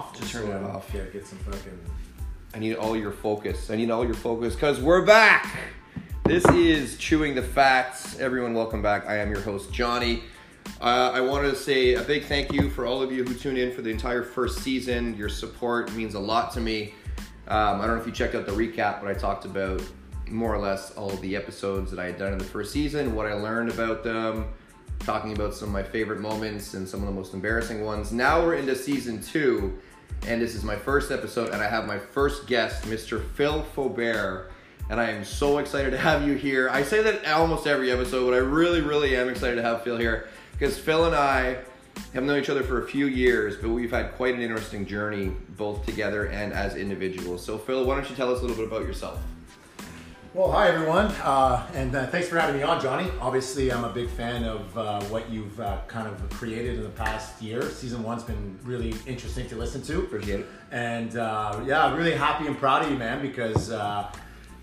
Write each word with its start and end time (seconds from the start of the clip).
off. 0.00 0.18
Just 0.18 0.32
so 0.32 0.40
turn 0.40 0.50
it 0.50 0.64
off. 0.64 0.90
Yeah, 0.94 1.02
get 1.12 1.26
some 1.26 1.38
fucking. 1.40 1.78
I 2.54 2.58
need 2.58 2.76
all 2.76 2.96
your 2.96 3.12
focus. 3.12 3.70
I 3.70 3.76
need 3.76 3.90
all 3.90 4.04
your 4.04 4.14
focus 4.14 4.54
because 4.54 4.80
we're 4.80 5.04
back. 5.04 5.58
This 6.24 6.44
is 6.46 6.96
Chewing 6.96 7.34
the 7.34 7.42
Facts. 7.42 8.18
Everyone, 8.18 8.54
welcome 8.54 8.80
back. 8.80 9.06
I 9.06 9.18
am 9.18 9.30
your 9.30 9.42
host, 9.42 9.72
Johnny. 9.74 10.22
Uh, 10.80 11.10
I 11.12 11.20
wanted 11.20 11.50
to 11.50 11.56
say 11.56 11.94
a 11.94 12.02
big 12.02 12.24
thank 12.24 12.50
you 12.50 12.70
for 12.70 12.86
all 12.86 13.02
of 13.02 13.12
you 13.12 13.24
who 13.24 13.34
tuned 13.34 13.58
in 13.58 13.72
for 13.72 13.82
the 13.82 13.90
entire 13.90 14.22
first 14.22 14.60
season. 14.60 15.14
Your 15.18 15.28
support 15.28 15.92
means 15.92 16.14
a 16.14 16.20
lot 16.20 16.50
to 16.54 16.60
me. 16.60 16.94
Um, 17.48 17.82
I 17.82 17.86
don't 17.86 17.96
know 17.96 18.00
if 18.00 18.06
you 18.06 18.12
checked 18.12 18.34
out 18.34 18.46
the 18.46 18.52
recap, 18.52 19.02
but 19.02 19.08
I 19.08 19.12
talked 19.12 19.44
about 19.44 19.82
more 20.30 20.54
or 20.54 20.58
less 20.58 20.92
all 20.92 21.10
of 21.10 21.20
the 21.20 21.36
episodes 21.36 21.90
that 21.90 22.00
I 22.00 22.06
had 22.06 22.16
done 22.16 22.32
in 22.32 22.38
the 22.38 22.44
first 22.44 22.72
season, 22.72 23.14
what 23.14 23.26
I 23.26 23.34
learned 23.34 23.70
about 23.70 24.02
them, 24.02 24.46
talking 25.00 25.32
about 25.32 25.54
some 25.54 25.68
of 25.68 25.74
my 25.74 25.82
favorite 25.82 26.20
moments 26.20 26.72
and 26.72 26.88
some 26.88 27.00
of 27.00 27.06
the 27.06 27.12
most 27.12 27.34
embarrassing 27.34 27.84
ones. 27.84 28.12
Now 28.12 28.42
we're 28.42 28.54
into 28.54 28.74
season 28.76 29.20
two, 29.20 29.78
and 30.26 30.40
this 30.40 30.54
is 30.54 30.64
my 30.64 30.76
first 30.76 31.10
episode, 31.10 31.50
and 31.50 31.62
I 31.62 31.68
have 31.68 31.86
my 31.86 31.98
first 31.98 32.46
guest, 32.46 32.84
Mr. 32.84 33.24
Phil 33.34 33.64
Faubert. 33.74 34.46
And 34.88 35.00
I 35.00 35.10
am 35.10 35.24
so 35.24 35.58
excited 35.58 35.92
to 35.92 35.98
have 35.98 36.26
you 36.26 36.34
here. 36.34 36.68
I 36.68 36.82
say 36.82 37.00
that 37.02 37.24
almost 37.26 37.66
every 37.68 37.92
episode, 37.92 38.24
but 38.24 38.34
I 38.34 38.38
really, 38.38 38.80
really 38.80 39.16
am 39.16 39.28
excited 39.28 39.54
to 39.56 39.62
have 39.62 39.84
Phil 39.84 39.96
here 39.96 40.28
because 40.52 40.76
Phil 40.78 41.04
and 41.04 41.14
I 41.14 41.58
have 42.12 42.24
known 42.24 42.40
each 42.40 42.50
other 42.50 42.64
for 42.64 42.82
a 42.82 42.88
few 42.88 43.06
years, 43.06 43.56
but 43.56 43.70
we've 43.70 43.90
had 43.90 44.12
quite 44.12 44.34
an 44.34 44.42
interesting 44.42 44.86
journey 44.86 45.32
both 45.50 45.86
together 45.86 46.26
and 46.26 46.52
as 46.52 46.74
individuals. 46.74 47.44
So, 47.44 47.56
Phil, 47.56 47.84
why 47.84 47.94
don't 47.94 48.10
you 48.10 48.16
tell 48.16 48.32
us 48.32 48.40
a 48.40 48.42
little 48.42 48.56
bit 48.56 48.66
about 48.66 48.82
yourself? 48.82 49.20
Well, 50.32 50.52
hi 50.52 50.68
everyone, 50.68 51.06
uh, 51.24 51.66
and 51.74 51.92
uh, 51.92 52.06
thanks 52.06 52.28
for 52.28 52.38
having 52.38 52.56
me 52.56 52.62
on, 52.62 52.80
Johnny. 52.80 53.10
Obviously, 53.20 53.72
I'm 53.72 53.82
a 53.82 53.88
big 53.88 54.08
fan 54.08 54.44
of 54.44 54.78
uh, 54.78 55.02
what 55.06 55.28
you've 55.28 55.58
uh, 55.58 55.78
kind 55.88 56.06
of 56.06 56.30
created 56.30 56.76
in 56.76 56.84
the 56.84 56.90
past 56.90 57.42
year. 57.42 57.68
Season 57.68 58.00
one's 58.04 58.22
been 58.22 58.56
really 58.62 58.94
interesting 59.08 59.48
to 59.48 59.56
listen 59.56 59.82
to. 59.82 59.98
Appreciate 59.98 60.40
it. 60.40 60.46
And 60.70 61.16
uh, 61.16 61.60
yeah, 61.66 61.92
really 61.96 62.12
happy 62.12 62.46
and 62.46 62.56
proud 62.56 62.84
of 62.84 62.92
you, 62.92 62.96
man, 62.96 63.20
because 63.20 63.72
uh, 63.72 64.12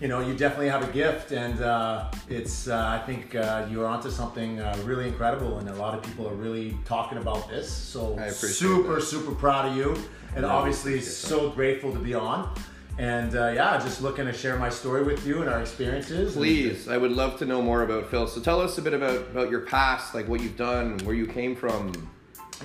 you 0.00 0.08
know 0.08 0.20
you 0.20 0.34
definitely 0.34 0.70
have 0.70 0.88
a 0.88 0.90
gift, 0.90 1.32
and 1.32 1.60
uh, 1.60 2.10
it's 2.30 2.66
uh, 2.68 2.98
I 3.02 3.04
think 3.04 3.34
uh, 3.34 3.66
you're 3.70 3.86
onto 3.86 4.10
something 4.10 4.60
uh, 4.60 4.74
really 4.84 5.06
incredible, 5.06 5.58
and 5.58 5.68
a 5.68 5.74
lot 5.74 5.94
of 5.94 6.02
people 6.02 6.26
are 6.26 6.34
really 6.34 6.78
talking 6.86 7.18
about 7.18 7.46
this. 7.50 7.70
So 7.70 8.18
super, 8.30 8.94
that. 8.94 9.02
super 9.02 9.34
proud 9.34 9.66
of 9.66 9.76
you, 9.76 10.02
and 10.34 10.46
No, 10.46 10.48
obviously 10.48 11.02
so 11.02 11.50
grateful 11.50 11.92
to 11.92 11.98
be 11.98 12.14
on. 12.14 12.54
And 12.98 13.36
uh, 13.36 13.52
yeah, 13.54 13.78
just 13.78 14.02
looking 14.02 14.24
to 14.26 14.32
share 14.32 14.58
my 14.58 14.68
story 14.68 15.04
with 15.04 15.24
you 15.24 15.40
and 15.40 15.48
our 15.48 15.60
experiences. 15.60 16.34
Please, 16.34 16.88
I 16.88 16.96
would 16.98 17.12
love 17.12 17.38
to 17.38 17.46
know 17.46 17.62
more 17.62 17.82
about 17.82 18.10
Phil. 18.10 18.26
So, 18.26 18.40
tell 18.40 18.60
us 18.60 18.76
a 18.78 18.82
bit 18.82 18.92
about, 18.92 19.18
about 19.30 19.50
your 19.50 19.60
past, 19.60 20.14
like 20.16 20.26
what 20.28 20.40
you've 20.40 20.56
done, 20.56 20.98
where 21.04 21.14
you 21.14 21.26
came 21.26 21.54
from. 21.54 21.92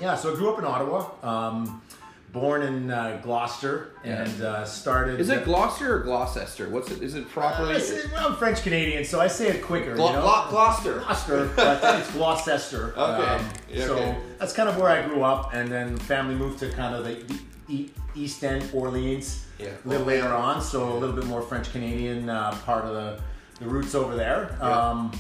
Yeah, 0.01 0.15
so 0.15 0.33
I 0.33 0.35
grew 0.35 0.51
up 0.51 0.57
in 0.57 0.65
Ottawa, 0.65 1.11
um, 1.21 1.83
born 2.31 2.63
in 2.63 2.89
uh, 2.89 3.19
Gloucester, 3.21 3.91
and 4.03 4.41
uh, 4.41 4.65
started. 4.65 5.19
Is 5.19 5.29
it 5.29 5.45
Gloucester 5.45 5.97
or 5.97 5.99
Gloucester? 5.99 6.67
What's 6.67 6.89
it? 6.89 7.03
Is 7.03 7.13
it 7.13 7.29
properly? 7.29 7.79
Say- 7.79 8.01
well, 8.11 8.29
I'm 8.29 8.35
French 8.35 8.63
Canadian, 8.63 9.05
so 9.05 9.21
I 9.21 9.27
say 9.27 9.49
it 9.49 9.61
quicker. 9.61 9.93
Glo- 9.93 10.07
you 10.07 10.13
know? 10.13 10.21
Glo- 10.21 10.47
Gloucester. 10.49 10.93
Gloucester, 11.01 11.51
but 11.55 11.67
I 11.67 11.75
think 11.77 11.99
it's 11.99 12.11
Gloucester. 12.11 12.95
Okay, 12.97 13.45
yeah, 13.69 13.85
so 13.85 13.93
okay. 13.97 14.17
that's 14.39 14.53
kind 14.53 14.67
of 14.67 14.77
where 14.77 14.89
I 14.89 15.05
grew 15.07 15.21
up, 15.21 15.53
and 15.53 15.69
then 15.71 15.95
family 15.95 16.33
moved 16.33 16.57
to 16.59 16.71
kind 16.71 16.95
of 16.95 17.05
the 17.05 17.23
East 18.16 18.44
End, 18.44 18.69
Orleans, 18.73 19.45
Yeah. 19.59 19.69
a 19.83 19.88
little 19.88 20.06
later 20.06 20.28
on. 20.33 20.61
So 20.61 20.92
a 20.94 20.97
little 20.97 21.16
bit 21.16 21.25
more 21.25 21.42
French 21.42 21.72
Canadian 21.72 22.30
uh, 22.30 22.52
part 22.66 22.86
of 22.86 22.94
the, 22.94 23.19
the 23.59 23.66
roots 23.69 23.95
over 23.95 24.16
there. 24.16 24.56
Yeah. 24.59 24.69
Um, 24.69 25.11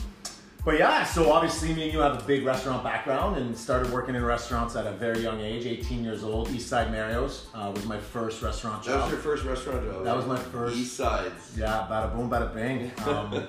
but 0.65 0.79
yeah, 0.79 1.03
so 1.03 1.29
obviously 1.33 1.73
me 1.73 1.83
and 1.83 1.93
you 1.93 1.99
have 1.99 2.21
a 2.21 2.25
big 2.25 2.45
restaurant 2.45 2.85
background 2.85 3.35
and 3.35 3.57
started 3.57 3.91
working 3.91 4.15
in 4.15 4.23
restaurants 4.23 4.77
at 4.77 4.87
a 4.87 4.91
very 4.91 5.19
young 5.19 5.41
age, 5.41 5.65
18 5.65 6.05
years 6.05 6.23
old. 6.23 6.49
East 6.51 6.69
Side 6.69 6.89
Mario's 6.89 7.47
uh, 7.53 7.69
was 7.75 7.85
my 7.85 7.97
first 7.99 8.41
restaurant 8.41 8.81
job. 8.81 8.93
That 8.93 9.01
was 9.03 9.11
your 9.11 9.19
first 9.19 9.43
restaurant 9.43 9.83
job. 9.85 10.05
That 10.05 10.15
was 10.15 10.25
my 10.25 10.37
first- 10.37 10.77
East 10.77 10.95
Sides. 10.95 11.57
Yeah, 11.57 11.85
bada 11.91 12.15
boom, 12.15 12.29
bada 12.29 12.53
bang. 12.53 12.91
Um, 13.05 13.45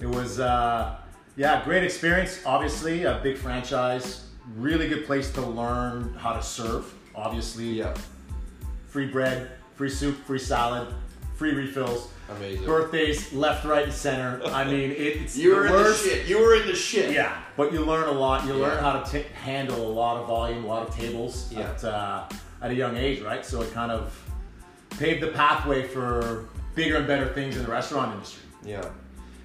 it 0.00 0.06
was, 0.06 0.40
uh, 0.40 0.96
yeah, 1.36 1.62
great 1.66 1.84
experience. 1.84 2.40
Obviously, 2.46 3.04
a 3.04 3.20
big 3.22 3.36
franchise. 3.36 4.24
Really 4.56 4.88
good 4.88 5.04
place 5.04 5.30
to 5.32 5.42
learn 5.42 6.14
how 6.14 6.32
to 6.32 6.42
serve. 6.42 6.94
Obviously, 7.14 7.66
Yeah, 7.80 7.94
free 8.88 9.06
bread, 9.06 9.50
free 9.74 9.90
soup, 9.90 10.16
free 10.24 10.38
salad, 10.38 10.88
free 11.36 11.52
refills. 11.54 12.08
amazing. 12.36 12.64
Birthdays, 12.66 13.32
left, 13.32 13.64
right, 13.64 13.84
and 13.84 13.92
center. 13.92 14.40
I 14.46 14.64
mean, 14.70 14.90
it's 14.96 15.36
You 15.36 15.54
were 15.56 15.62
the 15.62 15.66
in 15.68 15.72
worst. 15.72 16.02
the 16.04 16.10
shit. 16.10 16.26
You 16.26 16.38
were 16.40 16.54
in 16.56 16.66
the 16.66 16.74
shit. 16.74 17.12
Yeah, 17.12 17.36
but 17.56 17.72
you 17.72 17.84
learn 17.84 18.08
a 18.08 18.12
lot. 18.12 18.46
You 18.46 18.54
learn 18.54 18.78
how 18.82 19.00
to 19.00 19.10
t- 19.10 19.26
handle 19.42 19.86
a 19.86 19.92
lot 19.92 20.20
of 20.20 20.26
volume, 20.26 20.64
a 20.64 20.66
lot 20.66 20.88
of 20.88 20.94
tables 20.94 21.50
Yeah. 21.52 21.60
at, 21.70 21.84
uh, 21.84 22.24
at 22.62 22.70
a 22.70 22.74
young 22.74 22.96
age, 22.96 23.20
right? 23.22 23.44
So 23.46 23.62
it 23.62 23.72
kind 23.72 23.92
of 23.92 24.12
paved 24.98 25.22
the 25.22 25.28
pathway 25.28 25.86
for 25.86 26.48
bigger 26.74 26.96
and 26.96 27.06
better 27.06 27.28
things 27.32 27.56
in 27.56 27.62
the 27.64 27.70
restaurant 27.70 28.14
industry. 28.14 28.42
Yeah, 28.64 28.84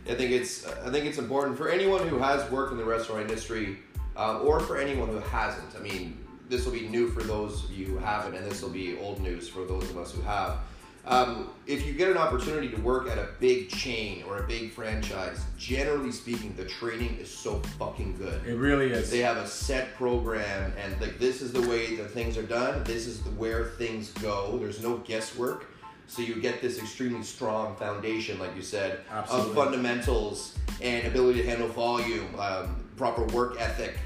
I 0.09 0.15
think 0.15 0.31
it's 0.31 0.65
I 0.67 0.89
think 0.89 1.05
it's 1.05 1.17
important 1.19 1.57
for 1.57 1.69
anyone 1.69 2.07
who 2.07 2.17
has 2.17 2.49
worked 2.51 2.71
in 2.71 2.77
the 2.77 2.83
restaurant 2.85 3.21
industry, 3.21 3.77
um, 4.17 4.41
or 4.43 4.59
for 4.59 4.77
anyone 4.77 5.07
who 5.09 5.19
hasn't. 5.19 5.75
I 5.75 5.79
mean, 5.79 6.17
this 6.49 6.65
will 6.65 6.73
be 6.73 6.87
new 6.87 7.09
for 7.09 7.23
those 7.23 7.63
of 7.63 7.71
you 7.71 7.85
who 7.85 7.97
haven't, 7.97 8.35
and 8.35 8.45
this 8.45 8.61
will 8.61 8.69
be 8.69 8.97
old 8.99 9.21
news 9.21 9.47
for 9.47 9.65
those 9.65 9.89
of 9.89 9.97
us 9.97 10.11
who 10.11 10.21
have. 10.21 10.57
Um, 11.05 11.49
if 11.67 11.85
you 11.85 11.91
get 11.91 12.09
an 12.09 12.17
opportunity 12.17 12.69
to 12.69 12.79
work 12.79 13.09
at 13.09 13.17
a 13.17 13.27
big 13.41 13.69
chain 13.69 14.23
or 14.23 14.37
a 14.37 14.47
big 14.47 14.71
franchise, 14.71 15.43
generally 15.57 16.13
speaking, 16.13 16.55
the 16.55 16.63
training 16.63 17.17
is 17.19 17.29
so 17.29 17.59
fucking 17.77 18.15
good. 18.17 18.45
It 18.45 18.55
really 18.55 18.91
is. 18.91 19.11
They 19.11 19.19
have 19.19 19.35
a 19.35 19.47
set 19.47 19.95
program, 19.95 20.71
and 20.81 20.99
like 21.01 21.19
this 21.19 21.41
is 21.41 21.51
the 21.51 21.61
way 21.61 21.97
that 21.97 22.11
things 22.11 22.37
are 22.37 22.43
done. 22.43 22.83
This 22.85 23.05
is 23.05 23.21
the, 23.21 23.31
where 23.31 23.65
things 23.65 24.11
go. 24.11 24.57
There's 24.57 24.81
no 24.81 24.97
guesswork, 24.99 25.65
so 26.07 26.21
you 26.21 26.35
get 26.35 26.61
this 26.61 26.79
extremely 26.79 27.23
strong 27.23 27.75
foundation, 27.75 28.39
like 28.39 28.55
you 28.55 28.61
said, 28.61 29.01
Absolutely. 29.11 29.49
of 29.49 29.55
fundamentals 29.55 30.57
and 30.81 31.05
ability 31.05 31.41
to 31.41 31.49
handle 31.49 31.67
volume, 31.67 32.27
um, 32.39 32.81
proper 32.95 33.25
work 33.25 33.59
ethic, 33.59 33.97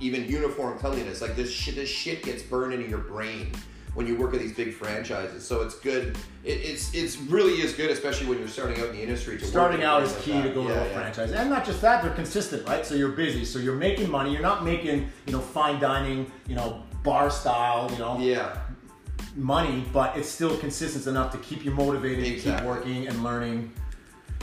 even 0.00 0.24
uniform 0.28 0.78
cleanliness. 0.78 1.20
Like 1.20 1.36
this 1.36 1.50
shit, 1.50 1.74
this 1.74 1.88
shit 1.88 2.22
gets 2.22 2.42
burned 2.42 2.74
into 2.74 2.88
your 2.88 2.98
brain 2.98 3.52
when 3.94 4.06
you 4.06 4.14
work 4.16 4.34
at 4.34 4.40
these 4.40 4.52
big 4.52 4.74
franchises. 4.74 5.46
So 5.46 5.62
it's 5.62 5.74
good. 5.78 6.16
It, 6.44 6.50
it's 6.50 6.92
it's 6.94 7.16
really 7.16 7.62
is 7.62 7.72
good, 7.72 7.90
especially 7.90 8.26
when 8.26 8.38
you're 8.38 8.48
starting 8.48 8.78
out 8.80 8.88
in 8.90 8.96
the 8.96 9.02
industry. 9.02 9.38
To 9.38 9.44
Starting 9.44 9.80
in 9.80 9.86
out 9.86 10.02
is 10.02 10.12
like 10.14 10.22
key 10.22 10.32
that. 10.32 10.42
to 10.42 10.50
go 10.50 10.68
Yeah, 10.68 10.74
to 10.74 10.80
a 10.82 10.88
yeah. 10.88 10.94
franchise, 11.00 11.32
and 11.32 11.48
not 11.48 11.64
just 11.64 11.80
that, 11.80 12.02
they're 12.02 12.12
consistent, 12.12 12.66
right? 12.68 12.84
So 12.84 12.94
you're 12.94 13.12
busy, 13.12 13.44
so 13.44 13.58
you're 13.58 13.76
making 13.76 14.10
money. 14.10 14.32
You're 14.32 14.42
not 14.42 14.64
making, 14.64 15.08
you 15.26 15.32
know, 15.32 15.40
fine 15.40 15.80
dining, 15.80 16.30
you 16.46 16.56
know, 16.56 16.82
bar 17.02 17.30
style, 17.30 17.88
you 17.92 17.98
know, 17.98 18.18
Yeah. 18.18 18.58
money, 19.34 19.84
but 19.92 20.16
it's 20.16 20.28
still 20.28 20.56
consistent 20.58 21.06
enough 21.06 21.32
to 21.32 21.38
keep 21.38 21.64
you 21.64 21.70
motivated, 21.70 22.24
to 22.24 22.50
keep 22.50 22.62
working 22.64 23.06
and 23.08 23.22
learning. 23.24 23.72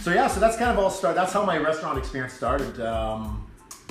So 0.02 0.12
yeah, 0.12 0.28
so 0.28 0.40
that's 0.40 0.58
kind 0.58 0.72
of 0.72 0.80
all 0.80 0.90
start. 0.90 1.16
That's 1.16 1.32
how 1.32 1.46
my 1.46 1.58
restaurant 1.58 1.98
experience 1.98 2.34
started 2.34 2.80
um, 2.82 3.46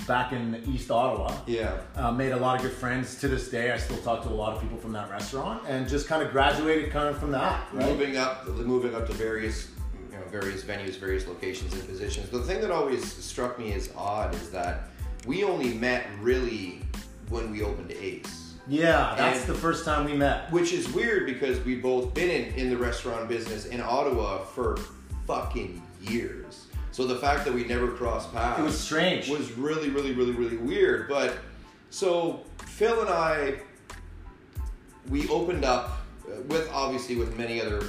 back 0.07 0.33
in 0.33 0.63
East 0.67 0.91
Ottawa. 0.91 1.35
Yeah. 1.47 1.79
Uh, 1.97 2.11
made 2.13 2.33
a 2.33 2.37
lot 2.37 2.57
of 2.57 2.63
good 2.63 2.73
friends 2.73 3.19
to 3.21 3.29
this 3.29 3.49
day. 3.51 3.73
I 3.73 3.79
still 3.79 3.99
talk 3.99 4.23
to 4.25 4.29
a 4.29 4.31
lot 4.31 4.55
of 4.55 4.61
people 4.63 4.79
from 4.79 4.93
that 4.93 5.11
restaurant, 5.11 5.63
and 5.69 5.89
just 5.89 6.07
kind 6.09 6.23
of 6.23 6.31
graduated 6.33 6.91
kind 6.91 7.09
of 7.09 7.19
from 7.19 7.31
that. 7.33 7.67
Right? 7.73 7.89
moving 7.89 8.17
up 8.17 8.47
moving 8.49 8.95
up 8.95 9.07
to 9.07 9.13
various 9.13 9.69
you 10.11 10.17
know 10.19 10.25
various 10.31 10.63
venues 10.65 10.97
various 10.99 11.27
locations 11.27 11.73
and 11.75 11.87
positions 11.89 12.29
the 12.31 12.41
thing 12.43 12.61
that 12.61 12.71
always 12.71 13.03
struck 13.13 13.59
me 13.59 13.73
as 13.73 13.91
odd 13.97 14.35
is 14.35 14.51
that 14.51 14.89
we 15.27 15.45
only 15.45 15.75
met 15.75 16.07
really 16.21 16.81
when 17.29 17.51
we 17.51 17.63
opened 17.63 17.93
ace 17.93 18.55
Yeah, 18.69 19.15
that's 19.17 19.41
And- 19.41 19.49
the 19.49 19.55
first 19.59 19.85
time 19.85 20.05
we 20.05 20.15
met. 20.15 20.51
which 20.53 20.73
is 20.73 20.93
weird 20.93 21.27
because 21.27 21.61
we've 21.65 21.83
both 21.83 22.13
been 22.15 22.29
in, 22.31 22.53
in 22.55 22.71
the 22.71 22.77
restaurant 22.77 23.29
business 23.29 23.67
in 23.67 23.81
ottawa 23.81 24.39
for 24.45 24.77
fucking 25.27 25.81
years 26.01 26.62
so 26.93 27.07
the 27.07 27.17
fact 27.17 27.45
that 27.47 27.55
we 27.55 27.65
never 27.65 27.89
crossed 27.89 28.33
paths 28.33 28.61
It 28.61 28.63
was 28.63 28.79
strange. 28.79 29.29
was 29.29 29.51
really, 29.53 29.89
really, 29.89 30.13
really, 30.13 30.33
really 30.33 30.59
weird. 30.59 31.09
But 31.09 31.39
so 31.91 32.45
Phil 32.67 33.01
and 33.01 33.11
I, 33.11 33.57
we 35.09 35.27
opened 35.29 35.65
up 35.65 36.03
uh, 36.29 36.43
with 36.43 36.71
obviously 36.71 37.17
with 37.17 37.37
many 37.37 37.61
other 37.61 37.83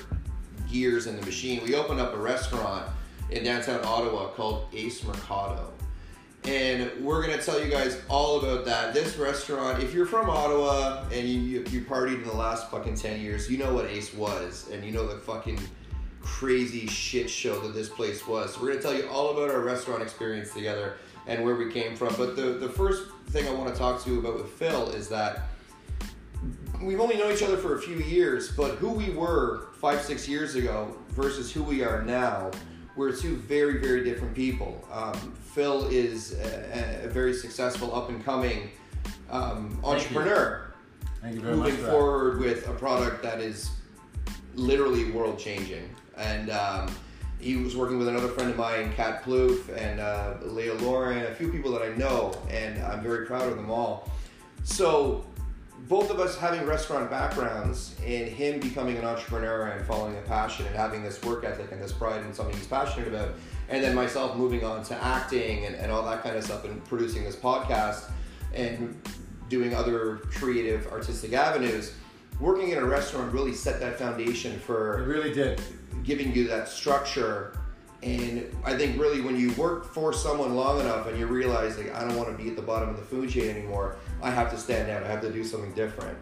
gears 0.72 1.06
in 1.06 1.18
the 1.18 1.22
machine. 1.26 1.62
We 1.64 1.76
opened 1.76 2.00
up 2.00 2.14
a 2.14 2.18
restaurant 2.18 2.90
in 3.30 3.44
downtown 3.44 3.82
Ottawa 3.84 4.30
called 4.30 4.68
Ace 4.74 5.04
Mercado. 5.04 5.72
And 6.46 6.92
we're 7.02 7.22
gonna 7.22 7.42
tell 7.42 7.64
you 7.64 7.70
guys 7.70 8.02
all 8.10 8.40
about 8.40 8.66
that. 8.66 8.94
This 8.94 9.18
restaurant, 9.18 9.82
if 9.82 9.94
you're 9.94 10.06
from 10.06 10.30
Ottawa 10.30 11.04
and 11.12 11.28
you, 11.28 11.40
you 11.40 11.66
you 11.70 11.82
partied 11.82 12.16
in 12.16 12.24
the 12.24 12.34
last 12.34 12.70
fucking 12.72 12.96
ten 12.96 13.22
years, 13.22 13.50
you 13.50 13.58
know 13.58 13.74
what 13.74 13.86
Ace 13.86 14.14
was, 14.14 14.70
and 14.72 14.84
you 14.84 14.92
know 14.92 15.08
the 15.08 15.18
fucking 15.20 15.60
crazy 16.24 16.88
shit 16.88 17.30
show 17.30 17.60
that 17.60 17.74
this 17.74 17.90
place 17.90 18.26
was. 18.26 18.56
So 18.56 18.62
we're 18.62 18.70
gonna 18.70 18.82
tell 18.82 18.96
you 18.96 19.08
all 19.10 19.32
about 19.32 19.50
our 19.50 19.62
restaurant 19.62 20.02
experience 20.02 20.54
together 20.54 20.96
and 21.28 21.44
where 21.44 21.56
we 21.56 21.72
came 21.72 21.96
from. 21.96 22.16
But 22.16 22.36
the 22.36 22.54
the 22.54 22.70
first 22.70 23.04
thing 23.28 23.48
I 23.48 23.52
want 23.52 23.74
to 23.74 23.80
talk 23.80 24.04
to 24.04 24.10
you 24.10 24.20
about 24.20 24.36
with 24.36 24.50
Phil 24.52 24.90
is 24.90 25.08
that 25.10 25.44
we've 26.82 27.00
only 27.00 27.18
known 27.18 27.32
each 27.32 27.44
other 27.44 27.58
for 27.58 27.76
a 27.78 27.82
few 27.82 27.98
years, 27.98 28.52
but 28.52 28.76
who 28.76 28.90
we 28.90 29.12
were 29.12 29.68
five 29.80 30.02
six 30.02 30.28
years 30.28 30.56
ago 30.56 30.96
versus 31.10 31.52
who 31.52 31.64
we 31.64 31.84
are 31.84 32.02
now. 32.04 32.52
We're 32.96 33.16
two 33.16 33.38
very, 33.38 33.80
very 33.80 34.04
different 34.04 34.36
people. 34.36 34.88
Um, 34.92 35.34
Phil 35.54 35.88
is 35.88 36.34
a, 36.34 37.06
a 37.06 37.10
very 37.10 37.34
successful, 37.34 37.96
up 37.96 38.10
and 38.10 38.24
coming 38.24 38.70
um, 39.32 39.80
entrepreneur. 39.84 40.74
Thank 41.20 41.36
you 41.36 41.42
very 41.42 41.56
moving 41.56 41.72
much 41.72 41.80
for 41.80 41.86
that. 41.86 41.92
forward 41.92 42.40
with 42.40 42.68
a 42.68 42.74
product 42.74 43.24
that 43.24 43.40
is 43.40 43.72
literally 44.54 45.10
world 45.12 45.40
changing. 45.40 45.90
And 46.18 46.50
um, 46.50 46.90
he 47.40 47.58
was 47.58 47.76
working 47.76 47.98
with 47.98 48.08
another 48.08 48.30
friend 48.30 48.50
of 48.50 48.58
mine, 48.58 48.94
Kat 48.94 49.24
Plouffe, 49.24 49.76
and 49.78 50.00
uh, 50.00 50.36
Leah 50.44 50.76
Lauren, 50.76 51.26
a 51.26 51.36
few 51.36 51.52
people 51.52 51.72
that 51.74 51.82
I 51.82 51.96
know, 51.96 52.34
and 52.50 52.82
I'm 52.84 53.02
very 53.02 53.26
proud 53.26 53.48
of 53.50 53.58
them 53.58 53.70
all. 53.70 54.10
So, 54.64 55.26
both 55.90 56.10
of 56.10 56.22
us 56.22 56.38
having 56.38 56.66
restaurant 56.66 57.10
backgrounds, 57.10 57.96
and 58.06 58.30
him 58.30 58.62
becoming 58.62 58.98
an 58.98 59.04
entrepreneur 59.04 59.68
and 59.68 59.86
following 59.86 60.18
a 60.18 60.22
passion 60.22 60.66
and 60.66 60.76
having 60.76 61.04
this 61.04 61.22
work 61.24 61.44
ethic 61.44 61.74
and 61.74 61.82
this 61.82 61.92
pride 61.92 62.26
in 62.26 62.34
something 62.34 62.56
he's 62.56 62.68
passionate 62.68 63.10
about, 63.10 63.34
and 63.68 63.84
then 63.84 63.94
myself 63.94 64.38
moving 64.38 64.64
on 64.64 64.84
to 64.84 65.04
acting 65.04 65.66
and, 65.66 65.76
and 65.76 65.92
all 65.92 66.06
that 66.06 66.24
kind 66.24 66.38
of 66.38 66.44
stuff 66.44 66.64
and 66.64 66.84
producing 66.86 67.26
this 67.26 67.36
podcast 67.36 68.10
and 68.54 69.02
doing 69.50 69.76
other 69.76 70.18
creative 70.32 70.88
artistic 70.88 71.34
avenues 71.34 71.94
working 72.40 72.70
in 72.70 72.78
a 72.78 72.86
restaurant 72.86 73.32
really 73.34 73.54
set 73.54 73.80
that 73.80 73.98
foundation 73.98 74.60
for 74.60 75.00
It 75.02 75.08
really 75.08 75.34
did. 75.34 75.62
giving 76.04 76.34
you 76.34 76.48
that 76.48 76.68
structure. 76.68 77.58
And 78.02 78.46
i 78.66 78.76
think 78.76 79.00
really 79.00 79.22
when 79.22 79.40
you 79.40 79.54
work 79.54 79.94
for 79.94 80.12
someone 80.12 80.56
long 80.56 80.82
enough 80.82 81.08
and 81.08 81.18
you 81.18 81.26
realize 81.26 81.78
like 81.78 81.96
i 81.96 82.02
don't 82.06 82.18
want 82.18 82.30
to 82.30 82.44
be 82.44 82.50
at 82.50 82.58
the 82.58 82.62
bottom 82.62 82.90
of 82.90 82.98
the 82.98 83.02
food 83.02 83.30
chain 83.30 83.50
anymore 83.50 83.96
i 84.22 84.30
have 84.30 84.52
to 84.52 84.58
stand 84.58 84.92
out. 84.92 85.04
I 85.04 85.08
have 85.08 85.22
to 85.22 85.32
do 85.32 85.44
something 85.46 85.74
different. 85.74 86.18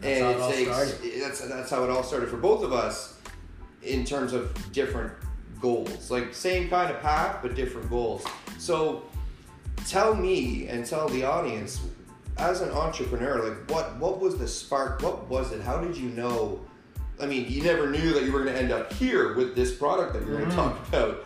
That's 0.00 0.20
and 0.20 0.40
how 0.40 0.48
it 0.48 0.52
takes 0.54 0.70
started. 0.70 1.22
that's 1.22 1.40
that's 1.40 1.70
how 1.70 1.84
it 1.84 1.90
all 1.90 2.02
started 2.02 2.28
for 2.30 2.38
both 2.38 2.62
of 2.64 2.72
us 2.72 3.18
in 3.82 4.04
terms 4.04 4.32
of 4.32 4.54
different 4.72 5.12
goals. 5.60 6.10
Like 6.10 6.34
same 6.34 6.68
kind 6.68 6.90
of 6.90 7.00
path 7.00 7.38
but 7.42 7.54
different 7.54 7.88
goals. 7.90 8.24
So 8.58 9.02
tell 9.86 10.14
me 10.14 10.68
and 10.68 10.84
tell 10.86 11.08
the 11.08 11.24
audience 11.24 11.80
as 12.38 12.60
an 12.60 12.70
entrepreneur 12.70 13.42
like 13.42 13.70
what 13.70 13.96
what 13.98 14.20
was 14.20 14.38
the 14.38 14.48
spark? 14.48 15.02
What 15.02 15.28
was 15.28 15.52
it? 15.52 15.60
How 15.60 15.80
did 15.80 15.96
you 15.96 16.10
know? 16.10 16.60
I 17.20 17.26
mean 17.26 17.50
you 17.50 17.62
never 17.62 17.90
knew 17.90 18.12
that 18.12 18.24
you 18.24 18.32
were 18.32 18.42
going 18.42 18.54
to 18.54 18.60
end 18.60 18.72
up 18.72 18.92
here 18.92 19.34
with 19.34 19.54
this 19.54 19.74
product 19.74 20.12
that 20.14 20.26
you're 20.26 20.38
going 20.38 20.50
to 20.50 20.54
mm. 20.54 20.56
talk 20.56 20.88
about. 20.88 21.24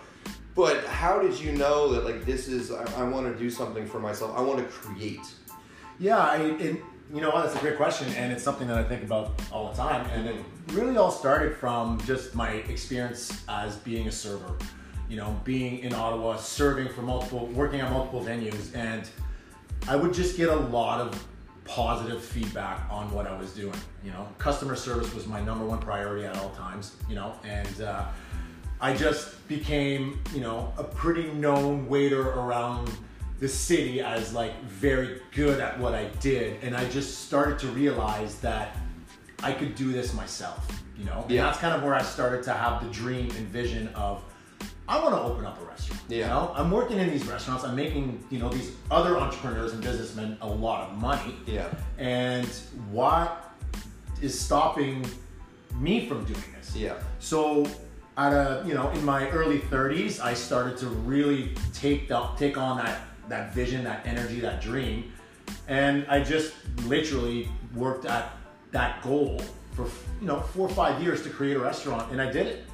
But 0.54 0.84
how 0.86 1.20
did 1.20 1.38
you 1.38 1.52
know 1.52 1.92
that 1.92 2.04
like 2.04 2.24
this 2.24 2.48
is 2.48 2.70
i, 2.70 2.84
I 3.00 3.04
want 3.04 3.32
to 3.32 3.38
do 3.38 3.50
something 3.50 3.86
for 3.86 4.00
myself? 4.00 4.36
I 4.36 4.40
want 4.40 4.58
to 4.58 4.64
create. 4.64 5.20
Yeah, 5.98 6.18
I, 6.18 6.36
it, 6.36 6.82
you 7.12 7.20
know 7.20 7.30
what? 7.30 7.44
That's 7.44 7.56
a 7.56 7.60
great 7.60 7.76
question, 7.76 8.12
and 8.14 8.32
it's 8.32 8.42
something 8.42 8.68
that 8.68 8.78
I 8.78 8.84
think 8.84 9.02
about 9.02 9.40
all 9.52 9.70
the 9.70 9.76
time. 9.76 10.06
And 10.10 10.28
it 10.28 10.36
mm-hmm. 10.36 10.76
really 10.76 10.96
all 10.96 11.10
started 11.10 11.56
from 11.56 12.00
just 12.06 12.34
my 12.34 12.50
experience 12.50 13.42
as 13.48 13.76
being 13.76 14.08
a 14.08 14.12
server. 14.12 14.56
You 15.08 15.16
know, 15.16 15.40
being 15.44 15.80
in 15.80 15.92
Ottawa, 15.92 16.36
serving 16.36 16.88
for 16.88 17.02
multiple, 17.02 17.46
working 17.48 17.80
at 17.80 17.90
multiple 17.90 18.22
venues, 18.22 18.74
and 18.74 19.08
I 19.88 19.96
would 19.96 20.14
just 20.14 20.36
get 20.36 20.48
a 20.48 20.56
lot 20.56 21.00
of 21.00 21.26
positive 21.64 22.22
feedback 22.22 22.80
on 22.90 23.10
what 23.12 23.26
I 23.26 23.38
was 23.38 23.52
doing. 23.52 23.74
You 24.04 24.10
know, 24.10 24.26
customer 24.38 24.76
service 24.76 25.14
was 25.14 25.26
my 25.26 25.40
number 25.40 25.64
one 25.64 25.78
priority 25.78 26.24
at 26.26 26.36
all 26.36 26.50
times. 26.50 26.96
You 27.08 27.14
know, 27.14 27.34
and 27.44 27.82
uh, 27.82 28.06
I 28.80 28.94
just 28.94 29.46
became, 29.48 30.20
you 30.34 30.40
know, 30.40 30.72
a 30.78 30.84
pretty 30.84 31.30
known 31.32 31.88
waiter 31.88 32.30
around 32.30 32.90
the 33.38 33.48
city 33.48 34.00
as 34.00 34.34
like 34.34 34.60
very 34.64 35.20
good 35.32 35.60
at 35.60 35.78
what 35.78 35.94
I 35.94 36.06
did, 36.20 36.62
and 36.62 36.76
I 36.76 36.88
just 36.90 37.26
started 37.26 37.58
to 37.60 37.68
realize 37.68 38.38
that 38.40 38.76
I 39.42 39.52
could 39.52 39.74
do 39.74 39.92
this 39.92 40.12
myself. 40.12 40.82
You 40.98 41.06
know, 41.06 41.24
and 41.28 41.38
that's 41.38 41.58
kind 41.58 41.74
of 41.74 41.82
where 41.82 41.94
I 41.94 42.02
started 42.02 42.42
to 42.44 42.52
have 42.52 42.84
the 42.84 42.90
dream 42.92 43.30
and 43.36 43.48
vision 43.48 43.88
of 43.94 44.22
I 44.90 45.00
want 45.00 45.14
to 45.14 45.20
open 45.22 45.44
up 45.46 45.56
a 45.62 45.64
restaurant. 45.64 46.02
You 46.08 46.18
Yeah. 46.18 46.28
know, 46.30 46.52
I'm 46.56 46.70
working 46.78 46.98
in 46.98 47.08
these 47.10 47.24
restaurants. 47.34 47.62
I'm 47.64 47.76
making 47.76 48.06
you 48.32 48.38
know 48.40 48.48
these 48.48 48.72
other 48.90 49.16
entrepreneurs 49.24 49.72
and 49.72 49.80
businessmen 49.82 50.36
a 50.40 50.48
lot 50.66 50.78
of 50.90 50.98
money. 50.98 51.34
yeah 51.46 51.68
And 51.96 52.48
what 52.90 53.28
is 54.20 54.32
stopping 54.46 55.06
me 55.86 55.94
from 56.08 56.24
doing 56.24 56.48
this? 56.56 56.74
yeah 56.74 56.94
So, 57.20 57.64
at 58.24 58.32
a 58.32 58.64
you 58.66 58.74
know, 58.74 58.90
in 58.90 59.02
my 59.04 59.30
early 59.30 59.60
30s, 59.74 60.20
I 60.20 60.34
started 60.34 60.76
to 60.78 60.88
really 61.12 61.54
take 61.72 62.08
the, 62.08 62.18
take 62.36 62.56
on 62.58 62.76
that 62.82 62.96
that 63.28 63.54
vision, 63.54 63.84
that 63.84 64.00
energy, 64.12 64.40
that 64.40 64.60
dream, 64.60 64.96
and 65.68 66.04
I 66.08 66.18
just 66.34 66.52
literally 66.94 67.48
worked 67.76 68.04
at 68.16 68.24
that 68.72 68.92
goal 69.08 69.40
for 69.84 70.20
you 70.20 70.26
know 70.26 70.40
four 70.40 70.68
or 70.68 70.74
five 70.74 71.02
years 71.02 71.22
to 71.22 71.30
create 71.30 71.56
a 71.56 71.60
restaurant, 71.60 72.10
and 72.12 72.20
I 72.20 72.30
did 72.30 72.46
it. 72.46 72.64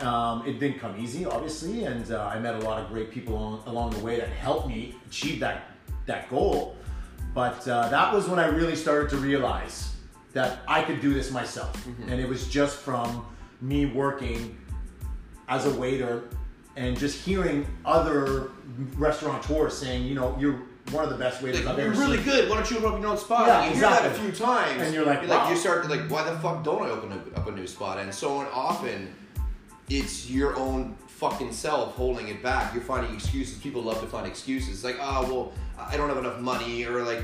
Um, 0.00 0.46
it 0.46 0.58
didn't 0.58 0.78
come 0.78 0.98
easy, 0.98 1.24
obviously, 1.26 1.84
and 1.84 2.10
uh, 2.10 2.30
I 2.34 2.38
met 2.38 2.54
a 2.54 2.60
lot 2.60 2.80
of 2.80 2.88
great 2.88 3.10
people 3.10 3.36
along, 3.36 3.62
along 3.66 3.90
the 3.90 4.00
way 4.00 4.18
that 4.18 4.28
helped 4.28 4.68
me 4.68 4.94
achieve 5.06 5.40
that 5.40 5.70
that 6.06 6.28
goal. 6.30 6.76
But 7.34 7.66
uh, 7.68 7.88
that 7.88 8.12
was 8.12 8.28
when 8.28 8.38
I 8.38 8.46
really 8.46 8.76
started 8.76 9.10
to 9.10 9.16
realize 9.16 9.94
that 10.32 10.60
I 10.66 10.82
could 10.82 11.00
do 11.00 11.12
this 11.14 11.30
myself, 11.30 11.86
and 12.08 12.20
it 12.20 12.28
was 12.28 12.48
just 12.48 12.78
from 12.78 13.26
me 13.60 13.86
working 13.86 14.56
as 15.48 15.66
a 15.66 15.74
waiter 15.74 16.28
and 16.76 16.96
just 16.96 17.24
hearing 17.24 17.66
other 17.84 18.52
restaurateurs 18.96 19.76
saying, 19.76 20.04
you 20.04 20.14
know, 20.14 20.36
you're 20.38 20.62
one 20.92 21.04
of 21.04 21.10
the 21.10 21.16
best 21.16 21.42
waiters 21.42 21.64
like, 21.64 21.74
I've 21.74 21.78
you're 21.78 21.92
ever 21.92 22.00
really 22.00 22.16
seen. 22.18 22.26
good. 22.26 22.48
Why 22.48 22.56
don't 22.56 22.70
you 22.70 22.78
open 22.78 22.92
up 22.92 23.00
your 23.00 23.10
own 23.10 23.18
spot? 23.18 23.46
Yeah, 23.46 23.64
you 23.66 23.72
hear 23.72 23.80
that 23.82 24.06
a 24.06 24.14
few 24.14 24.32
times, 24.32 24.82
And 24.82 24.94
you're 24.94 25.04
like, 25.04 25.20
like 25.20 25.44
wow. 25.44 25.50
you 25.50 25.56
start 25.56 25.84
to 25.84 25.90
like, 25.90 26.10
why 26.10 26.22
the 26.28 26.38
fuck 26.38 26.64
don't 26.64 26.82
I 26.82 26.90
open 26.90 27.12
up, 27.12 27.46
a 27.46 27.50
new 27.50 27.66
spot? 27.66 27.98
And 27.98 28.12
so 28.14 28.38
often, 28.52 29.14
it's 29.88 30.30
your 30.30 30.56
own 30.56 30.96
fucking 31.06 31.52
self 31.52 31.94
holding 31.94 32.28
it 32.28 32.42
back. 32.42 32.72
You're 32.72 32.82
finding 32.82 33.14
excuses. 33.14 33.58
People 33.58 33.82
love 33.82 34.00
to 34.00 34.06
find 34.06 34.26
excuses. 34.26 34.74
It's 34.74 34.84
like, 34.84 34.98
oh 35.00 35.22
well, 35.22 35.52
I 35.78 35.96
don't 35.96 36.08
have 36.08 36.18
enough 36.18 36.40
money, 36.40 36.84
or 36.84 37.02
like, 37.02 37.22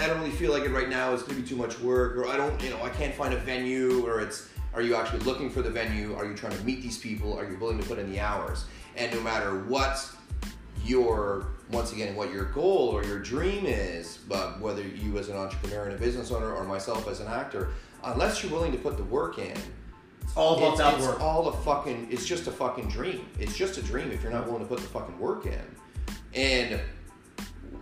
I 0.00 0.06
don't 0.06 0.18
really 0.18 0.30
feel 0.30 0.52
like 0.52 0.64
it 0.64 0.70
right 0.70 0.88
now. 0.88 1.12
It's 1.12 1.22
gonna 1.22 1.40
be 1.40 1.46
too 1.46 1.56
much 1.56 1.78
work, 1.80 2.16
or 2.16 2.26
I 2.26 2.36
don't, 2.36 2.60
you 2.62 2.70
know, 2.70 2.82
I 2.82 2.90
can't 2.90 3.14
find 3.14 3.34
a 3.34 3.38
venue, 3.38 4.06
or 4.06 4.20
it's. 4.20 4.48
Are 4.74 4.82
you 4.82 4.94
actually 4.94 5.20
looking 5.20 5.48
for 5.48 5.62
the 5.62 5.70
venue? 5.70 6.14
Are 6.16 6.26
you 6.26 6.34
trying 6.34 6.54
to 6.54 6.62
meet 6.62 6.82
these 6.82 6.98
people? 6.98 7.38
Are 7.38 7.50
you 7.50 7.56
willing 7.56 7.78
to 7.80 7.86
put 7.88 7.98
in 7.98 8.12
the 8.12 8.20
hours? 8.20 8.66
And 8.94 9.10
no 9.10 9.22
matter 9.22 9.62
what 9.64 10.06
your 10.84 11.46
once 11.70 11.92
again 11.92 12.14
what 12.14 12.32
your 12.32 12.44
goal 12.46 12.88
or 12.88 13.04
your 13.04 13.18
dream 13.18 13.66
is 13.66 14.18
but 14.28 14.60
whether 14.60 14.82
you 14.82 15.18
as 15.18 15.28
an 15.28 15.36
entrepreneur 15.36 15.84
and 15.84 15.94
a 15.94 15.98
business 15.98 16.30
owner 16.30 16.52
or 16.52 16.64
myself 16.64 17.08
as 17.08 17.20
an 17.20 17.26
actor 17.26 17.70
unless 18.04 18.42
you're 18.42 18.52
willing 18.52 18.72
to 18.72 18.78
put 18.78 18.96
the 18.96 19.04
work 19.04 19.38
in 19.38 19.56
It's 20.22 20.36
all 20.36 20.56
about 20.58 20.70
it's, 20.72 20.78
that 20.78 20.94
it's 20.94 21.06
work. 21.06 21.20
all 21.20 21.48
a 21.48 21.52
fucking 21.52 22.08
it's 22.10 22.24
just 22.26 22.46
a 22.46 22.52
fucking 22.52 22.88
dream. 22.88 23.26
It's 23.38 23.56
just 23.56 23.78
a 23.78 23.82
dream 23.82 24.10
if 24.12 24.22
you're 24.22 24.32
not 24.32 24.46
willing 24.46 24.62
to 24.62 24.66
put 24.66 24.78
the 24.78 24.86
fucking 24.88 25.18
work 25.18 25.46
in. 25.46 25.60
And 26.34 26.80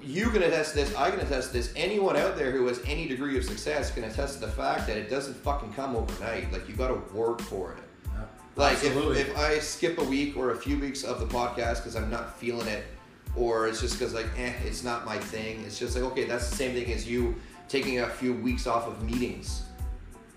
you 0.02 0.28
can 0.28 0.42
attest 0.42 0.74
this 0.74 0.94
i 0.96 1.10
can 1.10 1.18
attest 1.20 1.50
this 1.50 1.72
anyone 1.76 2.14
out 2.14 2.36
there 2.36 2.50
who 2.52 2.66
has 2.66 2.78
any 2.86 3.08
degree 3.08 3.38
of 3.38 3.44
success 3.44 3.90
can 3.90 4.04
attest 4.04 4.34
to 4.34 4.40
the 4.46 4.52
fact 4.52 4.86
that 4.86 4.98
it 4.98 5.08
doesn't 5.08 5.34
fucking 5.34 5.72
come 5.72 5.96
overnight. 5.96 6.52
Like 6.52 6.68
you 6.68 6.74
got 6.76 6.88
to 6.88 7.14
work 7.16 7.40
for 7.40 7.72
it. 7.72 7.82
Yeah. 8.12 8.24
like 8.56 8.84
if, 8.84 8.94
if 9.16 9.36
I 9.38 9.58
skip 9.58 9.98
a 9.98 10.04
week 10.04 10.36
or 10.36 10.50
a 10.50 10.56
few 10.56 10.78
weeks 10.78 11.04
of 11.04 11.20
the 11.20 11.26
podcast 11.26 11.76
because 11.76 11.96
I'm 11.96 12.10
not 12.10 12.38
feeling 12.38 12.68
it, 12.68 12.84
or 13.36 13.66
it's 13.68 13.80
just 13.80 13.98
because 13.98 14.14
like 14.14 14.26
eh, 14.38 14.52
it's 14.64 14.82
not 14.84 15.04
my 15.04 15.18
thing. 15.18 15.62
It's 15.66 15.78
just 15.78 15.94
like 15.96 16.04
okay, 16.12 16.24
that's 16.24 16.48
the 16.50 16.56
same 16.56 16.72
thing 16.74 16.92
as 16.92 17.08
you 17.08 17.34
taking 17.68 18.00
a 18.00 18.08
few 18.08 18.34
weeks 18.34 18.66
off 18.66 18.86
of 18.86 19.02
meetings 19.02 19.62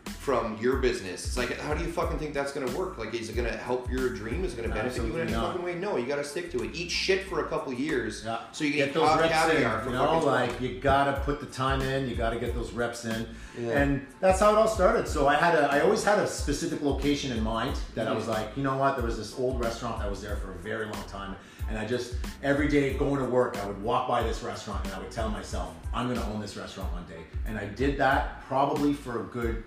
from 0.06 0.58
your 0.62 0.77
business. 0.77 1.25
It's 1.25 1.38
like 1.38 1.58
how 1.60 1.74
do 1.74 1.84
you 1.84 1.89
fucking 1.92 2.18
think 2.20 2.34
that's 2.34 2.51
gonna 2.51 2.72
work? 2.77 2.98
Like 2.98 3.13
is 3.13 3.30
it 3.30 3.36
gonna 3.36 3.56
help 3.56 3.89
your 3.89 4.10
dream? 4.10 4.44
Is 4.44 4.54
it 4.54 4.58
gonna 4.62 4.74
benefit 4.74 4.98
you 4.98 5.04
in 5.04 5.12
any 5.12 5.22
Absolutely 5.22 5.34
not. 5.42 5.48
fucking 5.54 5.66
way? 5.66 5.75
No, 5.75 5.96
you 5.98 6.06
gotta 6.06 6.24
stick 6.24 6.51
to 6.51 6.63
it. 6.63 6.72
Eat 6.75 6.89
shit 6.92 7.25
for 7.27 7.46
a 7.46 7.48
couple 7.48 7.72
years 7.74 8.24
Yeah. 8.25 8.39
so 8.51 8.63
you 8.66 8.72
can 8.72 8.77
get 8.80 8.88
eat 8.89 8.94
those 8.94 9.18
reps 9.20 9.24
in. 9.46 9.51
caviar 9.51 9.80
for 9.82 9.89
You 9.89 9.96
know, 9.96 10.20
like 10.20 10.60
you 10.62 10.80
gotta 10.80 11.22
put 11.22 11.39
the 11.39 11.46
time 11.46 11.82
in. 11.82 12.10
You 12.10 12.16
gotta 12.16 12.39
get 12.39 12.54
those 12.56 12.72
reps 12.74 13.06
in, 13.06 13.25
Yeah. 13.58 13.70
and 13.80 14.06
that's 14.20 14.39
how 14.42 14.51
it 14.51 14.58
all 14.58 14.68
started. 14.68 15.08
So 15.08 15.27
I 15.27 15.36
had 15.36 15.56
a, 15.56 15.72
I 15.72 15.80
always 15.82 16.04
had 16.04 16.20
a 16.20 16.27
specific 16.27 16.82
location 16.82 17.32
in 17.32 17.42
mind 17.44 17.77
that 17.96 18.08
I 18.08 18.12
was 18.13 18.25
Mhm. 18.25 18.30
like, 18.34 18.58
you 18.58 18.63
know 18.63 18.75
what? 18.77 18.98
There 18.98 19.06
was 19.06 19.18
this 19.18 19.34
old 19.38 19.60
restaurant 19.63 20.00
that 20.00 20.10
was 20.10 20.22
there 20.22 20.36
for 20.38 20.51
a 20.51 20.56
very 20.58 20.86
long 20.86 21.04
time, 21.08 21.36
and 21.70 21.78
I 21.78 21.86
just 21.86 22.16
every 22.44 22.68
day 22.68 22.94
going 22.94 23.20
to 23.20 23.26
work, 23.30 23.58
I 23.58 23.66
would 23.68 23.82
walk 23.82 24.08
by 24.08 24.24
this 24.24 24.42
restaurant 24.44 24.86
and 24.86 24.94
I 24.94 25.00
would 25.00 25.12
tell 25.12 25.30
myself, 25.30 25.74
I'm 25.94 26.08
gonna 26.08 26.26
own 26.32 26.40
this 26.40 26.56
restaurant 26.58 26.92
one 26.94 27.06
day, 27.06 27.24
and 27.46 27.58
I 27.58 27.66
did 27.66 27.98
that 27.98 28.42
probably 28.48 28.94
for 28.94 29.22
a 29.22 29.24
good 29.26 29.64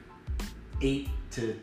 eight 0.81 1.09
to, 1.33 1.55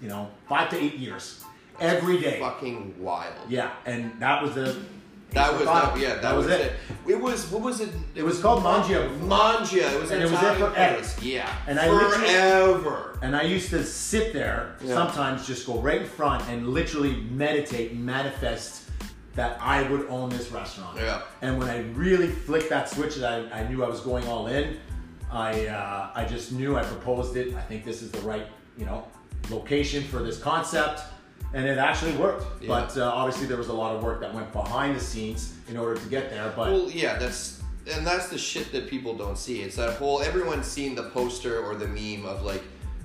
you 0.00 0.08
know, 0.08 0.28
five 0.48 0.70
to 0.70 0.76
eight 0.80 0.94
years, 0.96 1.42
every 1.80 2.20
day. 2.20 2.38
fucking 2.40 2.94
wild. 3.02 3.34
Yeah, 3.48 3.70
and 3.86 4.12
that 4.20 4.42
was 4.42 4.54
the. 4.54 4.76
That 5.30 5.52
was 5.52 5.64
that, 5.64 5.98
yeah. 5.98 6.14
That, 6.20 6.36
was, 6.36 6.46
it. 6.46 6.74
it. 7.08 7.20
was 7.20 7.50
what 7.50 7.60
was 7.62 7.80
it? 7.80 7.88
It 8.14 8.22
was 8.22 8.40
called 8.40 8.62
Mangia. 8.62 9.08
Mangia. 9.18 9.92
It 9.92 10.00
was 10.00 10.12
And 10.12 10.22
an 10.22 10.28
it 10.28 10.30
was 10.30 10.40
there 10.40 10.54
forever. 10.54 10.94
place. 10.94 11.20
Yeah, 11.20 11.52
And 11.66 11.80
I 11.80 11.88
forever. 11.88 13.18
And 13.20 13.34
I 13.34 13.42
used 13.42 13.70
to 13.70 13.82
sit 13.82 14.32
there, 14.32 14.76
Yeah. 14.80 14.94
sometimes 14.94 15.44
just 15.44 15.66
go 15.66 15.80
right 15.80 16.02
in 16.02 16.06
front 16.06 16.48
and 16.50 16.68
literally 16.68 17.16
meditate, 17.32 17.96
manifest 17.96 18.83
that 19.34 19.60
I 19.60 19.82
would 19.88 20.06
own 20.08 20.30
this 20.30 20.50
restaurant. 20.52 20.98
Yeah. 20.98 21.22
And 21.42 21.58
when 21.58 21.68
I 21.68 21.80
really 21.92 22.28
flicked 22.28 22.70
that 22.70 22.88
switch 22.88 23.16
that 23.16 23.52
I, 23.52 23.60
I 23.60 23.68
knew 23.68 23.84
I 23.84 23.88
was 23.88 24.00
going 24.00 24.26
all 24.28 24.46
in, 24.46 24.78
I 25.30 25.66
uh, 25.66 26.10
I 26.14 26.24
just 26.24 26.52
knew 26.52 26.76
I 26.76 26.84
proposed 26.84 27.36
it. 27.36 27.54
I 27.54 27.60
think 27.62 27.84
this 27.84 28.02
is 28.02 28.10
the 28.10 28.20
right 28.20 28.46
you 28.78 28.86
know 28.86 29.06
location 29.50 30.04
for 30.04 30.22
this 30.22 30.38
concept, 30.38 31.02
and 31.52 31.66
it 31.66 31.78
actually 31.78 32.16
worked. 32.16 32.62
Yeah. 32.62 32.68
But 32.68 32.96
uh, 32.96 33.10
obviously 33.10 33.46
there 33.46 33.56
was 33.56 33.68
a 33.68 33.72
lot 33.72 33.96
of 33.96 34.02
work 34.02 34.20
that 34.20 34.32
went 34.32 34.52
behind 34.52 34.96
the 34.96 35.00
scenes 35.00 35.54
in 35.68 35.76
order 35.76 36.00
to 36.00 36.08
get 36.08 36.30
there. 36.30 36.52
But 36.56 36.70
Well, 36.70 36.90
yeah, 36.90 37.18
that's 37.18 37.62
and 37.92 38.06
that's 38.06 38.28
the 38.28 38.38
shit 38.38 38.72
that 38.72 38.88
people 38.88 39.16
don't 39.16 39.36
see. 39.36 39.62
It's 39.62 39.76
that 39.76 39.94
whole 39.94 40.22
everyone's 40.22 40.66
seen 40.66 40.94
the 40.94 41.10
poster 41.10 41.60
or 41.60 41.74
the 41.74 41.88
meme 41.88 42.24
of 42.24 42.42
like 42.42 42.62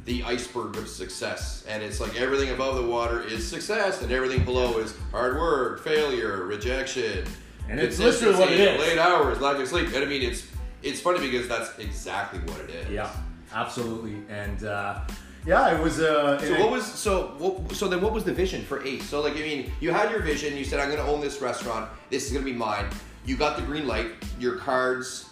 the 0.09 0.23
iceberg 0.23 0.75
of 0.75 0.87
success, 0.87 1.63
and 1.67 1.83
it's 1.83 1.99
like 1.99 2.19
everything 2.19 2.49
above 2.49 2.75
the 2.77 2.81
water 2.81 3.21
is 3.21 3.47
success, 3.47 4.01
and 4.01 4.11
everything 4.11 4.43
below 4.43 4.79
is 4.79 4.95
hard 5.11 5.35
work, 5.35 5.83
failure, 5.83 6.45
rejection, 6.45 7.27
And 7.69 7.79
it's 7.79 7.99
literally 7.99 8.35
what 8.35 8.51
it 8.51 8.59
is. 8.59 8.81
Late 8.81 8.97
hours, 8.97 9.39
lack 9.39 9.59
of 9.59 9.67
sleep. 9.67 9.89
And 9.93 9.97
I 9.97 10.05
mean, 10.05 10.23
it's 10.23 10.47
it's 10.81 10.99
funny 10.99 11.19
because 11.19 11.47
that's 11.47 11.77
exactly 11.77 12.39
what 12.39 12.59
it 12.61 12.71
is. 12.71 12.89
Yeah, 12.89 13.11
absolutely. 13.53 14.23
And 14.29 14.63
uh, 14.63 15.01
yeah, 15.45 15.75
it 15.77 15.79
was. 15.79 15.99
Uh, 15.99 16.39
So 16.39 16.59
what 16.59 16.71
was 16.71 16.85
so 16.87 17.35
what, 17.37 17.75
so 17.75 17.87
then 17.87 18.01
what 18.01 18.11
was 18.11 18.23
the 18.23 18.33
vision 18.33 18.63
for 18.63 18.83
Ace? 18.83 19.07
So 19.07 19.21
like 19.21 19.33
I 19.33 19.41
mean, 19.41 19.71
you 19.79 19.91
had 19.91 20.09
your 20.09 20.23
vision. 20.23 20.57
You 20.57 20.65
said 20.65 20.79
I'm 20.79 20.89
going 20.89 21.05
to 21.05 21.11
own 21.11 21.21
this 21.21 21.39
restaurant. 21.39 21.87
This 22.09 22.25
is 22.25 22.31
going 22.33 22.43
to 22.43 22.51
be 22.51 22.57
mine. 22.57 22.89
You 23.25 23.37
got 23.37 23.57
the 23.57 23.61
green 23.61 23.85
light. 23.85 24.07
Your 24.39 24.55
cards 24.55 25.28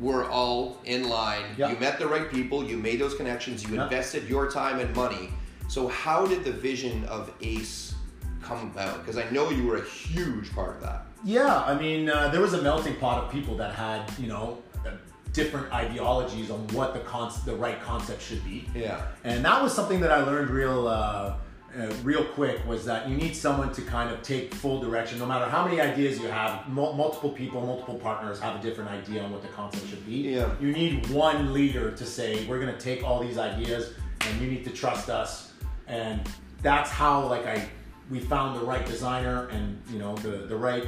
were 0.00 0.24
all 0.30 0.78
in 0.84 1.08
line. 1.08 1.44
Yeah. 1.56 1.70
You 1.70 1.78
met 1.78 1.98
the 1.98 2.06
right 2.06 2.30
people. 2.30 2.64
You 2.64 2.76
made 2.76 3.00
those 3.00 3.14
connections. 3.14 3.62
You 3.64 3.74
Yeah. 3.76 3.84
invested 3.84 4.28
your 4.28 4.50
time 4.50 4.78
and 4.80 4.94
money. 4.96 5.30
So 5.68 5.88
how 5.88 6.26
did 6.26 6.42
the 6.44 6.52
vision 6.52 7.04
of 7.04 7.30
Ace 7.42 7.94
come 8.42 8.62
about? 8.72 8.98
Because 9.00 9.18
I 9.18 9.28
know 9.30 9.50
you 9.50 9.64
were 9.66 9.76
a 9.76 9.84
huge 9.84 10.52
part 10.54 10.76
of 10.76 10.80
that. 10.82 11.06
Yeah, 11.22 11.62
I 11.64 11.74
mean, 11.78 12.08
uh, 12.08 12.28
there 12.28 12.40
was 12.40 12.54
a 12.54 12.62
melting 12.62 12.96
pot 12.96 13.22
of 13.24 13.30
people 13.30 13.54
that 13.58 13.74
had, 13.74 14.10
you 14.18 14.26
know, 14.26 14.58
uh, 14.86 14.90
different 15.34 15.72
ideologies 15.72 16.50
on 16.50 16.66
what 16.68 16.94
the 16.94 17.00
con- 17.00 17.30
the 17.44 17.54
right 17.54 17.80
concept 17.82 18.22
should 18.22 18.42
be. 18.44 18.66
Yeah. 18.74 19.02
And 19.22 19.44
that 19.44 19.62
was 19.62 19.72
something 19.74 20.00
that 20.00 20.10
I 20.10 20.22
learned 20.24 20.48
real, 20.50 20.88
uh, 20.88 21.34
uh, 21.78 21.92
real 22.02 22.24
quick 22.24 22.66
was 22.66 22.84
that 22.84 23.08
you 23.08 23.16
need 23.16 23.34
someone 23.34 23.72
to 23.72 23.82
kind 23.82 24.10
of 24.10 24.22
take 24.22 24.54
full 24.54 24.80
direction. 24.80 25.18
No 25.18 25.26
matter 25.26 25.44
how 25.46 25.64
many 25.64 25.80
ideas 25.80 26.18
you 26.18 26.28
have, 26.28 26.68
mul- 26.68 26.94
multiple 26.94 27.30
people, 27.30 27.60
multiple 27.60 27.94
partners 27.94 28.40
have 28.40 28.56
a 28.56 28.62
different 28.62 28.90
idea 28.90 29.22
on 29.22 29.30
what 29.30 29.42
the 29.42 29.48
concept 29.48 29.88
should 29.88 30.04
be. 30.04 30.30
Yeah. 30.30 30.50
You 30.60 30.72
need 30.72 31.08
one 31.10 31.52
leader 31.52 31.92
to 31.92 32.04
say, 32.04 32.46
we're 32.46 32.60
going 32.60 32.74
to 32.74 32.80
take 32.80 33.04
all 33.04 33.20
these 33.20 33.38
ideas 33.38 33.92
and 34.22 34.40
you 34.40 34.50
need 34.50 34.64
to 34.64 34.70
trust 34.70 35.10
us. 35.10 35.52
And 35.86 36.20
that's 36.62 36.90
how, 36.90 37.26
like, 37.26 37.46
I 37.46 37.68
we 38.10 38.18
found 38.18 38.60
the 38.60 38.64
right 38.64 38.84
designer 38.84 39.46
and 39.48 39.80
you 39.90 39.98
know 39.98 40.14
the 40.16 40.30
the 40.48 40.56
right 40.56 40.86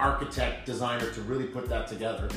architect 0.00 0.66
designer 0.66 1.08
to 1.10 1.20
really 1.22 1.44
put 1.44 1.68
that 1.68 1.86
together. 1.86 2.28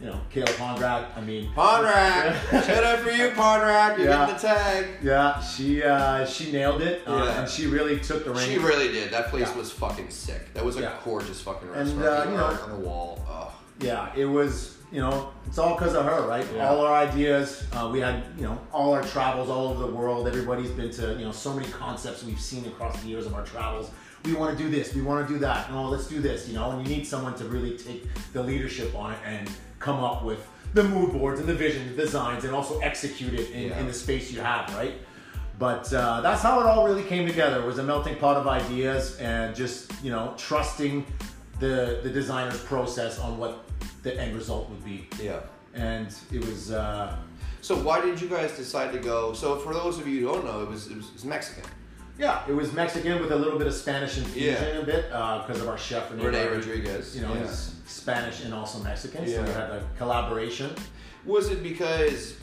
You 0.00 0.06
know, 0.06 0.20
Kale 0.30 0.46
Conrad. 0.46 1.06
I 1.16 1.20
mean, 1.20 1.50
Ponrac, 1.54 2.34
shout 2.66 2.84
out 2.84 3.00
for 3.00 3.10
you, 3.10 3.30
Ponrac. 3.30 3.98
You're 3.98 4.08
Yeah. 4.08 4.26
getting 4.26 4.34
the 4.34 4.40
tag. 4.40 4.86
Yeah, 5.02 5.40
she 5.40 5.82
uh, 5.82 6.24
she 6.26 6.52
nailed 6.52 6.82
it, 6.82 7.02
uh, 7.06 7.16
Yeah. 7.24 7.40
and 7.40 7.48
she 7.48 7.66
really 7.66 7.98
took 7.98 8.24
the 8.24 8.30
reins. 8.30 8.44
She 8.44 8.58
really 8.58 8.92
did. 8.92 9.10
That 9.12 9.28
place 9.28 9.48
Yeah. 9.48 9.56
was 9.58 9.70
fucking 9.72 10.10
sick. 10.10 10.54
That 10.54 10.64
was 10.64 10.76
a 10.76 10.82
Yeah. 10.82 10.92
gorgeous 11.04 11.40
fucking 11.40 11.68
And, 11.74 12.00
restaurant. 12.00 12.26
uh, 12.28 12.30
you 12.30 12.36
know- 12.36 12.44
on 12.64 12.70
the 12.70 12.88
wall. 12.88 13.24
Oh. 13.28 13.52
yeah, 13.80 14.10
it 14.16 14.24
was. 14.26 14.74
You 14.90 15.02
know, 15.02 15.28
it's 15.46 15.58
all 15.58 15.74
because 15.74 15.94
of 15.94 16.06
her, 16.06 16.22
right? 16.26 16.46
All 16.60 16.80
our 16.80 16.94
ideas. 16.94 17.62
Uh, 17.74 17.90
we 17.92 18.00
had, 18.00 18.24
you 18.38 18.44
know, 18.44 18.58
all 18.72 18.94
our 18.94 19.02
travels 19.02 19.50
all 19.50 19.68
over 19.68 19.80
the 19.86 19.92
world. 19.94 20.26
Everybody's 20.26 20.70
been 20.70 20.90
to, 20.92 21.12
you 21.12 21.26
know, 21.26 21.30
so 21.30 21.52
many 21.52 21.68
concepts 21.68 22.24
we've 22.24 22.40
seen 22.40 22.64
across 22.64 22.98
the 23.02 23.08
years 23.08 23.26
of 23.26 23.34
our 23.34 23.44
travels. 23.44 23.90
We 24.28 24.34
want 24.34 24.56
to 24.58 24.62
do 24.62 24.68
this. 24.70 24.94
We 24.94 25.00
want 25.00 25.26
to 25.26 25.32
do 25.32 25.38
that. 25.40 25.70
No, 25.72 25.88
let's 25.88 26.06
do 26.06 26.20
this. 26.20 26.46
You 26.48 26.54
know, 26.54 26.70
and 26.72 26.86
you 26.86 26.94
need 26.96 27.06
someone 27.06 27.34
to 27.36 27.44
really 27.44 27.78
take 27.78 28.06
the 28.34 28.42
leadership 28.42 28.94
on 28.94 29.12
it 29.12 29.18
and 29.24 29.50
come 29.78 30.00
up 30.04 30.22
with 30.22 30.46
the 30.74 30.84
mood 30.84 31.12
boards 31.12 31.40
and 31.40 31.48
the 31.48 31.54
vision, 31.54 31.88
the 31.96 32.02
designs, 32.02 32.44
and 32.44 32.54
also 32.54 32.78
execute 32.80 33.32
it 33.32 33.50
in, 33.52 33.68
Yeah. 33.70 33.78
in 33.80 33.86
the 33.86 33.92
space 33.94 34.30
you 34.30 34.40
have, 34.42 34.68
right? 34.76 34.94
But 35.58 35.90
uh, 35.94 36.20
that's 36.20 36.42
how 36.42 36.60
it 36.60 36.66
all 36.66 36.86
really 36.86 37.04
came 37.04 37.26
together. 37.26 37.60
It 37.62 37.66
was 37.66 37.78
a 37.78 37.82
melting 37.82 38.16
pot 38.16 38.36
of 38.36 38.46
ideas 38.46 39.16
and 39.18 39.56
just 39.56 39.90
you 40.04 40.10
know 40.10 40.34
trusting 40.36 41.06
the 41.58 42.00
the 42.02 42.10
designer's 42.10 42.60
process 42.60 43.18
on 43.18 43.38
what 43.38 43.64
the 44.02 44.12
end 44.20 44.36
result 44.36 44.68
would 44.70 44.84
be. 44.84 45.08
Yeah. 45.22 45.40
And 45.74 46.14
it 46.32 46.44
was 46.44 46.70
uh, 46.70 47.16
So 47.62 47.74
why 47.76 48.00
did 48.02 48.20
you 48.20 48.28
guys 48.28 48.52
decide 48.56 48.92
to 48.92 48.98
go? 48.98 49.32
So 49.32 49.56
for 49.56 49.72
those 49.74 49.98
of 49.98 50.06
you 50.06 50.20
who 50.20 50.26
don't 50.34 50.44
know, 50.44 50.62
it 50.62 50.68
was 50.68 50.86
it 50.88 50.96
was, 50.96 51.06
it 51.08 51.14
was 51.14 51.24
Mexican. 51.24 51.64
Yeah, 52.18 52.42
it 52.48 52.52
was 52.52 52.72
Mexican 52.72 53.20
with 53.20 53.30
a 53.32 53.36
little 53.36 53.58
bit 53.58 53.66
of 53.68 53.74
Spanish 53.74 54.18
infusion 54.18 54.54
Yeah. 54.54 54.80
a 54.80 54.84
bit 54.84 55.12
uh, 55.12 55.44
because 55.46 55.62
of 55.62 55.68
our 55.68 55.78
chef 55.78 56.10
Rene, 56.10 56.24
Rene 56.24 56.46
Rodriguez. 56.48 57.14
You 57.16 57.22
know, 57.22 57.34
yeah. 57.34 57.42
he's 57.42 57.74
Spanish 57.86 58.44
and 58.44 58.52
also 58.52 58.78
Mexican, 58.82 59.26
so 59.26 59.32
Yeah. 59.32 59.42
we 59.44 59.50
had 59.50 59.70
a 59.70 59.82
collaboration. 59.96 60.70
Was 61.24 61.48
it 61.50 61.62
because, 61.62 62.34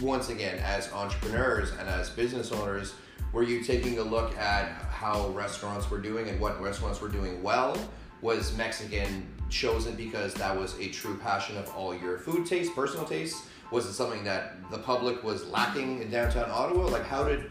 once 0.00 0.28
again, 0.30 0.58
as 0.64 0.90
entrepreneurs 0.92 1.70
and 1.72 1.88
as 1.88 2.10
business 2.10 2.52
owners, 2.52 2.94
were 3.32 3.42
you 3.42 3.62
taking 3.62 3.98
a 3.98 4.02
look 4.02 4.36
at 4.38 4.68
how 4.90 5.28
restaurants 5.30 5.90
were 5.90 5.98
doing 5.98 6.28
and 6.28 6.40
what 6.40 6.60
restaurants 6.60 7.00
were 7.00 7.08
doing 7.08 7.42
well? 7.42 7.76
Was 8.20 8.56
Mexican 8.56 9.26
chosen 9.50 9.94
because 9.96 10.32
that 10.34 10.56
was 10.56 10.78
a 10.78 10.88
true 10.88 11.16
passion 11.18 11.56
of 11.58 11.68
all 11.76 11.94
your 11.94 12.18
food 12.18 12.46
tastes, 12.46 12.72
personal 12.74 13.04
tastes? 13.04 13.46
Was 13.70 13.86
it 13.86 13.94
something 13.94 14.22
that 14.24 14.56
the 14.70 14.78
public 14.78 15.22
was 15.24 15.46
lacking 15.46 16.02
in 16.02 16.10
downtown 16.10 16.50
Ottawa? 16.50 16.86
Like, 16.88 17.04
how 17.04 17.24
did, 17.24 17.50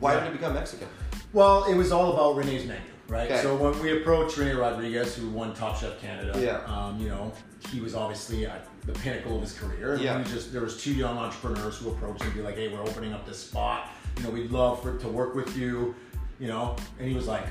why 0.00 0.14
yeah. 0.14 0.20
did 0.20 0.28
it 0.28 0.32
become 0.32 0.54
Mexican? 0.54 0.88
Well, 1.32 1.64
it 1.64 1.74
was 1.74 1.92
all 1.92 2.12
about 2.14 2.36
Rene's 2.36 2.66
menu, 2.66 2.80
right? 3.08 3.30
Okay. 3.30 3.42
So 3.42 3.56
when 3.56 3.78
we 3.82 4.00
approached 4.00 4.36
Rene 4.36 4.54
Rodriguez, 4.54 5.14
who 5.16 5.28
won 5.30 5.54
Top 5.54 5.76
Chef 5.78 6.00
Canada, 6.00 6.32
Yeah. 6.40 6.64
um, 6.72 6.98
you 7.00 7.08
know, 7.08 7.32
he 7.70 7.80
was 7.80 7.94
obviously 7.94 8.46
at 8.46 8.66
the 8.86 8.92
pinnacle 8.92 9.36
of 9.36 9.42
his 9.42 9.52
career. 9.52 9.94
And 9.94 10.02
Yeah. 10.02 10.22
just 10.22 10.52
there 10.52 10.62
was 10.62 10.80
two 10.82 10.92
young 10.92 11.18
entrepreneurs 11.18 11.76
who 11.78 11.90
approached 11.90 12.22
him 12.22 12.28
and 12.28 12.36
be 12.36 12.42
like, 12.42 12.54
"Hey, 12.56 12.68
we're 12.68 12.80
opening 12.80 13.12
up 13.12 13.26
this 13.26 13.38
spot. 13.38 13.88
You 14.16 14.22
know, 14.24 14.30
we'd 14.30 14.50
love 14.50 14.82
for 14.82 14.96
to 14.98 15.08
work 15.08 15.34
with 15.34 15.56
you." 15.56 15.94
You 16.38 16.48
know, 16.48 16.76
and 16.98 17.08
he 17.08 17.14
was 17.14 17.26
like, 17.26 17.44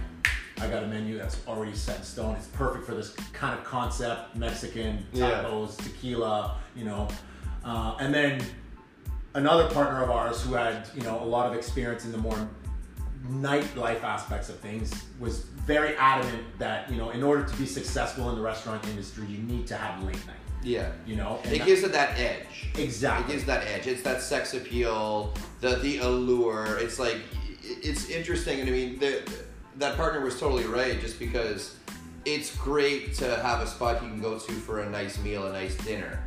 "I 0.60 0.68
got 0.68 0.84
a 0.84 0.88
menu 0.88 1.18
that's 1.18 1.38
already 1.48 1.75
set 1.75 1.98
in 1.98 2.04
stone. 2.04 2.36
It's 2.36 2.48
perfect 2.48 2.86
for 2.86 2.94
this 2.96 3.14
kind 3.34 3.58
of 3.58 3.66
concept: 3.66 4.36
Mexican 4.36 5.06
Yeah. 5.12 5.44
tacos, 5.44 5.75
tequila. 5.78 6.56
You 6.75 6.86
know." 6.86 7.08
Uh, 7.64 7.96
and 8.00 8.14
then 8.14 8.40
another 9.36 9.68
partner 9.70 10.01
of 10.04 10.10
ours 10.10 10.42
who 10.44 10.54
had 10.56 10.88
you 10.96 11.04
know 11.04 11.20
a 11.22 11.25
lot 11.36 11.46
of 11.50 11.54
experience 11.58 12.06
in 12.06 12.12
the 12.12 12.18
more 12.18 12.50
nightlife 13.30 14.04
aspects 14.04 14.50
of 14.50 14.60
things 14.60 14.94
was 15.20 15.39
very 15.65 15.96
adamant 15.98 16.44
that 16.60 16.89
you 16.92 16.98
know 16.98 17.10
in 17.10 17.24
order 17.24 17.44
to 17.44 17.56
be 17.58 17.65
successful 17.65 18.30
in 18.30 18.36
the 18.36 18.42
restaurant 18.42 18.86
industry 18.88 19.25
you 19.27 19.39
need 19.39 19.65
to 19.65 19.75
have 19.75 20.01
late 20.04 20.15
night 20.27 20.36
Yeah. 20.63 20.92
you 21.08 21.15
know 21.15 21.39
and 21.44 21.54
It 21.54 21.60
that- 21.60 21.65
gives 21.65 21.84
it 21.84 21.92
that 21.94 22.18
edge. 22.20 22.70
Exactly. 22.77 23.34
It 23.34 23.38
gives 23.38 23.46
that 23.48 23.65
edge. 23.68 23.88
It's 23.88 24.04
that 24.04 24.22
sex 24.22 24.54
appeal, 24.54 25.34
the 25.62 25.75
the 25.77 26.00
allure. 26.00 26.77
It's 26.80 27.00
like 27.00 27.18
it's 27.63 28.10
interesting, 28.10 28.60
and 28.60 28.70
I 28.70 28.72
mean 28.72 29.00
the, 29.00 29.12
that 29.77 29.96
partner 29.98 30.22
was 30.22 30.39
totally 30.39 30.65
right. 30.65 31.00
Just 31.01 31.18
because 31.20 31.75
it's 32.25 32.56
great 32.58 33.13
to 33.15 33.36
have 33.38 33.60
a 33.62 33.68
spot 33.68 34.01
you 34.04 34.10
can 34.10 34.22
go 34.22 34.38
to 34.38 34.51
for 34.68 34.82
a 34.82 34.89
nice 34.89 35.18
meal, 35.20 35.46
a 35.48 35.54
nice 35.54 35.75
dinner, 35.77 36.20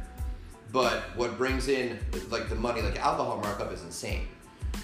but 0.73 1.01
what 1.17 1.37
brings 1.39 1.69
in 1.69 1.99
like 2.31 2.49
the 2.49 2.55
money, 2.55 2.83
like 2.83 2.99
alcohol 2.99 3.39
markup, 3.43 3.73
is 3.73 3.83
insane. 3.83 4.29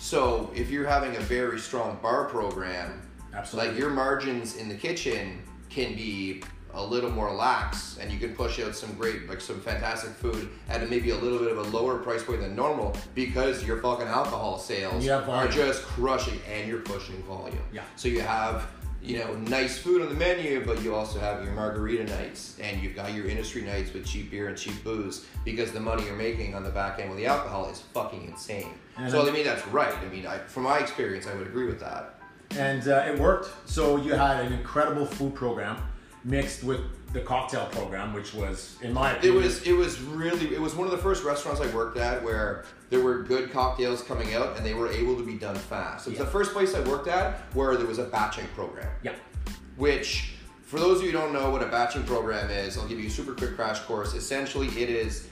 So 0.00 0.50
if 0.55 0.71
you're 0.71 0.87
having 0.87 1.17
a 1.17 1.21
very 1.21 1.59
strong 1.59 1.99
bar 2.03 2.25
program, 2.26 3.00
Absolutely. 3.35 3.71
like 3.71 3.79
your 3.79 3.91
margins 3.91 4.57
in 4.57 4.69
the 4.69 4.75
kitchen 4.75 5.43
can 5.71 5.95
be 5.95 6.43
a 6.76 6.85
little 6.85 7.11
more 7.11 7.33
lax 7.33 7.99
and 8.00 8.11
you 8.11 8.19
can 8.19 8.35
push 8.35 8.59
out 8.59 8.75
some 8.75 8.93
great 8.95 9.29
like 9.29 9.41
some 9.41 9.61
fantastic 9.61 10.11
food 10.11 10.49
at 10.69 10.83
a, 10.83 10.87
maybe 10.87 11.11
a 11.11 11.17
little 11.17 11.38
bit 11.38 11.53
of 11.53 11.59
a 11.59 11.62
lower 11.76 11.99
price 11.99 12.23
point 12.25 12.41
than 12.41 12.57
normal 12.57 12.97
because 13.14 13.64
your 13.64 13.81
fucking 13.81 14.09
alcohol 14.09 14.59
sales 14.59 15.05
are 15.09 15.47
just 15.49 15.83
crushing 15.83 16.41
and 16.53 16.69
you're 16.69 16.81
pushing 16.81 17.23
volume 17.23 17.57
Yeah. 17.73 17.83
so 17.95 18.09
you 18.09 18.23
have 18.23 18.67
you 19.04 19.18
know 19.18 19.34
nice 19.34 19.76
food 19.76 20.00
on 20.00 20.08
the 20.08 20.14
menu 20.14 20.64
but 20.64 20.82
you 20.82 20.94
also 20.94 21.18
have 21.20 21.44
your 21.44 21.52
margarita 21.52 22.04
nights 22.04 22.56
and 22.61 22.82
you've 22.82 22.96
got 22.96 23.12
your 23.12 23.26
industry 23.26 23.61
nights 23.61 23.92
with 23.92 24.06
cheap 24.06 24.30
beer 24.30 24.49
and 24.49 24.56
cheap 24.56 24.82
booze 24.82 25.26
because 25.44 25.73
the 25.73 25.80
money 25.80 26.04
you're 26.06 26.16
making 26.16 26.54
on 26.54 26.64
the 26.64 26.70
back 26.70 26.99
end 26.99 27.11
with 27.11 27.18
the 27.18 27.26
alcohol 27.26 27.68
is 27.68 27.80
fucking 27.92 28.25
insane. 28.25 28.73
And 28.96 29.11
so 29.11 29.28
i 29.28 29.30
mean 29.30 29.44
that's 29.44 29.66
right. 29.68 29.94
I 29.94 30.08
mean 30.08 30.26
I, 30.26 30.38
from 30.38 30.62
my 30.62 30.78
experience 30.78 31.26
i 31.26 31.34
would 31.34 31.46
agree 31.46 31.66
with 31.66 31.80
that. 31.80 32.18
And 32.56 32.87
uh, 32.87 33.04
it 33.08 33.18
worked. 33.18 33.50
So 33.68 33.96
you 33.96 34.14
had 34.14 34.44
an 34.46 34.52
incredible 34.52 35.06
food 35.06 35.34
program 35.34 35.76
mixed 36.23 36.62
with 36.62 36.80
the 37.12 37.20
cocktail 37.20 37.66
program 37.66 38.12
which 38.12 38.32
was 38.34 38.76
in 38.80 38.92
my 38.92 39.12
opinion, 39.12 39.37
It 39.37 39.44
was 39.44 39.62
it 39.62 39.73
was 39.73 40.00
really 40.00 40.54
it 40.54 40.61
was 40.61 40.75
one 40.75 40.87
of 40.87 40.92
the 40.92 40.99
first 40.99 41.25
restaurants 41.25 41.61
I 41.61 41.66
worked 41.75 41.99
at 41.99 42.25
where 42.25 42.64
there 42.94 43.02
were 43.02 43.24
good 43.24 43.50
cocktails 43.50 44.02
coming 44.02 44.34
out 44.34 44.56
and 44.56 44.64
they 44.64 44.72
were 44.72 44.88
able 44.88 45.16
to 45.16 45.26
be 45.26 45.34
done 45.34 45.56
fast. 45.56 46.06
It 46.06 46.10
was 46.10 46.18
Yeah. 46.20 46.24
the 46.26 46.30
first 46.30 46.52
place 46.52 46.76
I 46.76 46.80
worked 46.88 47.08
at 47.08 47.40
where 47.52 47.76
there 47.76 47.86
was 47.88 47.98
a 47.98 48.04
batching 48.04 48.46
program. 48.54 48.88
yeah 49.02 49.14
Which 49.76 50.34
for 50.62 50.78
those 50.78 50.98
of 51.00 51.04
you 51.04 51.10
who 51.10 51.18
don't 51.18 51.32
know 51.32 51.50
what 51.50 51.60
a 51.60 51.66
batching 51.66 52.04
program 52.04 52.50
is, 52.50 52.78
I'll 52.78 52.86
give 52.86 53.00
you 53.00 53.08
a 53.08 53.10
super 53.10 53.34
quick 53.34 53.56
crash 53.56 53.80
course. 53.80 54.14
Essentially 54.14 54.68
it 54.80 54.88
is 54.88 55.26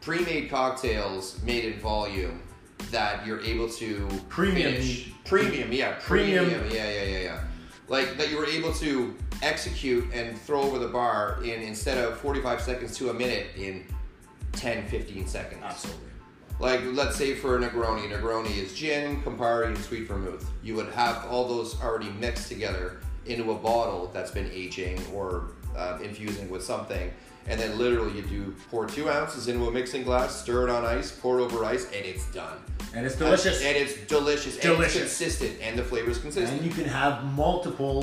pre-made 0.00 0.50
cocktails 0.50 1.40
made 1.44 1.64
in 1.64 1.78
volume 1.78 2.42
that 2.90 3.24
you're 3.24 3.40
able 3.42 3.68
to 3.68 4.08
Premium 4.28 4.72
finish. 4.72 5.12
Premium, 5.24 5.72
yeah, 5.72 5.92
Premium. 6.00 6.46
premium, 6.46 6.74
yeah, 6.74 6.90
yeah, 6.90 7.04
yeah, 7.04 7.18
yeah. 7.20 7.40
Like 7.86 8.16
that 8.18 8.28
you 8.30 8.38
were 8.38 8.46
able 8.46 8.72
to 8.74 9.14
execute 9.40 10.04
and 10.12 10.36
throw 10.36 10.62
over 10.62 10.80
the 10.80 10.88
bar 10.88 11.38
in 11.44 11.62
instead 11.62 11.96
of 11.98 12.18
45 12.18 12.60
seconds 12.60 12.96
to 12.98 13.10
a 13.10 13.14
minute 13.14 13.46
in 13.56 13.84
10, 14.52 14.88
15 14.88 15.28
seconds. 15.28 15.62
absolutely 15.62 16.00
Like 16.60 16.80
let's 16.92 17.16
say 17.16 17.34
for 17.34 17.58
a 17.58 17.60
Negroni, 17.60 18.08
Negroni 18.10 18.56
is 18.56 18.74
gin, 18.74 19.22
Campari, 19.22 19.66
and 19.66 19.78
sweet 19.78 20.06
vermouth. 20.06 20.48
You 20.62 20.74
would 20.76 20.88
have 20.92 21.26
all 21.26 21.48
those 21.48 21.80
already 21.82 22.10
mixed 22.10 22.48
together 22.48 23.00
into 23.26 23.50
a 23.50 23.54
bottle 23.54 24.10
that's 24.12 24.30
been 24.30 24.50
aging 24.52 25.00
or 25.12 25.48
um, 25.76 26.02
infusing 26.02 26.48
with 26.50 26.62
something, 26.62 27.12
and 27.46 27.58
then 27.58 27.76
literally 27.76 28.12
you 28.16 28.22
do 28.22 28.54
pour 28.70 28.86
two 28.86 29.10
ounces 29.10 29.48
into 29.48 29.66
a 29.66 29.70
mixing 29.72 30.04
glass, 30.04 30.42
stir 30.42 30.68
it 30.68 30.70
on 30.70 30.84
ice, 30.84 31.10
pour 31.10 31.40
it 31.40 31.42
over 31.42 31.64
ice, 31.64 31.86
and 31.86 32.06
it's 32.06 32.30
done. 32.32 32.58
And 32.94 33.04
it's 33.04 33.16
delicious. 33.16 33.60
And, 33.62 33.76
it's 33.76 33.96
delicious. 34.06 34.54
And 34.54 34.62
Delicious. 34.62 35.02
it's 35.02 35.18
consistent, 35.18 35.60
and 35.60 35.76
the 35.76 35.82
flavor 35.82 36.10
is 36.10 36.18
consistent. 36.18 36.60
And 36.60 36.64
you 36.64 36.72
can 36.72 36.84
have 36.84 37.24
multiple 37.34 38.02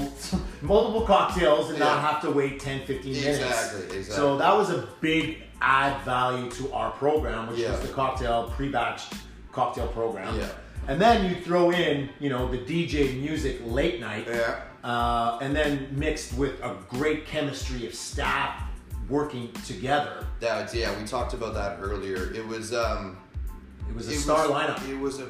multiple 0.61 1.05
cocktails 1.05 1.69
and 1.69 1.79
not 1.79 2.01
have 2.01 2.21
to 2.23 2.31
wait 2.31 2.59
10, 2.59 2.85
15 2.85 3.13
minutes. 3.13 3.39
Exactly, 3.39 3.83
exactly. 3.97 4.03
So 4.03 4.37
that 4.37 4.53
was 4.53 4.69
a 4.69 4.89
big 4.99 5.43
add 5.61 6.01
value 6.03 6.49
to 6.51 6.71
our 6.73 6.91
program, 6.91 7.47
which 7.49 7.59
Yeah. 7.59 7.71
was 7.71 7.81
the 7.81 7.93
cocktail 7.93 8.51
pre-batched 8.55 9.13
cocktail 9.51 9.87
program. 9.87 10.37
Yeah. 10.37 10.47
And 10.87 10.99
then 10.99 11.29
you 11.29 11.41
throw 11.41 11.71
in, 11.71 12.09
you 12.19 12.29
know, 12.29 12.49
the 12.49 12.57
DJ 12.57 13.13
music 13.21 13.61
late 13.65 13.99
night. 13.99 14.27
Yeah. 14.27 14.61
Uh, 14.83 15.37
and 15.41 15.55
then 15.55 15.87
mixed 15.91 16.33
with 16.33 16.59
a 16.63 16.75
great 16.89 17.27
chemistry 17.27 17.85
of 17.85 17.93
staff 17.93 18.63
working 19.09 19.51
together. 19.65 20.25
That 20.39 20.73
yeah, 20.73 20.97
we 20.99 21.05
talked 21.05 21.33
about 21.33 21.53
that 21.53 21.77
earlier. 21.81 22.33
It 22.33 22.45
was 22.47 22.73
um, 22.73 23.17
It 23.89 23.95
was 23.95 24.07
a 24.09 24.13
it 24.13 24.17
star 24.19 24.47
was, 24.49 24.57
lineup. 24.57 24.89
It 24.89 24.97
was 24.99 25.19
a 25.19 25.27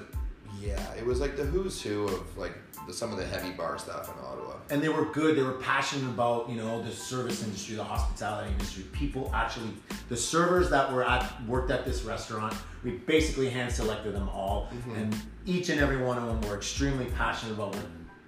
yeah, 0.61 0.93
it 0.93 1.05
was 1.05 1.19
like 1.19 1.35
the 1.35 1.43
who's 1.43 1.81
who 1.81 2.07
of 2.07 2.37
like 2.37 2.53
the, 2.87 2.93
some 2.93 3.11
of 3.11 3.17
the 3.17 3.25
heavy 3.25 3.51
bar 3.51 3.77
stuff 3.77 4.07
in 4.07 4.23
Ottawa. 4.23 4.50
And 4.71 4.81
they 4.81 4.89
were 4.89 5.05
good. 5.05 5.35
They 5.37 5.43
were 5.43 5.51
passionate 5.53 6.09
about 6.09 6.49
you 6.49 6.55
know 6.55 6.81
the 6.81 6.91
service 6.91 7.43
industry, 7.43 7.75
the 7.75 7.83
hospitality 7.83 8.51
industry. 8.51 8.83
People 8.93 9.29
actually, 9.33 9.69
the 10.09 10.17
servers 10.17 10.69
that 10.69 10.91
were 10.91 11.03
at 11.07 11.23
worked 11.45 11.69
at 11.71 11.85
this 11.85 12.03
restaurant, 12.03 12.53
we 12.83 12.91
basically 12.91 13.49
hand 13.49 13.71
selected 13.71 14.15
them 14.15 14.29
all, 14.29 14.69
Mm-hmm. 14.71 14.95
and 14.95 15.15
each 15.45 15.69
and 15.69 15.79
every 15.81 15.97
one 15.97 16.17
of 16.17 16.25
them 16.25 16.39
were 16.49 16.55
extremely 16.55 17.05
passionate 17.17 17.53
about 17.53 17.75
what 17.75 17.85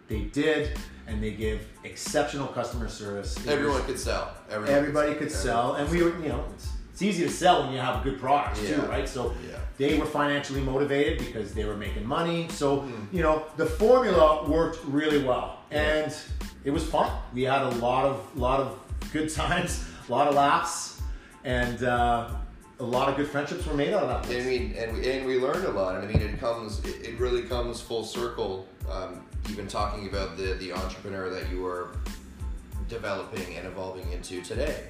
they 0.08 0.22
did, 0.26 0.78
and 1.08 1.24
they 1.24 1.32
gave 1.32 1.66
exceptional 1.84 2.48
customer 2.48 2.90
service. 2.90 3.38
It 3.38 3.46
was- 3.46 3.48
Everyone 3.56 3.84
could 3.84 4.00
sell. 4.00 4.32
Everyone 4.50 4.76
everybody 4.76 5.16
could 5.16 5.32
sell, 5.32 5.76
and 5.76 5.90
we 5.90 6.04
were 6.04 6.16
you 6.22 6.30
know 6.30 6.44
it's, 6.54 6.68
it's 6.92 7.02
easy 7.02 7.24
to 7.24 7.30
sell 7.32 7.64
when 7.64 7.72
you 7.74 7.80
have 7.80 8.04
good 8.04 8.20
products 8.20 8.60
too, 8.60 8.82
right? 8.96 9.08
So 9.08 9.34
Yeah. 9.50 9.58
they 9.78 9.98
were 9.98 10.06
financially 10.06 10.62
motivated 10.62 11.18
because 11.26 11.54
they 11.54 11.66
were 11.66 11.78
making 11.78 12.06
money. 12.06 12.48
So 12.50 12.68
Mm-hmm. 12.82 13.16
you 13.16 13.24
know 13.24 13.46
the 13.58 13.66
formula 13.66 14.28
worked 14.50 14.80
really 14.86 15.24
well, 15.24 15.60
and 15.74 16.16
it 16.64 16.72
was 16.72 16.84
fun. 16.86 17.12
We 17.34 17.44
had 17.44 17.62
a 17.64 17.70
lot 17.76 18.06
of 18.06 18.38
lot 18.38 18.60
of 18.60 18.80
good 19.12 19.30
times, 19.30 19.86
a 20.08 20.12
lot 20.18 20.28
of 20.28 20.36
laughs, 20.36 21.02
and 21.44 21.84
uh, 21.84 22.30
a 22.80 22.84
lot 22.84 23.10
of 23.10 23.16
good 23.18 23.28
friendships 23.28 23.66
were 23.66 23.74
made 23.74 23.94
out 23.94 24.04
of 24.04 24.10
that. 24.10 24.18
I 24.24 24.26
Place. 24.26 24.46
mean, 24.46 24.74
and 24.78 24.98
we, 24.98 25.10
and 25.12 25.26
we 25.26 25.40
learned 25.40 25.66
a 25.66 25.72
lot. 25.72 25.96
And 25.96 26.04
I 26.04 26.08
mean, 26.08 26.22
it 26.22 26.40
comes, 26.40 26.80
it, 26.86 27.02
it 27.10 27.20
really 27.20 27.44
comes 27.44 27.80
full 27.82 28.04
circle. 28.04 28.68
Um, 28.92 29.24
even 29.50 29.68
talking 29.68 30.08
about 30.08 30.38
the 30.38 30.54
the 30.54 30.72
entrepreneur 30.74 31.30
that 31.30 31.50
you 31.52 31.66
are 31.66 31.90
developing 32.90 33.56
and 33.56 33.68
evolving 33.68 34.12
into 34.12 34.42
today. 34.42 34.84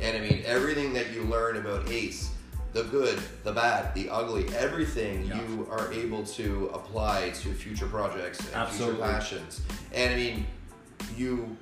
And 0.00 0.16
I 0.16 0.20
mean, 0.20 0.42
everything 0.44 0.92
that 0.94 1.12
you 1.12 1.22
learn 1.24 1.56
about 1.56 1.88
Ace, 1.90 2.30
the 2.72 2.84
good, 2.84 3.20
the 3.44 3.52
bad, 3.52 3.94
the 3.94 4.08
ugly, 4.10 4.48
everything 4.56 5.26
Yeah. 5.26 5.40
you 5.42 5.68
are 5.70 5.92
able 5.92 6.24
to 6.24 6.70
apply 6.74 7.30
to 7.30 7.52
future 7.52 7.86
projects 7.86 8.40
and 8.40 8.54
Absolutely. 8.54 8.96
future 8.96 9.12
passions. 9.12 9.60
And 9.94 10.12
I 10.12 10.16
mean, 10.16 10.46
you 11.16 11.56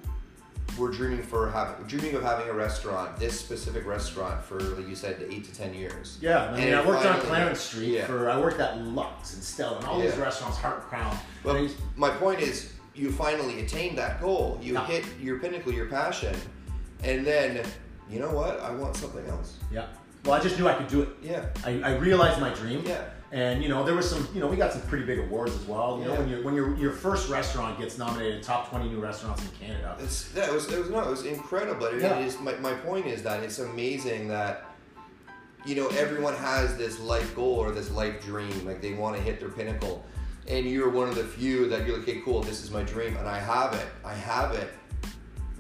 were 0.79 0.91
dreaming 0.91 1.23
for 1.23 1.51
having 1.51 1.85
dreaming 1.87 2.15
of 2.15 2.23
having 2.23 2.49
a 2.49 2.53
restaurant, 2.53 3.19
this 3.19 3.39
specific 3.39 3.85
restaurant 3.87 4.43
for 4.45 4.61
like 4.61 4.89
you 4.89 4.95
said, 4.95 5.25
eight 5.29 5.45
to 5.45 5.55
ten 5.55 5.75
years. 5.75 6.19
Yeah, 6.21 6.45
I 6.45 6.57
mean, 6.57 6.69
And 6.69 6.77
I 6.77 6.87
worked 6.87 7.05
on 7.05 7.21
Clarence 7.21 7.61
Street 7.61 7.89
Yeah. 7.95 8.07
for. 8.07 8.31
I 8.31 8.39
worked 8.39 8.61
at 8.61 8.79
Lux 8.79 9.35
and 9.35 9.43
Stella 9.43 9.77
and 9.79 9.87
all 9.87 10.01
these 10.01 10.17
restaurants, 10.17 10.57
Heart 10.59 10.83
Crown. 10.89 11.17
But 11.43 11.71
my 11.97 12.11
point 12.11 12.41
is, 12.41 12.73
you 12.95 13.11
finally 13.11 13.61
attained 13.65 13.99
that 13.99 14.21
goal. 14.21 14.59
You 14.63 14.75
Yeah. 14.75 14.87
hit 14.87 15.05
your 15.21 15.39
pinnacle, 15.39 15.73
your 15.73 15.87
passion, 15.87 16.35
and 17.03 17.27
then 17.27 17.65
you 18.09 18.21
know 18.21 18.31
what? 18.31 18.61
I 18.61 18.71
want 18.71 18.97
something 18.97 19.27
else. 19.27 19.57
yeah. 19.73 19.87
Well, 20.25 20.35
I 20.35 20.41
just 20.41 20.59
knew 20.59 20.69
I 20.69 20.75
could 20.75 20.89
do 20.89 21.01
it. 21.03 21.09
Yeah. 21.23 21.47
I, 21.65 21.81
I 21.83 21.97
realized 21.97 22.41
my 22.41 22.51
dream. 22.53 22.83
Yeah. 22.85 23.05
And 23.33 23.63
you 23.63 23.69
know, 23.69 23.85
there 23.85 23.95
was 23.95 24.11
some, 24.11 24.27
you 24.35 24.41
know, 24.41 24.49
we 24.49 24.57
got 24.57 24.73
some 24.73 24.83
pretty 24.83 25.05
big 25.05 25.21
awards 25.21 25.55
as 25.55 25.65
well. 25.67 25.99
You 26.01 26.07
know, 26.07 26.13
Yeah. 26.15 26.19
when 26.19 26.29
your 26.29 26.43
when 26.43 26.55
your 26.55 26.77
your 26.77 26.93
first 26.93 27.29
restaurant 27.31 27.79
gets 27.79 27.97
nominated 27.97 28.43
top 28.43 28.69
twenty 28.71 28.89
new 28.89 28.99
restaurants 29.01 29.43
in 29.43 29.51
Canada. 29.67 29.97
It's 30.01 30.29
yeah, 30.35 30.47
it 30.47 30.53
was 30.53 30.71
it 30.73 30.79
was 30.81 30.91
no, 30.91 31.01
it 31.01 31.09
was 31.11 31.25
incredible. 31.25 31.87
I 31.87 31.93
mean, 31.93 32.01
Yeah. 32.01 32.19
it 32.19 32.27
is, 32.27 32.39
my 32.41 32.55
my 32.55 32.73
point 32.75 33.07
is 33.07 33.23
that 33.23 33.43
it's 33.45 33.61
amazing 33.61 34.29
that 34.29 34.65
you 35.65 35.77
know 35.77 35.87
everyone 35.89 36.35
has 36.35 36.77
this 36.77 36.99
life 36.99 37.37
goal 37.37 37.55
or 37.55 37.71
this 37.71 37.91
life 37.93 38.21
dream, 38.25 38.67
like 38.67 38.81
they 38.83 38.95
want 38.95 39.15
to 39.17 39.23
hit 39.23 39.39
their 39.39 39.51
pinnacle, 39.51 40.05
and 40.49 40.67
you're 40.67 40.91
one 40.91 41.09
of 41.09 41.15
the 41.15 41.23
few 41.25 41.69
that 41.69 41.87
you're 41.87 41.99
like, 41.99 42.09
okay, 42.09 42.21
cool, 42.25 42.43
this 42.43 42.65
is 42.65 42.71
my 42.73 42.83
dream, 42.83 43.17
and 43.17 43.29
I 43.29 43.39
have 43.39 43.75
it, 43.75 43.87
I 44.05 44.15
have 44.15 44.53
it. 44.55 44.71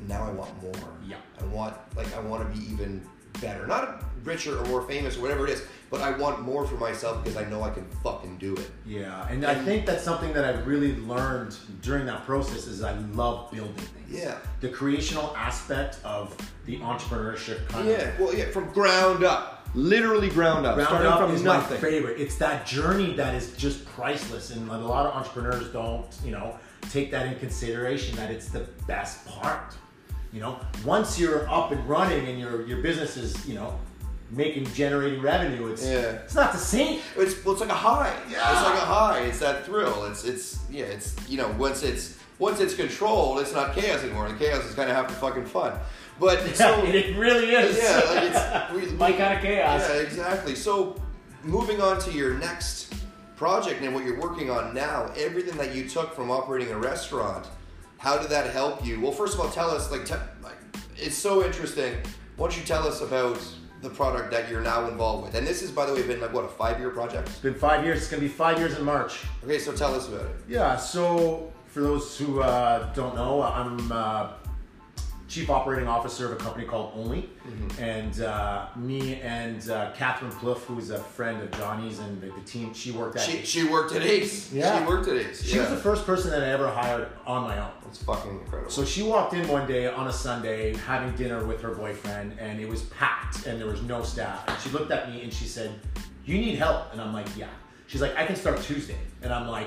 Now 0.08 0.24
I 0.24 0.30
want 0.32 0.60
more. 0.62 0.88
Yeah. 1.06 1.18
I 1.40 1.44
want 1.44 1.76
like 1.94 2.12
I 2.16 2.20
want 2.20 2.42
to 2.52 2.58
be 2.58 2.64
even 2.72 3.06
better, 3.40 3.64
not 3.66 4.02
richer 4.24 4.58
or 4.58 4.64
more 4.66 4.82
famous 4.82 5.16
or 5.16 5.22
whatever 5.22 5.46
it 5.46 5.50
is, 5.50 5.62
but 5.90 6.00
I 6.00 6.16
want 6.16 6.42
more 6.42 6.66
for 6.66 6.76
myself 6.76 7.22
because 7.22 7.36
I 7.36 7.48
know 7.48 7.62
I 7.62 7.70
can 7.70 7.84
fucking 8.02 8.38
do 8.38 8.54
it. 8.54 8.70
Yeah, 8.86 9.26
and 9.28 9.44
I 9.44 9.54
think 9.54 9.86
that's 9.86 10.02
something 10.04 10.32
that 10.32 10.44
I've 10.44 10.66
really 10.66 10.96
learned 10.96 11.56
during 11.82 12.06
that 12.06 12.24
process 12.26 12.66
is 12.66 12.82
I 12.82 12.92
love 12.98 13.50
building 13.50 13.74
things. 13.74 14.22
Yeah. 14.22 14.38
The 14.60 14.68
creational 14.68 15.34
aspect 15.36 15.98
of 16.04 16.36
the 16.66 16.78
entrepreneurship 16.78 17.66
kind 17.68 17.88
of 17.88 17.98
Yeah, 17.98 18.12
well, 18.20 18.34
yeah, 18.34 18.46
from 18.50 18.70
ground 18.72 19.24
up, 19.24 19.66
literally 19.74 20.28
ground 20.28 20.66
up, 20.66 20.76
Round 20.76 20.88
starting 20.88 21.08
up 21.10 21.20
from 21.20 21.34
is 21.34 21.42
nothing. 21.42 21.76
my 21.76 21.80
favorite. 21.80 22.20
It's 22.20 22.36
that 22.36 22.66
journey 22.66 23.14
that 23.14 23.34
is 23.34 23.56
just 23.56 23.84
priceless, 23.86 24.50
and 24.50 24.70
a 24.70 24.78
lot 24.78 25.06
of 25.06 25.14
entrepreneurs 25.14 25.68
don't, 25.72 26.06
you 26.24 26.30
know, 26.30 26.58
take 26.90 27.10
that 27.10 27.26
in 27.26 27.38
consideration. 27.38 28.16
That 28.16 28.30
it's 28.30 28.48
the 28.48 28.60
best 28.86 29.26
part. 29.26 29.74
You 30.32 30.40
know, 30.40 30.60
once 30.84 31.18
you're 31.18 31.48
up 31.50 31.72
and 31.72 31.88
running 31.88 32.28
and 32.28 32.38
your 32.38 32.64
your 32.66 32.82
business 32.82 33.16
is, 33.16 33.46
you 33.48 33.54
know, 33.54 33.76
making 34.30 34.66
generating 34.74 35.20
revenue, 35.20 35.68
it's 35.68 35.84
Yeah. 35.84 36.12
it's 36.24 36.34
not 36.34 36.52
the 36.52 36.58
same. 36.58 37.00
It's 37.16 37.44
well, 37.44 37.52
it's 37.52 37.60
like 37.60 37.70
a 37.70 37.74
high. 37.74 38.14
Yeah. 38.30 38.52
It's 38.52 38.64
like 38.64 38.74
a 38.74 38.86
high. 38.86 39.20
It's 39.22 39.38
that 39.40 39.64
thrill. 39.66 40.04
It's 40.06 40.24
it's 40.24 40.58
yeah. 40.70 40.84
It's 40.84 41.14
you 41.28 41.36
know 41.36 41.48
once 41.58 41.82
it's 41.82 42.16
once 42.38 42.60
it's 42.60 42.74
controlled, 42.74 43.40
it's 43.40 43.52
not 43.52 43.74
chaos 43.74 44.02
anymore. 44.02 44.28
The 44.28 44.34
chaos 44.38 44.64
is 44.64 44.74
kind 44.74 44.88
of 44.90 44.96
half 44.96 45.08
the 45.08 45.14
fucking 45.14 45.46
fun. 45.46 45.78
But 46.18 46.40
so 46.54 46.82
and 46.84 46.94
it 46.94 47.16
really 47.16 47.50
is. 47.54 47.76
yeah, 47.76 48.00
like 48.08 48.24
it's 48.30 48.90
we, 48.90 48.96
my 48.96 49.12
kind 49.12 49.34
of 49.34 49.40
chaos. 49.42 49.82
Yeah, 49.88 49.96
exactly. 49.96 50.54
So 50.54 51.00
moving 51.42 51.80
on 51.80 51.98
to 52.00 52.12
your 52.12 52.34
next 52.34 52.94
project 53.36 53.82
and 53.82 53.94
what 53.94 54.04
you're 54.04 54.20
working 54.20 54.50
on 54.50 54.74
now, 54.74 55.10
everything 55.16 55.56
that 55.56 55.74
you 55.74 55.88
took 55.88 56.14
from 56.14 56.30
operating 56.30 56.70
a 56.72 56.78
restaurant, 56.78 57.46
how 57.96 58.18
did 58.18 58.28
that 58.30 58.50
help 58.52 58.84
you? 58.84 59.00
Well, 59.00 59.12
first 59.12 59.34
of 59.34 59.40
all, 59.40 59.48
tell 59.48 59.70
us 59.70 59.90
like, 59.90 60.04
te- 60.04 60.14
like 60.42 60.56
it's 60.96 61.16
so 61.16 61.42
interesting. 61.44 61.94
Why 62.36 62.48
don't 62.48 62.58
you 62.58 62.64
tell 62.66 62.86
us 62.86 63.00
about 63.00 63.38
the 63.82 63.90
product 63.90 64.30
that 64.32 64.50
you're 64.50 64.60
now 64.60 64.88
involved 64.88 65.24
with? 65.24 65.34
And 65.34 65.46
this 65.46 65.60
has, 65.60 65.70
by 65.70 65.86
the 65.86 65.94
way, 65.94 66.02
been 66.02 66.20
like 66.20 66.32
what 66.32 66.44
a 66.44 66.48
five 66.48 66.78
year 66.78 66.90
project. 66.90 67.28
It's 67.28 67.38
been 67.38 67.54
five 67.54 67.84
years. 67.84 67.98
It's 67.98 68.10
gonna 68.10 68.20
be 68.20 68.28
five 68.28 68.58
years 68.58 68.78
in 68.78 68.84
March. 68.84 69.24
Okay, 69.44 69.58
so 69.58 69.72
tell 69.72 69.94
us 69.94 70.08
about 70.08 70.26
it. 70.26 70.36
Yeah, 70.48 70.76
so 70.76 71.52
for 71.66 71.80
those 71.80 72.18
who 72.18 72.40
uh, 72.40 72.92
don't 72.94 73.14
know, 73.14 73.42
I'm 73.42 73.92
uh, 73.92 74.32
chief 75.30 75.48
operating 75.48 75.86
officer 75.86 76.26
of 76.26 76.32
a 76.32 76.36
company 76.36 76.66
called 76.66 76.92
Only, 76.94 77.30
and 77.78 78.20
uh, 78.20 78.66
me 78.76 79.20
and 79.20 79.70
uh, 79.70 79.92
Catherine 79.92 80.32
Plouffe, 80.32 80.62
who's 80.64 80.90
a 80.90 80.98
friend 80.98 81.40
of 81.40 81.50
Johnny's 81.52 82.00
and 82.00 82.20
the, 82.20 82.26
the 82.26 82.40
team, 82.40 82.74
she 82.74 82.90
worked 82.90 83.16
at. 83.16 83.22
She, 83.22 83.44
she 83.44 83.64
worked 83.64 83.94
at 83.94 84.02
Ace. 84.02 84.52
Yeah. 84.52 84.78
She 84.78 84.86
worked 84.86 85.08
at 85.08 85.16
Ace. 85.16 85.42
she 85.44 85.56
yeah. 85.56 85.62
was 85.62 85.70
the 85.70 85.76
first 85.76 86.04
person 86.04 86.30
that 86.32 86.42
I 86.42 86.48
ever 86.48 86.68
hired 86.68 87.08
on 87.24 87.44
my 87.44 87.58
own. 87.58 87.70
It's 87.90 88.02
fucking 88.02 88.30
incredible. 88.30 88.70
So 88.70 88.84
she 88.84 89.02
walked 89.02 89.34
in 89.34 89.46
one 89.48 89.66
day 89.66 89.86
on 89.88 90.06
a 90.06 90.12
Sunday 90.12 90.76
having 90.76 91.14
dinner 91.16 91.44
with 91.44 91.60
her 91.62 91.74
boyfriend, 91.74 92.38
and 92.38 92.60
it 92.60 92.68
was 92.68 92.82
packed, 92.84 93.46
and 93.46 93.60
there 93.60 93.66
was 93.66 93.82
no 93.82 94.02
staff. 94.02 94.44
And 94.48 94.56
she 94.60 94.70
looked 94.70 94.90
at 94.92 95.10
me 95.10 95.22
and 95.22 95.32
she 95.32 95.44
said, 95.46 95.70
"You 96.24 96.38
need 96.38 96.56
help?" 96.56 96.92
And 96.92 97.00
I'm 97.00 97.12
like, 97.12 97.26
"Yeah." 97.36 97.48
She's 97.88 98.00
like, 98.00 98.16
"I 98.16 98.24
can 98.24 98.36
start 98.36 98.60
Tuesday," 98.62 98.98
and 99.22 99.32
I'm 99.32 99.48
like, 99.48 99.66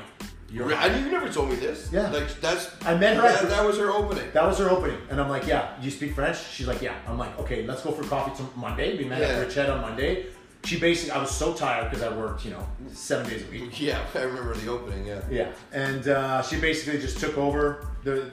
"You're." 0.50 0.74
I 0.74 0.88
you 0.98 1.12
never 1.12 1.28
told 1.28 1.50
me 1.50 1.56
this. 1.56 1.90
Yeah. 1.92 2.10
Like 2.12 2.30
that's 2.40 2.72
I 2.86 2.96
met 2.96 3.18
her 3.18 3.22
That, 3.24 3.50
that 3.50 3.66
was 3.66 3.78
her 3.78 3.92
opening. 3.92 4.32
That 4.34 4.46
was 4.46 4.58
her 4.60 4.70
opening, 4.70 5.00
and 5.10 5.20
I'm 5.20 5.28
like, 5.30 5.46
"Yeah, 5.46 5.74
you 5.82 5.92
speak 5.92 6.14
French?" 6.16 6.38
She's 6.54 6.68
like, 6.68 6.82
"Yeah." 6.82 6.96
I'm 7.08 7.18
like, 7.18 7.38
"Okay, 7.40 7.66
let's 7.68 7.82
go 7.84 7.92
for 7.92 8.04
coffee 8.04 8.34
to 8.38 8.50
Monday." 8.58 8.98
We 8.98 9.04
met 9.04 9.20
Yeah. 9.20 9.28
at 9.28 9.46
Bridgehead 9.46 9.70
on 9.70 9.82
Monday. 9.82 10.28
She 10.66 10.80
basically, 10.80 11.12
I 11.12 11.20
was 11.20 11.32
so 11.32 11.54
tired 11.54 11.90
because 11.90 12.04
I 12.04 12.16
worked, 12.16 12.46
you 12.46 12.52
know, 12.52 12.66
seven 12.92 13.30
days 13.30 13.44
a 13.46 13.52
week. 13.52 13.80
Yeah, 13.82 14.00
I 14.16 14.20
remember 14.20 14.54
the 14.54 14.70
opening. 14.70 15.06
Yeah. 15.06 15.22
Yeah, 15.30 15.52
and 15.74 16.08
uh, 16.08 16.42
she 16.42 16.60
basically 16.60 17.00
just 17.02 17.20
took 17.20 17.38
over 17.38 17.88
the, 18.04 18.32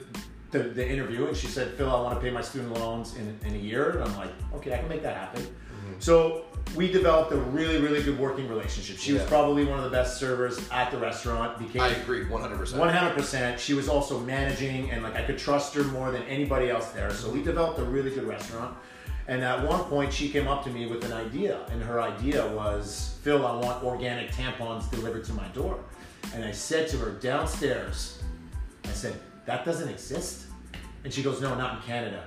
the 0.51 0.59
the 0.59 0.87
interview, 0.87 1.27
and 1.27 1.35
she 1.35 1.47
said, 1.47 1.73
"Phil, 1.73 1.89
I 1.89 2.01
want 2.01 2.15
to 2.15 2.21
pay 2.21 2.31
my 2.31 2.41
student 2.41 2.73
loans 2.73 3.15
in, 3.15 3.37
in 3.45 3.55
a 3.55 3.59
year." 3.59 3.89
And 3.91 4.03
I'm 4.03 4.15
like, 4.15 4.31
"Okay, 4.55 4.73
I 4.73 4.77
can 4.77 4.87
make 4.87 5.03
that 5.03 5.17
happen." 5.17 5.41
Mm-hmm. 5.41 5.99
So 5.99 6.45
we 6.75 6.89
developed 6.89 7.33
a 7.33 7.37
really, 7.37 7.79
really 7.81 8.01
good 8.01 8.17
working 8.17 8.47
relationship. 8.47 8.97
She 8.97 9.11
was 9.11 9.23
probably 9.23 9.65
one 9.65 9.79
of 9.79 9.83
the 9.83 9.89
best 9.89 10.17
servers 10.17 10.57
at 10.71 10.89
the 10.89 10.97
restaurant. 10.97 11.57
Became 11.57 11.81
I 11.81 11.89
agree, 11.89 12.27
one 12.29 12.41
hundred 12.41 12.59
percent. 12.59 12.79
one 12.79 12.89
hundred 12.89 13.15
percent. 13.15 13.59
She 13.59 13.73
was 13.73 13.89
also 13.89 14.19
managing, 14.19 14.89
and 14.91 15.03
like 15.03 15.15
I 15.15 15.23
could 15.23 15.37
trust 15.37 15.73
her 15.75 15.83
more 15.83 16.11
than 16.11 16.23
anybody 16.23 16.69
else 16.69 16.91
there. 16.91 17.11
So 17.11 17.29
we 17.29 17.43
developed 17.43 17.79
a 17.79 17.83
really 17.83 18.11
good 18.11 18.23
restaurant. 18.25 18.77
And 19.27 19.43
at 19.43 19.65
one 19.65 19.83
point, 19.85 20.11
she 20.11 20.29
came 20.29 20.47
up 20.47 20.63
to 20.63 20.69
me 20.69 20.87
with 20.87 21.03
an 21.05 21.13
idea, 21.13 21.59
and 21.69 21.81
her 21.83 22.01
idea 22.01 22.45
was, 22.47 23.17
"Phil, 23.23 23.45
I 23.45 23.55
want 23.55 23.83
organic 23.83 24.31
tampons 24.31 24.89
delivered 24.89 25.23
to 25.25 25.33
my 25.33 25.47
door." 25.49 25.79
And 26.33 26.43
I 26.43 26.51
said 26.51 26.87
to 26.89 26.97
her 26.97 27.11
downstairs, 27.11 28.21
I 28.85 28.93
said, 28.93 29.13
"That 29.45 29.63
doesn't 29.65 29.89
exist." 29.89 30.47
And 31.03 31.13
she 31.13 31.23
goes, 31.23 31.39
"No, 31.41 31.55
not 31.55 31.77
in 31.77 31.81
Canada." 31.83 32.23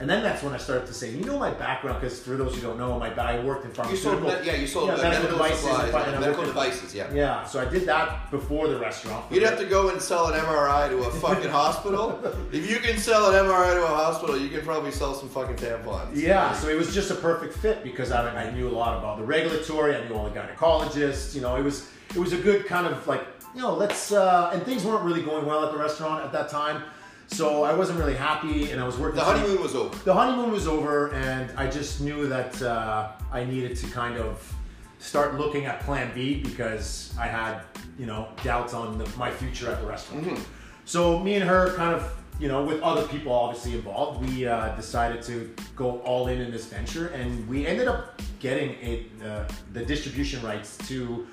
And 0.00 0.08
then 0.08 0.22
that's 0.22 0.42
when 0.44 0.54
I 0.54 0.58
started 0.58 0.86
to 0.86 0.94
say, 0.94 1.10
you 1.10 1.24
know, 1.24 1.38
my 1.38 1.50
background, 1.50 2.00
because 2.00 2.20
for 2.20 2.36
those 2.36 2.54
who 2.54 2.60
don't 2.60 2.78
know, 2.78 2.98
my 2.98 3.10
I 3.10 3.44
worked 3.44 3.64
in 3.64 3.90
You 3.90 3.96
sold, 3.96 4.22
yeah, 4.44 4.54
you 4.54 4.66
sold 4.66 4.88
Yeah, 4.88 4.96
medical 4.96 5.10
medical, 5.10 5.38
devices 5.38 5.60
supplies, 5.60 5.94
and 5.94 6.14
and 6.14 6.20
medical 6.20 6.44
devices. 6.44 6.94
Yeah. 6.94 7.12
Yeah, 7.12 7.44
so 7.44 7.60
I 7.60 7.64
did 7.64 7.84
that 7.86 8.30
before 8.30 8.68
the 8.68 8.78
restaurant. 8.78 9.30
You'd 9.32 9.42
have 9.42 9.58
to 9.58 9.66
go 9.66 9.88
and 9.88 10.00
sell 10.00 10.28
an 10.28 10.38
MRI 10.38 10.88
to 10.90 10.98
a 10.98 11.10
fucking 11.10 11.50
hospital. 11.62 12.20
If 12.52 12.70
you 12.70 12.78
can 12.78 12.96
sell 12.98 13.30
an 13.30 13.46
MRI 13.46 13.74
to 13.74 13.84
a 13.84 13.88
hospital, 13.88 14.38
you 14.38 14.48
can 14.48 14.62
probably 14.62 14.92
sell 14.92 15.14
some 15.14 15.28
fucking 15.28 15.56
tampons. 15.56 16.14
Yeah, 16.14 16.52
so 16.52 16.68
it 16.68 16.76
was 16.76 16.94
just 16.94 17.10
a 17.10 17.16
perfect 17.16 17.54
fit 17.54 17.82
because 17.82 18.12
I, 18.12 18.28
I 18.44 18.50
knew 18.52 18.68
a 18.68 18.70
lot 18.70 18.98
about 18.98 19.18
the 19.18 19.24
regulatory. 19.24 19.96
I 19.96 20.06
knew 20.06 20.14
all 20.14 20.28
the 20.28 20.38
gynecologists. 20.38 21.34
You 21.34 21.40
know, 21.40 21.56
it 21.56 21.62
was 21.62 21.88
it 22.10 22.18
was 22.18 22.32
a 22.32 22.38
good 22.38 22.66
kind 22.66 22.86
of 22.86 23.06
like 23.06 23.26
you 23.54 23.62
know 23.62 23.74
let's 23.74 24.12
uh, 24.12 24.50
and 24.52 24.62
things 24.62 24.84
weren't 24.84 25.02
really 25.04 25.22
going 25.22 25.44
well 25.44 25.64
at 25.64 25.72
the 25.72 25.78
restaurant 25.78 26.24
at 26.24 26.32
that 26.32 26.48
time, 26.48 26.82
so 27.28 27.62
I 27.62 27.74
wasn't 27.74 27.98
really 27.98 28.16
happy 28.16 28.72
and 28.72 28.80
I 28.80 28.84
was 28.84 28.96
working. 28.98 29.16
The 29.16 29.24
honeymoon 29.24 29.62
was 29.62 29.74
over. 29.74 29.96
The 30.04 30.14
honeymoon 30.14 30.50
was 30.50 30.66
over, 30.66 31.12
and 31.14 31.50
I 31.56 31.70
just 31.70 32.00
knew 32.00 32.26
that 32.26 32.60
uh, 32.62 33.12
I 33.30 33.44
needed 33.44 33.76
to 33.76 33.86
kind 33.88 34.16
of 34.16 34.54
start 34.98 35.38
looking 35.38 35.66
at 35.66 35.80
Plan 35.80 36.12
B 36.14 36.42
because 36.42 37.14
I 37.18 37.26
had 37.26 37.60
you 37.98 38.06
know 38.06 38.28
doubts 38.42 38.74
on 38.74 38.98
the, 38.98 39.08
my 39.16 39.30
future 39.30 39.70
at 39.70 39.80
the 39.80 39.86
restaurant. 39.86 40.24
Mm-hmm. 40.24 40.42
So 40.84 41.18
me 41.20 41.34
and 41.34 41.48
her 41.48 41.74
kind 41.76 41.94
of 41.94 42.10
you 42.40 42.48
know 42.48 42.64
with 42.64 42.80
other 42.82 43.06
people 43.06 43.32
obviously 43.32 43.74
involved, 43.74 44.26
we 44.26 44.46
uh, 44.46 44.74
decided 44.74 45.22
to 45.24 45.54
go 45.76 45.98
all 46.00 46.28
in 46.28 46.40
in 46.40 46.50
this 46.50 46.66
venture, 46.66 47.08
and 47.08 47.46
we 47.46 47.66
ended 47.66 47.88
up 47.88 48.20
getting 48.40 48.70
a, 48.82 49.06
uh, 49.24 49.48
the 49.74 49.84
distribution 49.84 50.42
rights 50.42 50.78
to 50.88 51.26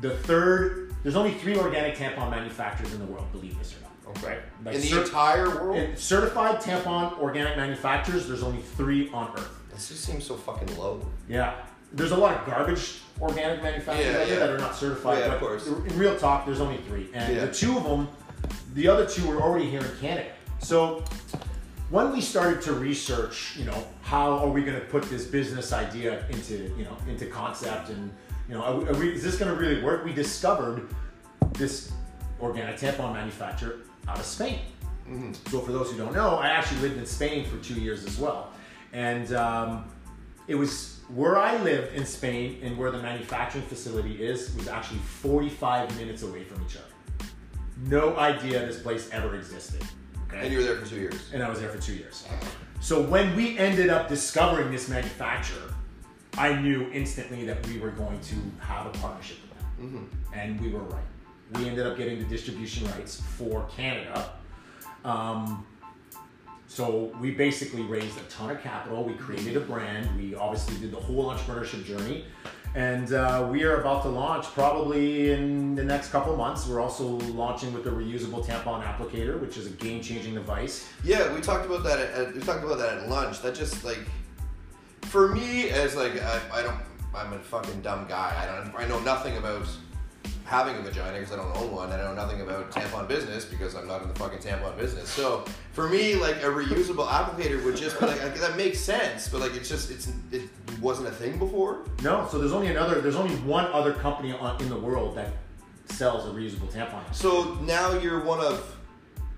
the 0.00 0.10
third. 0.18 0.94
There's 1.02 1.16
only 1.16 1.34
three 1.34 1.56
organic 1.56 1.96
tampon 1.96 2.30
manufacturers 2.30 2.94
in 2.94 3.00
the 3.00 3.06
world, 3.06 3.30
believe 3.32 3.58
this 3.58 3.74
or 3.76 3.81
not. 3.81 3.81
Okay. 4.08 4.40
Like 4.64 4.74
In 4.74 4.80
the 4.80 5.02
entire 5.02 5.48
world? 5.48 5.76
in 5.76 5.96
certified 5.96 6.60
tampon 6.60 7.18
organic 7.18 7.56
manufacturers, 7.56 8.26
there's 8.28 8.42
only 8.42 8.62
three 8.62 9.10
on 9.12 9.32
Earth. 9.36 9.48
This 9.72 9.88
just 9.88 10.04
seems 10.04 10.24
so 10.26 10.36
fucking 10.36 10.76
low. 10.76 11.06
Yeah. 11.28 11.54
There's 11.92 12.12
a 12.12 12.16
lot 12.16 12.36
of 12.38 12.46
garbage 12.46 13.00
organic 13.20 13.62
manufacturers 13.62 14.06
Yeah, 14.14 14.20
out 14.22 14.26
there 14.26 14.38
yeah. 14.40 14.46
that 14.46 14.50
are 14.50 14.58
not 14.58 14.74
certified. 14.74 15.18
Yeah, 15.18 15.34
of 15.34 15.40
course. 15.40 15.66
In 15.66 15.98
real 15.98 16.16
talk, 16.18 16.46
there's 16.46 16.60
only 16.60 16.78
three. 16.78 17.08
And 17.14 17.36
the 17.38 17.52
two 17.52 17.76
of 17.76 17.84
them, 17.84 18.08
the 18.74 18.88
other 18.88 19.06
two 19.06 19.26
were 19.26 19.40
already 19.40 19.68
here 19.68 19.80
in 19.80 19.90
Canada. 20.00 20.30
So 20.60 21.04
when 21.90 22.12
we 22.12 22.20
started 22.20 22.62
to 22.62 22.72
research, 22.72 23.56
you 23.58 23.64
know, 23.64 23.86
how 24.02 24.38
are 24.38 24.48
we 24.48 24.62
going 24.62 24.78
to 24.78 24.86
put 24.86 25.02
this 25.04 25.26
business 25.26 25.72
idea 25.72 26.26
into, 26.30 26.74
you 26.76 26.84
know, 26.84 26.96
into 27.08 27.26
concept 27.26 27.90
and, 27.90 28.10
you 28.48 28.54
know, 28.54 28.62
are 28.62 28.76
we, 28.76 28.88
are 28.88 28.94
we, 28.94 29.12
is 29.14 29.22
this 29.22 29.36
going 29.38 29.52
to 29.52 29.58
really 29.60 29.82
work? 29.82 30.04
We 30.04 30.12
discovered 30.14 30.88
this 31.52 31.92
organic 32.40 32.76
tampon 32.78 33.12
manufacturer 33.12 33.80
out 34.08 34.18
of 34.18 34.24
Spain. 34.24 34.60
So 35.48 35.60
for 35.60 35.72
those 35.72 35.90
who 35.90 35.98
don't 35.98 36.14
know, 36.14 36.36
I 36.36 36.48
actually 36.48 36.80
lived 36.80 36.98
in 36.98 37.06
Spain 37.06 37.44
for 37.44 37.58
two 37.58 37.74
years 37.74 38.04
as 38.06 38.18
well, 38.18 38.52
and 38.92 39.32
um, 39.34 39.84
it 40.46 40.54
was 40.54 41.00
where 41.14 41.38
I 41.38 41.60
lived 41.62 41.94
in 41.94 42.06
Spain 42.06 42.60
and 42.62 42.78
where 42.78 42.90
the 42.90 43.02
manufacturing 43.02 43.64
facility 43.64 44.22
is 44.22 44.54
was 44.56 44.68
actually 44.68 45.00
45 45.00 45.96
minutes 45.98 46.22
away 46.22 46.44
from 46.44 46.62
each 46.64 46.76
other. 46.76 47.28
No 47.86 48.16
idea 48.16 48.64
this 48.64 48.80
place 48.80 49.10
ever 49.12 49.34
existed. 49.34 49.82
Okay? 50.28 50.44
And 50.44 50.52
you 50.52 50.58
were 50.58 50.64
there 50.64 50.76
for 50.76 50.86
two 50.86 51.00
years. 51.00 51.30
and 51.32 51.42
I 51.42 51.48
was 51.48 51.60
there 51.60 51.68
for 51.68 51.80
two 51.80 51.94
years. 51.94 52.26
So 52.80 53.02
when 53.02 53.36
we 53.36 53.58
ended 53.58 53.90
up 53.90 54.08
discovering 54.08 54.70
this 54.70 54.88
manufacturer, 54.88 55.74
I 56.38 56.54
knew 56.54 56.90
instantly 56.92 57.44
that 57.44 57.66
we 57.66 57.78
were 57.78 57.90
going 57.90 58.20
to 58.20 58.34
have 58.60 58.86
a 58.86 58.90
partnership 58.98 59.36
with 59.42 59.92
them, 59.92 60.10
and 60.34 60.60
we 60.60 60.70
were 60.70 60.80
right. 60.80 61.04
We 61.54 61.68
ended 61.68 61.86
up 61.86 61.96
getting 61.96 62.18
the 62.18 62.24
distribution 62.24 62.86
rights 62.92 63.20
for 63.20 63.68
Canada. 63.76 64.32
Um, 65.04 65.66
so 66.68 67.12
we 67.20 67.32
basically 67.32 67.82
raised 67.82 68.16
a 68.16 68.22
ton 68.30 68.50
of 68.50 68.62
capital. 68.62 69.04
We 69.04 69.12
created 69.14 69.56
a 69.56 69.60
brand. 69.60 70.08
We 70.16 70.34
obviously 70.34 70.76
did 70.78 70.90
the 70.90 71.00
whole 71.00 71.26
entrepreneurship 71.26 71.84
journey, 71.84 72.24
and 72.74 73.12
uh, 73.12 73.46
we 73.50 73.64
are 73.64 73.80
about 73.82 74.02
to 74.04 74.08
launch 74.08 74.46
probably 74.46 75.32
in 75.32 75.74
the 75.74 75.84
next 75.84 76.08
couple 76.08 76.34
months. 76.34 76.66
We're 76.66 76.80
also 76.80 77.06
launching 77.34 77.74
with 77.74 77.84
the 77.84 77.90
reusable 77.90 78.42
tampon 78.42 78.82
applicator, 78.84 79.38
which 79.38 79.58
is 79.58 79.66
a 79.66 79.70
game-changing 79.70 80.32
device. 80.32 80.88
Yeah, 81.04 81.34
we 81.34 81.42
talked 81.42 81.66
about 81.66 81.84
that. 81.84 81.98
At, 81.98 82.10
at- 82.14 82.34
we 82.34 82.40
talked 82.40 82.64
about 82.64 82.78
that 82.78 82.98
at 82.98 83.08
lunch. 83.10 83.42
That 83.42 83.54
just 83.54 83.84
like, 83.84 84.00
for 85.02 85.28
me 85.28 85.68
as 85.68 85.94
like 85.94 86.22
I, 86.22 86.40
I 86.54 86.62
don't. 86.62 86.80
I'm 87.14 87.34
a 87.34 87.38
fucking 87.38 87.82
dumb 87.82 88.06
guy. 88.08 88.34
I 88.40 88.46
don't. 88.46 88.74
I 88.74 88.88
know 88.88 89.00
nothing 89.00 89.36
about 89.36 89.66
having 90.44 90.76
a 90.76 90.80
vagina 90.80 91.18
because 91.18 91.32
I 91.32 91.36
don't 91.36 91.56
own 91.56 91.72
one. 91.72 91.90
I 91.90 91.96
know 91.96 92.14
nothing 92.14 92.40
about 92.40 92.70
tampon 92.70 93.08
business 93.08 93.44
because 93.44 93.74
I'm 93.74 93.86
not 93.86 94.02
in 94.02 94.08
the 94.08 94.14
fucking 94.14 94.38
tampon 94.38 94.76
business. 94.76 95.08
So 95.08 95.44
for 95.72 95.88
me, 95.88 96.14
like 96.16 96.36
a 96.36 96.46
reusable 96.46 97.06
applicator 97.06 97.64
would 97.64 97.76
just 97.76 97.98
be 97.98 98.06
like, 98.06 98.22
like 98.22 98.38
that 98.40 98.56
makes 98.56 98.80
sense, 98.80 99.28
but 99.28 99.40
like 99.40 99.54
it's 99.54 99.68
just 99.68 99.90
it's 99.90 100.12
it 100.30 100.48
wasn't 100.80 101.08
a 101.08 101.12
thing 101.12 101.38
before. 101.38 101.84
No, 102.02 102.28
so 102.30 102.38
there's 102.38 102.52
only 102.52 102.68
another. 102.68 103.00
There's 103.00 103.16
only 103.16 103.34
one 103.36 103.66
other 103.66 103.92
company 103.92 104.32
on, 104.32 104.60
in 104.60 104.68
the 104.68 104.78
world 104.78 105.16
that 105.16 105.28
sells 105.86 106.26
a 106.26 106.30
reusable 106.30 106.70
tampon. 106.70 107.02
So 107.12 107.54
now 107.62 107.92
you're 107.98 108.22
one 108.24 108.40
of. 108.40 108.76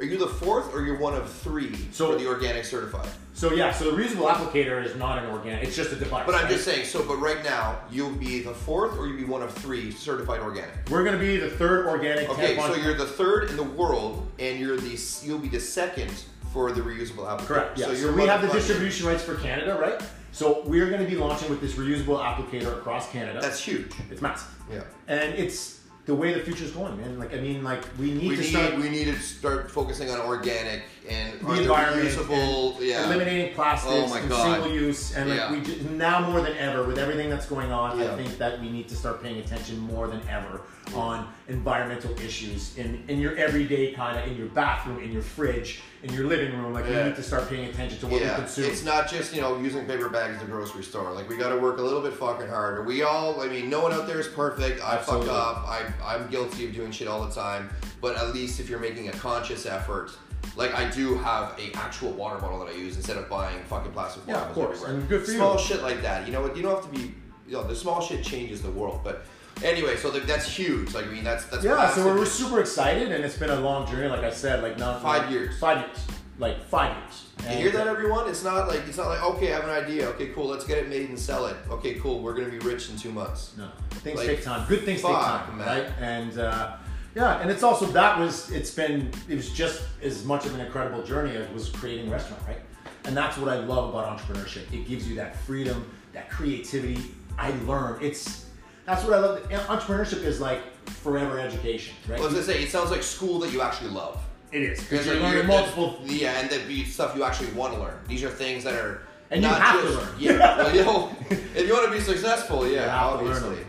Are 0.01 0.05
you 0.05 0.19
the 0.19 0.27
fourth 0.27 0.75
or 0.75 0.83
you're 0.85 0.99
one 0.99 1.15
of 1.15 1.31
three 1.31 1.75
So- 1.93 2.13
for 2.13 2.19
the 2.19 2.27
organic 2.27 2.65
certified? 2.65 3.09
So 3.33 3.53
yeah, 3.53 3.73
so 3.73 3.91
the 3.91 3.97
reusable 4.01 4.29
applicator 4.31 4.85
is 4.85 4.95
not 4.97 5.19
an 5.23 5.31
organic. 5.31 5.65
It's 5.65 5.75
just 5.77 5.93
a 5.93 5.97
device. 5.97 6.23
But 6.27 6.35
I'm 6.37 6.43
right? 6.45 6.53
just 6.53 6.65
saying, 6.65 6.85
so 6.87 7.03
but 7.05 7.17
right 7.17 7.43
now 7.43 7.79
you'll 7.91 8.13
be 8.13 8.41
the 8.41 8.55
fourth 8.55 8.97
or 8.99 9.07
you'll 9.09 9.17
be 9.17 9.25
one 9.25 9.43
of 9.43 9.53
three 9.53 9.91
certified 9.91 10.41
organic. 10.41 10.71
we're 10.91 11.05
gonna 11.05 11.19
be 11.19 11.37
the 11.37 11.51
third 11.51 11.87
organic 11.87 12.29
Okay, 12.31 12.57
so 12.57 12.75
you're 12.77 12.95
the 12.95 13.07
third 13.07 13.51
in 13.51 13.57
the 13.57 13.63
world 13.65 14.27
and 14.39 14.59
you're 14.61 14.77
the 14.77 15.01
you'll 15.25 15.39
be 15.41 15.49
the 15.49 15.59
second 15.61 16.13
for 16.53 16.71
the 16.71 16.81
reusable 16.81 17.27
applicator. 17.27 17.47
correct. 17.47 17.79
Yeah. 17.79 17.87
So, 17.87 17.93
you're 17.93 18.13
we 18.13 18.27
have 18.27 18.43
the 18.43 18.49
distribution 18.53 19.07
rights 19.09 19.23
for 19.25 19.35
Canada, 19.37 19.77
right? 19.81 20.01
So 20.31 20.63
we're 20.67 20.89
gonna 20.91 21.05
be 21.05 21.17
launching 21.17 21.51
with 21.51 21.61
this 21.61 21.73
reusable 21.75 22.21
applicator 22.25 22.73
across 22.73 23.11
Canada. 23.11 23.41
That's 23.41 23.61
huge. 23.61 23.93
it's 24.11 24.21
massive, 24.23 24.49
Yeah. 24.73 24.83
and 25.09 25.35
it's 25.35 25.74
the 26.07 26.15
way 26.15 26.35
the 26.35 26.41
future's 26.41 26.71
going, 26.73 26.97
man. 26.99 27.19
Like 27.19 27.33
I 27.33 27.41
mean, 27.41 27.65
like 27.65 27.83
we 27.99 28.13
need 28.13 28.29
We 28.31 28.37
to 28.37 28.43
need 28.43 28.51
start 28.51 28.77
we 28.77 28.89
need 28.91 29.07
to 29.07 29.19
start 29.21 29.71
focusing 29.71 30.11
on 30.11 30.21
organic 30.21 30.83
and 31.09 31.41
the 31.41 31.63
environment, 31.63 32.09
reusable. 32.09 32.79
Yeah. 32.81 33.07
eliminating 33.07 33.55
plastics 33.55 34.11
Oh 34.13 34.15
and 34.15 34.29
God. 34.29 34.53
single 34.63 34.71
use, 34.73 35.15
and 35.17 35.31
like 35.31 35.39
Yeah. 35.39 35.53
we 35.53 35.61
just, 35.63 35.81
now 35.91 36.29
more 36.31 36.41
than 36.43 36.57
ever 36.59 36.85
with 36.85 36.99
everything 36.99 37.31
that's 37.31 37.47
going 37.47 37.73
on, 37.73 37.99
Yeah. 37.99 38.13
I 38.13 38.17
think 38.17 38.37
that 38.39 38.61
we 38.61 38.69
need 38.71 38.89
to 38.89 38.97
start 38.97 39.23
paying 39.23 39.39
attention 39.39 39.79
more 39.79 40.07
than 40.09 40.21
ever 40.29 40.61
on 40.95 41.29
environmental 41.49 42.11
issues 42.21 42.77
in 42.79 43.03
in 43.09 43.19
your 43.21 43.37
everyday 43.37 43.93
kind 43.93 44.19
of 44.19 44.27
in 44.27 44.37
your 44.37 44.47
bathroom, 44.49 45.03
in 45.03 45.13
your 45.13 45.23
fridge, 45.23 45.83
in 46.03 46.13
your 46.13 46.27
living 46.27 46.57
room. 46.59 46.73
Like 46.73 46.87
we 46.89 46.95
need 46.95 47.17
to 47.17 47.23
start 47.23 47.49
paying 47.49 47.69
attention 47.69 47.99
to 48.01 48.07
what 48.07 48.21
we 48.21 48.27
Yeah, 48.27 48.37
consume. 48.37 48.65
it's 48.71 48.85
not 48.85 49.09
just 49.09 49.35
you 49.35 49.41
know 49.41 49.59
using 49.59 49.87
paper 49.87 50.09
bags 50.09 50.35
at 50.35 50.41
the 50.41 50.47
grocery 50.47 50.83
store. 50.83 51.13
Like 51.13 51.29
we 51.29 51.37
got 51.37 51.51
to 51.51 51.57
work 51.59 51.79
a 51.79 51.83
little 51.83 52.01
bit 52.01 52.15
fucking 52.15 52.49
harder. 52.49 52.83
We 52.83 53.03
all, 53.03 53.41
I 53.41 53.49
mean, 53.49 53.69
no 53.71 53.81
one 53.83 53.93
out 53.93 54.07
there 54.07 54.21
is 54.21 54.29
perfect. 54.29 54.83
I 54.83 54.97
Absolutely. 54.97 55.29
fuck 55.29 55.37
up. 55.37 55.69
I 55.69 55.83
I'm 56.05 56.29
guilty 56.31 56.67
of 56.67 56.75
doing 56.75 56.91
shit 56.93 57.09
all 57.09 57.25
the 57.27 57.35
time. 57.35 57.71
But 58.01 58.17
at 58.17 58.35
least 58.35 58.61
if 58.61 58.69
you're 58.69 58.81
making 58.81 59.09
a 59.09 59.13
conscious 59.13 59.65
effort, 59.67 60.11
like 60.57 60.75
I 60.75 60.91
do 60.91 61.15
have 61.19 61.59
a 61.59 61.73
actual 61.77 62.11
water 62.13 62.39
bottle 62.39 62.59
that 62.61 62.69
I 62.69 62.77
use 62.77 62.97
instead 62.97 63.17
of 63.17 63.29
buying 63.31 63.63
fucking 63.65 63.93
plastic 63.93 64.27
bottles. 64.27 64.29
Yeah, 64.29 64.49
water 64.49 64.49
of 64.51 64.55
course, 64.55 64.83
everywhere. 64.83 65.01
and 65.01 65.09
good 65.09 65.25
for 65.25 65.31
you. 65.31 65.37
Small 65.39 65.57
shit 65.59 65.83
like 65.83 66.03
that. 66.03 66.27
You 66.27 66.33
know 66.33 66.43
what? 66.43 66.57
You 66.57 66.63
don't 66.63 66.75
have 66.83 66.91
to 66.93 66.99
be. 66.99 67.15
You 67.47 67.53
know, 67.59 67.65
the 67.65 67.77
small 67.77 68.01
shit 68.01 68.25
changes 68.25 68.63
the 68.63 68.71
world. 68.71 69.01
But 69.05 69.27
anyway, 69.63 69.97
so 69.97 70.11
like, 70.11 70.27
that's 70.27 70.47
huge. 70.47 70.95
Like 70.95 71.07
I 71.07 71.11
mean, 71.11 71.25
that's 71.25 71.45
that's 71.47 71.65
yeah, 71.65 71.91
so 71.91 72.05
we're, 72.07 72.17
we're 72.17 72.25
super 72.27 72.61
excited, 72.61 73.13
and 73.13 73.25
it's 73.25 73.37
been 73.37 73.51
a 73.51 73.61
long 73.61 73.87
journey. 73.91 74.09
Like 74.09 74.25
I 74.25 74.31
said, 74.31 74.63
like 74.63 74.79
not 74.79 75.03
Five 75.03 75.31
years. 75.31 75.59
five 75.59 75.79
years, 75.87 75.99
like 76.39 76.63
five 76.65 76.97
years. 76.97 77.25
And 77.47 77.59
You 77.61 77.71
hear 77.71 77.79
that, 77.79 77.87
everyone? 77.87 78.29
It's 78.29 78.43
not 78.45 78.69
like 78.69 78.81
it's 78.89 78.97
not 78.97 79.09
like 79.09 79.23
okay, 79.23 79.53
I 79.53 79.57
have 79.57 79.65
an 79.65 79.71
idea. 79.85 80.09
Okay, 80.11 80.29
cool, 80.29 80.47
let's 80.47 80.65
get 80.65 80.79
it 80.79 80.89
made 80.89 81.09
and 81.09 81.19
sell 81.19 81.47
it. 81.47 81.57
Okay, 81.71 81.95
cool, 81.95 82.21
we're 82.21 82.35
gonna 82.35 82.49
be 82.49 82.59
rich 82.61 82.89
in 82.91 82.97
two 82.97 83.11
months. 83.13 83.53
No, 83.59 83.69
things 83.91 84.19
Like, 84.19 84.27
take 84.27 84.43
time. 84.45 84.67
Good 84.69 84.85
things 84.85 85.03
take 85.03 85.13
time, 85.13 85.59
man. 85.59 85.67
right? 85.67 85.87
And 86.01 86.39
uh, 86.39 86.77
yeah, 87.15 87.41
and 87.41 87.51
it's 87.51 87.63
also 87.63 87.87
that 87.87 88.19
was 88.19 88.51
it's 88.51 88.71
been 88.75 89.11
it 89.29 89.35
was 89.37 89.51
just 89.51 89.83
as 90.03 90.25
much 90.25 90.47
of 90.47 90.55
an 90.55 90.61
incredible 90.61 91.03
journey 91.03 91.37
as 91.37 91.49
was 91.51 91.69
creating 91.69 92.09
a 92.09 92.11
restaurant, 92.11 92.43
right? 92.49 92.61
And 93.07 93.15
that's 93.15 93.37
what 93.37 93.51
I 93.51 93.57
love 93.59 93.91
about 93.91 94.19
entrepreneurship. 94.19 94.73
It 94.73 94.89
gives 94.89 95.07
you 95.07 95.15
that 95.17 95.37
freedom, 95.37 95.91
that 96.15 96.31
creativity. 96.31 96.99
I 97.37 97.51
learn. 97.67 97.99
It's 98.01 98.44
that's 98.87 99.05
what 99.05 99.13
I 99.15 99.19
love. 99.19 99.43
Entrepreneurship 99.51 100.23
is 100.25 100.41
like 100.41 100.61
forever 100.87 101.39
education, 101.41 101.95
right? 102.09 102.19
Well, 102.19 102.29
I 102.29 102.33
was 102.33 102.47
gonna 102.47 102.59
say, 102.59 102.63
it 102.63 102.71
sounds 102.71 102.91
like 102.91 103.03
school 103.03 103.39
that 103.41 103.53
you 103.53 103.63
actually 103.63 103.91
love. 103.91 104.21
it 104.53 104.63
is 104.63 104.79
because 104.81 104.91
Because 104.91 105.07
you're 105.07 105.17
learning 105.17 105.35
you're- 105.39 105.47
multiple. 105.47 105.99
Yeah, 106.05 106.39
and 106.41 106.51
that 106.51 106.67
be 106.69 106.85
stuff 106.85 107.17
you 107.17 107.25
actually 107.25 107.51
want 107.53 107.75
to 107.75 107.81
learn. 107.81 107.99
These 108.09 108.23
are 108.25 108.31
things 108.31 108.65
that 108.65 108.75
are 108.75 109.03
And 109.31 109.43
you 109.43 109.49
not 109.49 109.61
have 109.61 109.81
to 109.83 109.89
learn. 109.91 110.09
Yeah, 110.19 110.39
well, 110.59 110.75
you 110.75 110.85
know, 110.85 111.11
if 111.31 111.67
you 111.67 111.73
want 111.73 111.87
to 111.87 111.93
be 111.93 112.01
successful, 112.01 112.67
yeah, 112.69 112.83
have 113.11 113.19
to 113.21 113.25
learn 113.25 113.43
obviously. 113.43 113.67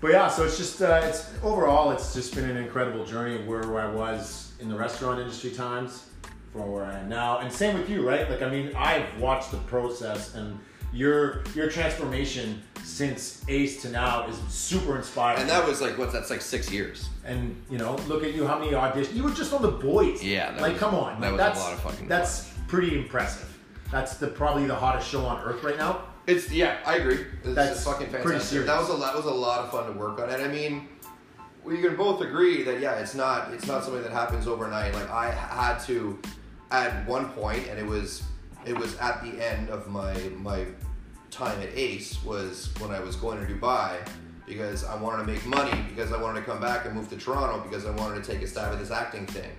But 0.00 0.10
yeah, 0.12 0.28
so 0.28 0.44
it's 0.44 0.58
just 0.58 0.82
uh, 0.82 1.00
it's 1.04 1.30
overall 1.42 1.90
it's 1.92 2.12
just 2.14 2.34
been 2.34 2.48
an 2.48 2.56
incredible 2.58 3.04
journey 3.06 3.36
of 3.36 3.46
where, 3.46 3.66
where 3.68 3.80
I 3.82 3.90
was 3.90 4.52
in 4.60 4.68
the 4.68 4.76
restaurant 4.76 5.18
industry 5.20 5.50
times 5.50 6.04
for 6.52 6.60
where 6.70 6.84
I 6.84 6.98
am 6.98 7.08
now, 7.08 7.38
and 7.38 7.50
same 7.52 7.76
with 7.78 7.88
you, 7.88 8.06
right? 8.06 8.28
Like 8.30 8.42
I 8.42 8.50
mean, 8.50 8.74
I've 8.76 9.06
watched 9.20 9.50
the 9.50 9.56
process 9.58 10.34
and 10.34 10.58
your 10.94 11.42
your 11.54 11.68
transformation 11.68 12.62
since 12.84 13.44
Ace 13.48 13.82
to 13.82 13.88
now 13.88 14.26
is 14.28 14.36
super 14.48 14.96
inspiring. 14.96 15.40
And 15.40 15.50
that 15.50 15.66
was 15.66 15.80
like 15.80 15.98
what? 15.98 16.12
That's 16.12 16.30
like 16.30 16.40
six 16.40 16.70
years. 16.70 17.08
and 17.24 17.60
you 17.68 17.78
know, 17.78 17.96
look 18.08 18.22
at 18.22 18.34
you, 18.34 18.46
how 18.46 18.58
many 18.58 18.72
auditions 18.72 19.14
you 19.14 19.24
were 19.24 19.30
just 19.30 19.52
on 19.52 19.62
the 19.62 19.70
boys. 19.70 20.22
Yeah, 20.22 20.54
like 20.60 20.72
was- 20.72 20.80
come 20.80 20.94
on, 20.94 21.20
that 21.20 21.32
was 21.32 21.40
a 21.40 21.44
that's, 21.44 21.60
lot 21.60 21.72
of 21.72 21.80
fucking 21.80 22.08
That's 22.08 22.50
pretty 22.68 22.96
impressive. 22.96 23.50
That's 23.90 24.16
the 24.16 24.28
probably 24.28 24.66
the 24.66 24.74
hottest 24.74 25.08
show 25.08 25.24
on 25.24 25.42
earth 25.42 25.62
right 25.62 25.76
now. 25.76 26.02
It's 26.26 26.50
yeah, 26.50 26.78
I 26.86 26.96
agree. 26.96 27.26
It's, 27.44 27.54
That's 27.54 27.72
it's 27.72 27.84
fucking 27.84 28.08
fantastic. 28.08 28.66
That 28.66 28.78
was 28.78 28.88
a 28.88 28.94
lot. 28.94 29.14
Was 29.14 29.26
a 29.26 29.30
lot 29.30 29.64
of 29.64 29.70
fun 29.70 29.92
to 29.92 29.98
work 29.98 30.20
on, 30.20 30.30
and 30.30 30.42
I 30.42 30.48
mean, 30.48 30.88
we 31.64 31.80
can 31.82 31.96
both 31.96 32.20
agree 32.20 32.62
that 32.62 32.80
yeah, 32.80 32.94
it's 32.94 33.14
not 33.14 33.52
it's 33.52 33.66
not 33.66 33.84
something 33.84 34.02
that 34.02 34.12
happens 34.12 34.46
overnight. 34.46 34.94
Like 34.94 35.10
I 35.10 35.30
had 35.30 35.78
to, 35.86 36.18
at 36.70 37.06
one 37.06 37.28
point, 37.30 37.66
and 37.68 37.78
it 37.78 37.86
was 37.86 38.22
it 38.64 38.76
was 38.78 38.96
at 38.96 39.22
the 39.22 39.44
end 39.44 39.68
of 39.68 39.88
my 39.88 40.14
my 40.38 40.64
time 41.34 41.60
at 41.60 41.70
Ace 41.76 42.22
was 42.24 42.72
when 42.78 42.90
I 42.90 43.00
was 43.00 43.16
going 43.16 43.44
to 43.44 43.52
Dubai 43.52 43.96
because 44.46 44.84
I 44.84 44.94
wanted 44.96 45.26
to 45.26 45.32
make 45.32 45.44
money 45.46 45.84
because 45.88 46.12
I 46.12 46.20
wanted 46.20 46.40
to 46.40 46.46
come 46.46 46.60
back 46.60 46.84
and 46.84 46.94
move 46.94 47.08
to 47.10 47.16
Toronto 47.16 47.60
because 47.68 47.86
I 47.86 47.90
wanted 47.90 48.22
to 48.22 48.30
take 48.32 48.42
a 48.42 48.46
stab 48.46 48.72
at 48.72 48.78
this 48.78 48.90
acting 48.90 49.26
thing, 49.26 49.50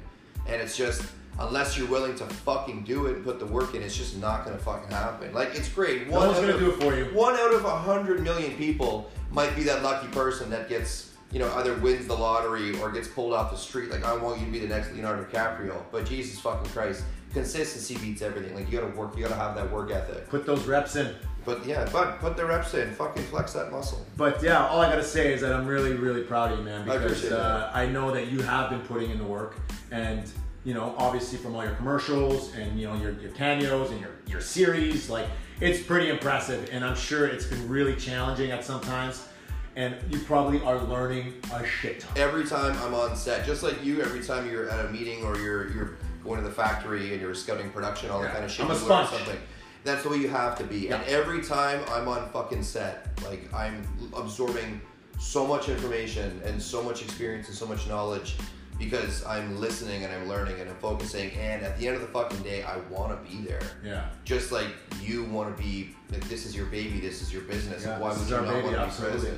and 0.47 0.61
it's 0.61 0.77
just 0.77 1.05
unless 1.39 1.77
you're 1.77 1.87
willing 1.87 2.15
to 2.15 2.25
fucking 2.25 2.83
do 2.83 3.07
it 3.07 3.17
and 3.17 3.25
put 3.25 3.39
the 3.39 3.45
work 3.45 3.75
in, 3.75 3.81
it's 3.83 3.97
just 3.97 4.17
not 4.17 4.45
gonna 4.45 4.57
fucking 4.57 4.89
happen. 4.89 5.33
Like 5.33 5.53
it's 5.53 5.67
great. 5.69 6.09
No 6.09 6.19
one's 6.19 6.39
gonna 6.39 6.53
of- 6.53 6.59
do 6.59 6.71
it 6.71 6.81
for 6.81 6.95
you. 6.95 7.05
one 7.13 7.33
out 7.35 7.53
of 7.53 7.65
a 7.65 7.77
hundred 7.77 8.21
million 8.21 8.55
people 8.55 9.11
might 9.31 9.53
be 9.55 9.63
that 9.63 9.83
lucky 9.83 10.07
person 10.09 10.49
that 10.51 10.69
gets, 10.69 11.11
you 11.31 11.39
know, 11.39 11.51
either 11.55 11.73
wins 11.75 12.07
the 12.07 12.13
lottery 12.15 12.79
or 12.79 12.89
gets 12.91 13.07
pulled 13.09 13.33
off 13.33 13.51
the 13.51 13.57
street. 13.57 13.91
Like, 13.91 14.05
I 14.05 14.15
want 14.15 14.39
you 14.39 14.45
to 14.45 14.51
be 14.51 14.59
the 14.59 14.67
next 14.67 14.93
Leonardo 14.93 15.25
DiCaprio. 15.25 15.81
But 15.91 16.05
Jesus 16.05 16.39
fucking 16.39 16.71
Christ, 16.71 17.03
consistency 17.33 17.97
beats 17.97 18.21
everything. 18.21 18.55
Like, 18.55 18.71
you 18.71 18.79
gotta 18.79 18.95
work, 18.95 19.17
you 19.17 19.23
gotta 19.23 19.35
have 19.35 19.55
that 19.55 19.69
work 19.69 19.91
ethic. 19.91 20.29
Put 20.29 20.45
those 20.45 20.65
reps 20.65 20.95
in. 20.95 21.13
But 21.45 21.65
yeah, 21.65 21.87
but 21.91 22.19
put 22.19 22.35
the 22.35 22.45
reps 22.45 22.73
in, 22.73 22.91
fucking 22.93 23.23
flex 23.23 23.53
that 23.53 23.71
muscle. 23.71 24.03
But 24.17 24.41
yeah, 24.41 24.67
all 24.67 24.81
I 24.81 24.89
gotta 24.89 25.03
say 25.03 25.31
is 25.33 25.41
that 25.41 25.53
I'm 25.53 25.67
really, 25.67 25.93
really 25.93 26.23
proud 26.23 26.51
of 26.51 26.59
you, 26.59 26.65
man, 26.65 26.81
I 26.81 26.97
because 26.97 27.23
appreciate 27.23 27.33
uh, 27.33 27.71
I 27.73 27.85
know 27.85 28.11
that 28.11 28.27
you 28.31 28.41
have 28.41 28.71
been 28.71 28.81
putting 28.81 29.11
in 29.11 29.19
the 29.19 29.23
work, 29.23 29.55
and 29.91 30.29
you 30.63 30.73
know, 30.73 30.95
obviously 30.97 31.37
from 31.37 31.55
all 31.55 31.63
your 31.63 31.75
commercials 31.75 32.53
and 32.55 32.79
you 32.79 32.87
know 32.87 32.95
your, 32.95 33.11
your 33.19 33.31
cameos 33.31 33.91
and 33.91 34.01
your 34.01 34.11
your 34.27 34.41
series, 34.41 35.09
like 35.09 35.27
it's 35.61 35.81
pretty 35.85 36.09
impressive, 36.09 36.67
and 36.71 36.83
I'm 36.83 36.95
sure 36.95 37.27
it's 37.27 37.45
been 37.45 37.69
really 37.69 37.95
challenging 37.95 38.49
at 38.49 38.65
some 38.65 38.81
times, 38.81 39.27
and 39.75 39.95
you 40.09 40.19
probably 40.19 40.61
are 40.63 40.81
learning 40.83 41.35
a 41.53 41.63
shit 41.65 41.99
ton. 41.99 42.11
Every 42.17 42.45
time 42.45 42.75
I'm 42.81 42.95
on 42.95 43.15
set, 43.15 43.45
just 43.45 43.61
like 43.61 43.85
you, 43.85 44.01
every 44.01 44.23
time 44.23 44.49
you're 44.49 44.67
at 44.67 44.85
a 44.85 44.89
meeting 44.89 45.23
or 45.23 45.37
you're 45.37 45.71
you're 45.71 45.97
going 46.23 46.41
to 46.41 46.47
the 46.47 46.53
factory 46.53 47.11
and 47.11 47.21
you're 47.21 47.35
scouting 47.35 47.69
production, 47.69 48.09
all 48.09 48.21
that 48.23 48.33
kind 48.33 48.45
of 48.45 48.49
shit, 48.51 48.65
I'm 48.65 48.71
a 48.71 48.75
sponge. 48.75 49.09
something. 49.09 49.37
That's 49.85 50.01
the 50.03 50.09
way 50.09 50.17
you 50.17 50.27
have 50.29 50.57
to 50.57 50.63
be. 50.63 50.89
And 50.89 51.01
every 51.05 51.41
time 51.43 51.79
I'm 51.91 52.07
on 52.07 52.27
fucking 52.29 52.63
set, 52.63 53.07
like 53.23 53.53
I'm 53.53 53.83
absorbing 54.17 54.81
so 55.19 55.45
much 55.45 55.69
information 55.69 56.41
and 56.43 56.61
so 56.61 56.81
much 56.83 57.03
experience 57.03 57.47
and 57.47 57.55
so 57.55 57.67
much 57.67 57.87
knowledge 57.87 58.35
because 58.79 59.23
I'm 59.25 59.57
listening 59.61 60.03
and 60.03 60.11
I'm 60.11 60.27
learning 60.27 60.59
and 60.59 60.69
I'm 60.69 60.75
focusing. 60.77 61.29
And 61.33 61.63
at 61.63 61.77
the 61.79 61.87
end 61.87 61.95
of 61.95 62.01
the 62.01 62.07
fucking 62.07 62.41
day, 62.41 62.63
I 62.63 62.77
want 62.89 63.11
to 63.11 63.31
be 63.31 63.43
there. 63.43 63.61
Yeah. 63.83 64.09
Just 64.25 64.51
like 64.51 64.67
you 65.01 65.23
want 65.25 65.55
to 65.55 65.63
be, 65.63 65.95
like 66.11 66.27
this 66.27 66.47
is 66.47 66.55
your 66.55 66.65
baby, 66.65 66.99
this 66.99 67.21
is 67.21 67.31
your 67.31 67.43
business. 67.43 67.85
Yeah, 67.85 67.99
Why 67.99 68.09
would 68.09 68.19
you 68.27 68.31
not 68.31 68.45
want 68.63 68.65
to 68.65 69.03
be 69.03 69.09
present? 69.11 69.37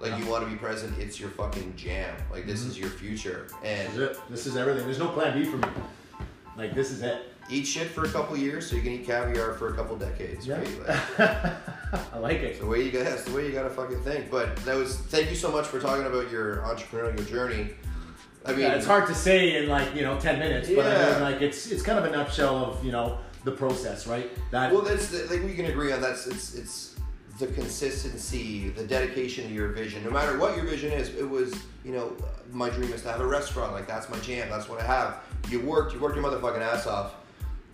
Like 0.00 0.10
Yeah. 0.10 0.18
you 0.18 0.26
want 0.26 0.44
to 0.44 0.50
be 0.50 0.56
present, 0.56 0.98
it's 0.98 1.20
your 1.20 1.30
fucking 1.30 1.74
jam. 1.76 2.14
Like 2.32 2.46
this 2.46 2.64
Mhm. 2.64 2.68
is 2.70 2.78
your 2.80 2.90
future. 2.90 3.46
This 3.62 3.88
is 3.88 3.94
And 3.94 4.02
it. 4.02 4.18
This 4.28 4.46
is 4.46 4.56
everything. 4.56 4.84
There's 4.86 4.98
no 4.98 5.08
plan 5.08 5.38
B 5.38 5.44
for 5.48 5.56
me. 5.56 5.68
Like 6.58 6.74
this 6.74 6.90
is 6.90 7.00
it. 7.02 7.32
Eat 7.50 7.66
shit 7.66 7.88
for 7.88 8.04
a 8.04 8.08
couple 8.08 8.36
years 8.36 8.68
so 8.68 8.76
you 8.76 8.82
can 8.82 8.92
eat 8.92 9.06
caviar 9.06 9.52
for 9.54 9.68
a 9.72 9.76
couple 9.76 9.96
decades, 9.96 10.46
Yeah. 10.46 10.58
right? 10.58 11.56
Like, 11.94 12.12
I 12.14 12.18
like 12.18 12.36
it. 12.38 12.58
the 12.60 12.66
way 12.66 12.82
you 12.82 12.90
got. 12.90 13.04
That's 13.04 13.22
the 13.24 13.32
way 13.32 13.46
you 13.46 13.52
gotta 13.52 13.70
fucking 13.70 14.00
think. 14.02 14.28
But 14.30 14.56
that 14.64 14.74
was. 14.76 14.96
Thank 14.96 15.30
you 15.30 15.36
so 15.36 15.52
much 15.52 15.66
for 15.66 15.78
talking 15.78 16.04
about 16.06 16.28
your 16.30 16.56
entrepreneurial 16.58 17.24
journey. 17.28 17.70
I 18.44 18.50
mean, 18.50 18.60
yeah, 18.62 18.74
it's 18.74 18.84
hard 18.86 19.06
to 19.06 19.14
say 19.14 19.62
in 19.62 19.68
like 19.68 19.94
you 19.94 20.02
know 20.02 20.18
ten 20.18 20.40
minutes, 20.40 20.68
but 20.68 20.86
I 20.86 21.12
mean, 21.12 21.22
like 21.22 21.40
it's 21.40 21.70
it's 21.70 21.82
kind 21.84 21.98
of 21.98 22.04
a 22.04 22.10
nutshell 22.10 22.56
of 22.64 22.84
you 22.84 22.90
know 22.90 23.18
the 23.44 23.52
process, 23.52 24.08
right? 24.08 24.28
That 24.50 24.72
Well, 24.72 24.82
that's 24.82 25.08
the, 25.08 25.18
like 25.34 25.44
we 25.44 25.54
can 25.54 25.66
agree 25.66 25.92
on. 25.92 26.00
That's 26.00 26.26
it's 26.26 26.54
it's 26.56 26.96
the 27.38 27.46
consistency, 27.48 28.70
the 28.70 28.84
dedication 28.84 29.46
to 29.48 29.54
your 29.54 29.68
vision. 29.68 30.02
No 30.04 30.10
matter 30.10 30.36
what 30.38 30.56
your 30.56 30.64
vision 30.66 30.90
is, 30.92 31.10
it 31.14 31.28
was 31.28 31.54
you 31.84 31.92
know 31.92 32.12
my 32.52 32.70
dream 32.70 32.92
is 32.92 33.02
to 33.02 33.10
have 33.12 33.20
a 33.20 33.26
restaurant. 33.26 33.72
Like 33.72 33.86
that's 33.86 34.08
my 34.10 34.18
jam. 34.18 34.48
That's 34.50 34.68
what 34.68 34.80
I 34.80 34.84
have. 34.84 35.20
You 35.48 35.60
worked. 35.60 35.94
You 35.94 36.00
worked 36.00 36.16
your 36.16 36.24
motherfucking 36.24 36.60
ass 36.60 36.86
off. 36.88 37.14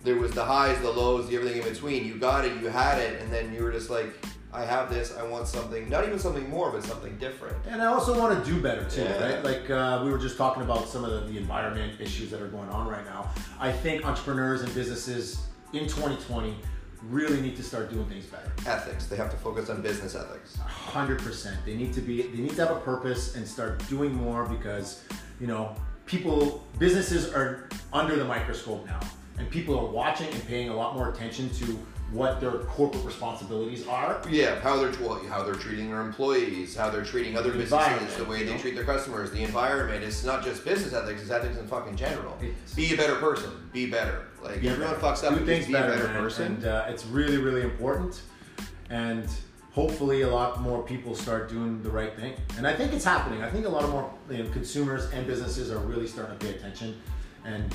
There 0.03 0.15
was 0.17 0.31
the 0.31 0.43
highs, 0.43 0.79
the 0.81 0.89
lows, 0.91 1.27
the 1.29 1.35
everything 1.35 1.61
in 1.61 1.67
between. 1.69 2.05
You 2.05 2.15
got 2.15 2.45
it. 2.45 2.59
You 2.61 2.69
had 2.69 2.97
it, 2.99 3.21
and 3.21 3.31
then 3.31 3.53
you 3.53 3.63
were 3.63 3.71
just 3.71 3.89
like, 3.89 4.07
I 4.53 4.65
have 4.65 4.89
this. 4.89 5.15
I 5.15 5.23
want 5.23 5.47
something. 5.47 5.87
Not 5.89 6.05
even 6.05 6.17
something 6.19 6.49
more, 6.49 6.71
but 6.71 6.83
something 6.83 7.17
different. 7.17 7.55
And 7.67 7.81
I 7.81 7.85
also 7.85 8.17
want 8.19 8.43
to 8.43 8.51
do 8.51 8.59
better 8.61 8.83
too, 8.89 9.03
Yeah. 9.03 9.35
right? 9.35 9.43
Like 9.43 9.69
uh, 9.69 10.01
we 10.03 10.11
were 10.11 10.17
just 10.17 10.37
talking 10.37 10.63
about 10.63 10.87
some 10.89 11.05
of 11.05 11.11
the, 11.11 11.31
the 11.31 11.37
environment 11.37 12.01
issues 12.01 12.31
that 12.31 12.41
are 12.41 12.47
going 12.49 12.67
on 12.69 12.87
right 12.87 13.05
now. 13.05 13.29
I 13.59 13.71
think 13.71 14.05
entrepreneurs 14.05 14.61
and 14.63 14.73
businesses 14.73 15.39
in 15.73 15.83
2020 15.87 16.55
really 17.03 17.39
need 17.41 17.55
to 17.55 17.63
start 17.63 17.89
doing 17.91 18.05
things 18.07 18.25
better. 18.25 18.51
Ethics. 18.67 19.05
They 19.05 19.15
have 19.15 19.31
to 19.31 19.37
focus 19.37 19.69
on 19.69 19.81
business 19.81 20.15
ethics. 20.15 20.57
Hundred 20.57 21.19
percent. 21.19 21.57
They 21.65 21.75
need 21.75 21.93
to 21.93 22.01
be. 22.01 22.23
They 22.23 22.41
need 22.41 22.55
to 22.55 22.65
have 22.67 22.75
a 22.75 22.79
purpose 22.81 23.35
and 23.35 23.47
start 23.47 23.87
doing 23.87 24.13
more 24.13 24.45
because, 24.45 25.03
you 25.39 25.47
know, 25.47 25.75
people, 26.05 26.63
businesses 26.77 27.31
are 27.33 27.69
under 27.93 28.15
the 28.17 28.25
microscope 28.25 28.85
now, 28.85 28.99
and 29.41 29.49
people 29.49 29.77
are 29.79 29.85
watching 29.85 30.29
and 30.31 30.47
paying 30.47 30.69
a 30.69 30.75
lot 30.75 30.95
more 30.95 31.09
attention 31.09 31.49
to 31.49 31.65
what 32.11 32.39
their 32.41 32.51
corporate 32.75 33.03
responsibilities 33.05 33.87
are. 33.87 34.21
Yeah, 34.29 34.59
how 34.59 34.75
they're 34.77 34.91
how 35.29 35.43
they're 35.43 35.55
treating 35.55 35.89
their 35.89 36.01
employees, 36.01 36.75
how 36.75 36.89
they're 36.89 37.05
treating 37.05 37.37
other 37.37 37.51
The 37.51 37.59
businesses, 37.59 38.15
the 38.17 38.25
way 38.25 38.43
they 38.43 38.51
know? 38.51 38.57
treat 38.59 38.75
their 38.75 38.83
customers, 38.83 39.31
the 39.31 39.41
environment. 39.43 40.03
It's 40.03 40.23
not 40.23 40.43
just 40.43 40.63
business 40.65 40.93
ethics; 40.93 41.21
it's 41.21 41.31
ethics 41.31 41.57
in 41.57 41.67
fucking 41.67 41.95
general. 41.95 42.37
It's- 42.41 42.73
be 42.75 42.93
a 42.93 42.97
better 42.97 43.15
person. 43.15 43.49
Be 43.73 43.89
better. 43.89 44.25
Like 44.43 44.61
Be 44.61 44.69
everyone 44.69 44.93
better. 44.95 45.05
fucks 45.07 45.23
up. 45.23 45.37
Do 45.39 45.45
things 45.45 45.67
be 45.67 45.73
better, 45.73 45.93
a 45.93 45.95
better 45.95 46.07
man. 46.09 46.21
person. 46.21 46.45
and 46.55 46.65
uh, 46.65 46.85
it's 46.89 47.05
really, 47.05 47.37
really 47.37 47.61
important. 47.61 48.21
And 48.89 49.25
hopefully, 49.71 50.23
a 50.23 50.29
lot 50.29 50.59
more 50.61 50.83
people 50.83 51.15
start 51.15 51.47
doing 51.49 51.81
the 51.81 51.89
right 51.89 52.13
thing. 52.15 52.33
And 52.57 52.67
I 52.67 52.75
think 52.75 52.91
it's 52.91 53.05
happening. 53.05 53.41
I 53.41 53.49
think 53.49 53.65
a 53.65 53.69
lot 53.69 53.83
of 53.85 53.89
more 53.89 54.13
you 54.29 54.43
know, 54.43 54.49
consumers 54.49 55.09
and 55.11 55.25
businesses 55.25 55.71
are 55.71 55.79
really 55.79 56.07
starting 56.07 56.37
to 56.37 56.45
pay 56.45 56.53
attention. 56.57 56.99
And 57.45 57.73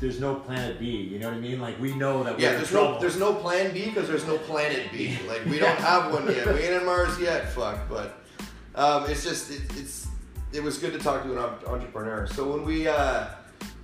there's 0.00 0.20
no 0.20 0.34
planet 0.34 0.78
B. 0.78 0.86
You 0.86 1.18
know 1.18 1.28
what 1.28 1.36
I 1.36 1.40
mean? 1.40 1.60
Like 1.60 1.80
we 1.80 1.94
know 1.94 2.22
that 2.24 2.38
yeah, 2.38 2.48
we're 2.48 2.54
in 2.54 2.60
there's 2.60 2.72
no 2.72 3.00
there's 3.00 3.18
no 3.18 3.34
plan 3.34 3.72
B 3.72 3.86
because 3.86 4.08
there's 4.08 4.26
no 4.26 4.38
planet 4.38 4.90
B. 4.92 5.18
Like 5.26 5.44
we 5.46 5.58
don't 5.58 5.78
have 5.78 6.12
one 6.12 6.26
yet. 6.26 6.46
We 6.46 6.60
ain't 6.60 6.80
in 6.80 6.86
Mars 6.86 7.18
yet. 7.18 7.52
Fuck. 7.52 7.88
But 7.88 8.18
um, 8.74 9.08
it's 9.10 9.24
just 9.24 9.50
it, 9.50 9.62
it's 9.76 10.06
it 10.52 10.62
was 10.62 10.78
good 10.78 10.92
to 10.92 10.98
talk 10.98 11.22
to 11.24 11.32
an 11.32 11.38
entrepreneur. 11.66 12.26
So 12.26 12.50
when 12.50 12.64
we 12.64 12.88
uh, 12.88 13.26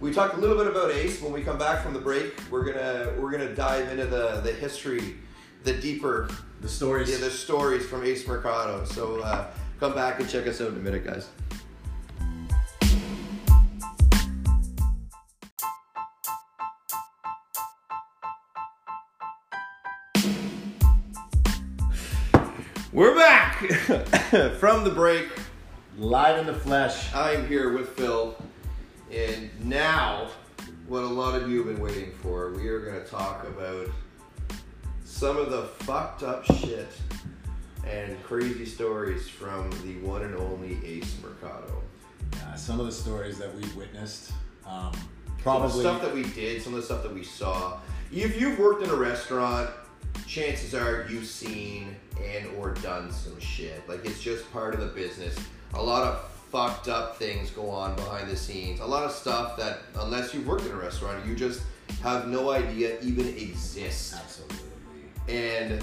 we 0.00 0.12
talked 0.12 0.34
a 0.34 0.40
little 0.40 0.56
bit 0.56 0.66
about 0.66 0.90
Ace. 0.90 1.20
When 1.22 1.32
we 1.32 1.42
come 1.42 1.58
back 1.58 1.82
from 1.82 1.94
the 1.94 2.00
break, 2.00 2.34
we're 2.50 2.64
gonna 2.64 3.12
we're 3.18 3.30
gonna 3.30 3.54
dive 3.54 3.88
into 3.88 4.06
the 4.06 4.40
the 4.42 4.52
history, 4.52 5.16
the 5.64 5.74
deeper 5.74 6.28
the 6.60 6.68
stories. 6.68 7.10
yeah 7.10 7.18
the 7.18 7.30
stories 7.30 7.86
from 7.86 8.04
Ace 8.04 8.26
Mercado. 8.26 8.84
So 8.84 9.20
uh, 9.20 9.46
come 9.80 9.94
back 9.94 10.20
and 10.20 10.28
check 10.28 10.46
us 10.46 10.60
out 10.60 10.68
in 10.68 10.74
a 10.74 10.80
minute, 10.80 11.04
guys. 11.04 11.28
We're 22.92 23.14
back 23.14 23.56
from 24.58 24.84
the 24.84 24.92
break. 24.94 25.28
Live 25.98 26.38
in 26.38 26.46
the 26.46 26.54
flesh. 26.54 27.12
I'm 27.14 27.46
here 27.48 27.72
with 27.72 27.90
Phil, 27.90 28.36
and 29.10 29.50
now, 29.64 30.28
what 30.88 31.02
a 31.02 31.06
lot 31.06 31.34
of 31.40 31.50
you 31.50 31.64
have 31.64 31.74
been 31.74 31.82
waiting 31.82 32.12
for, 32.22 32.50
we 32.50 32.68
are 32.68 32.80
going 32.80 33.02
to 33.02 33.06
talk 33.08 33.46
about 33.46 33.88
some 35.04 35.36
of 35.36 35.50
the 35.50 35.62
fucked 35.84 36.22
up 36.22 36.44
shit 36.44 36.88
and 37.86 38.22
crazy 38.24 38.64
stories 38.66 39.28
from 39.28 39.70
the 39.82 39.98
one 40.06 40.22
and 40.22 40.34
only 40.36 40.78
Ace 40.84 41.16
Mercado. 41.22 41.82
Yeah, 42.34 42.54
some 42.54 42.80
of 42.80 42.86
the 42.86 42.92
stories 42.92 43.38
that 43.38 43.54
we've 43.54 43.74
witnessed. 43.76 44.32
Um, 44.66 44.92
Some 44.92 45.00
of 45.00 45.02
the 45.34 45.42
probably. 45.42 45.80
stuff 45.80 46.02
that 46.02 46.14
we 46.14 46.22
did, 46.22 46.62
some 46.62 46.72
of 46.74 46.80
the 46.80 46.86
stuff 46.86 47.02
that 47.02 47.12
we 47.12 47.24
saw. 47.24 47.78
If 48.12 48.40
you've 48.40 48.58
worked 48.58 48.82
in 48.82 48.90
a 48.90 48.94
restaurant, 48.94 49.70
chances 50.26 50.74
are 50.74 51.06
you've 51.10 51.26
seen 51.26 51.94
and 52.22 52.46
or 52.58 52.70
done 52.74 53.10
some 53.12 53.38
shit. 53.40 53.86
Like 53.88 54.04
it's 54.04 54.20
just 54.20 54.50
part 54.52 54.74
of 54.74 54.80
the 54.80 54.86
business. 54.86 55.36
A 55.74 55.82
lot 55.82 56.02
of 56.02 56.30
fucked 56.50 56.88
up 56.88 57.16
things 57.16 57.50
go 57.50 57.68
on 57.70 57.96
behind 57.96 58.30
the 58.30 58.36
scenes. 58.36 58.80
A 58.80 58.86
lot 58.86 59.04
of 59.04 59.12
stuff 59.12 59.56
that 59.56 59.80
unless 59.98 60.34
you've 60.34 60.46
worked 60.46 60.66
in 60.66 60.72
a 60.72 60.76
restaurant, 60.76 61.24
you 61.26 61.34
just 61.34 61.62
have 62.02 62.28
no 62.28 62.50
idea 62.50 62.98
even 63.00 63.26
exists. 63.28 64.14
Absolutely. 64.14 64.56
And 65.28 65.82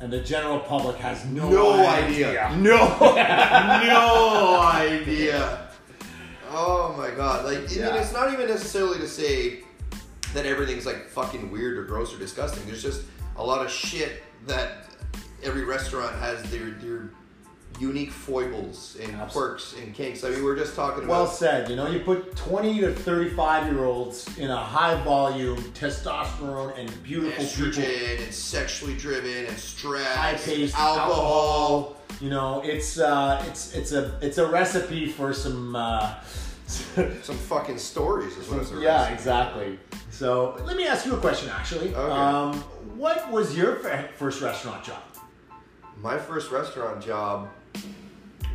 And 0.00 0.12
the 0.12 0.20
general 0.20 0.60
public 0.60 0.96
has 0.96 1.24
no, 1.26 1.50
no, 1.50 1.86
idea. 1.86 2.54
No, 2.56 2.98
no 3.00 4.60
idea. 4.60 5.68
Oh 6.52 6.94
my 6.96 7.10
god! 7.10 7.44
Like, 7.44 7.58
I 7.58 7.60
mean, 7.60 8.00
it's 8.02 8.12
not 8.12 8.32
even 8.32 8.48
necessarily 8.48 8.98
to 8.98 9.06
say 9.06 9.60
that 10.34 10.46
everything's 10.46 10.86
like 10.86 11.06
fucking 11.08 11.50
weird 11.50 11.78
or 11.78 11.84
gross 11.84 12.14
or 12.14 12.18
disgusting. 12.18 12.66
There's 12.66 12.82
just 12.82 13.02
a 13.36 13.44
lot 13.44 13.64
of 13.64 13.70
shit 13.70 14.22
that 14.46 14.86
every 15.42 15.64
restaurant 15.64 16.14
has 16.16 16.42
their 16.50 16.70
their 16.72 17.10
unique 17.78 18.10
foibles 18.10 18.96
and 19.00 19.12
Absolutely. 19.14 19.32
quirks 19.32 19.74
and 19.80 19.94
kinks. 19.94 20.22
I 20.22 20.30
mean, 20.30 20.44
we 20.44 20.50
are 20.50 20.56
just 20.56 20.74
talking 20.76 21.06
Well 21.08 21.22
about. 21.22 21.34
said. 21.34 21.70
You 21.70 21.76
know, 21.76 21.86
you 21.88 22.00
put 22.00 22.36
20 22.36 22.80
to 22.80 22.92
35 22.94 23.72
year 23.72 23.84
olds 23.84 24.36
in 24.36 24.50
a 24.50 24.56
high 24.56 25.02
volume, 25.02 25.56
testosterone 25.72 26.76
and 26.78 27.02
beautiful 27.02 27.42
people, 27.44 27.82
and 28.22 28.34
sexually 28.34 28.94
driven 28.96 29.46
and 29.46 29.56
stress, 29.58 30.06
high 30.14 30.34
paced 30.34 30.76
alcohol. 30.76 31.08
alcohol. 31.10 31.96
You 32.20 32.28
know, 32.28 32.60
it's 32.64 32.98
uh, 32.98 33.42
it's 33.48 33.72
it's 33.74 33.92
a 33.92 34.18
it's 34.20 34.36
a 34.38 34.46
recipe 34.46 35.06
for 35.08 35.32
some. 35.32 35.74
Uh, 35.74 36.14
Some 37.22 37.36
fucking 37.36 37.78
stories 37.78 38.36
is 38.36 38.48
what 38.48 38.60
it's 38.60 38.72
yeah, 38.72 39.08
exactly. 39.08 39.78
So 40.10 40.60
let 40.64 40.76
me 40.76 40.86
ask 40.86 41.04
you 41.06 41.14
a 41.14 41.18
question. 41.18 41.48
Actually, 41.50 41.94
Okay. 41.94 42.12
um, 42.12 42.54
what 42.96 43.30
was 43.30 43.56
your 43.56 43.76
first 44.16 44.40
restaurant 44.40 44.84
job? 44.84 45.02
My 46.00 46.16
first 46.18 46.50
restaurant 46.50 47.02
job 47.04 47.48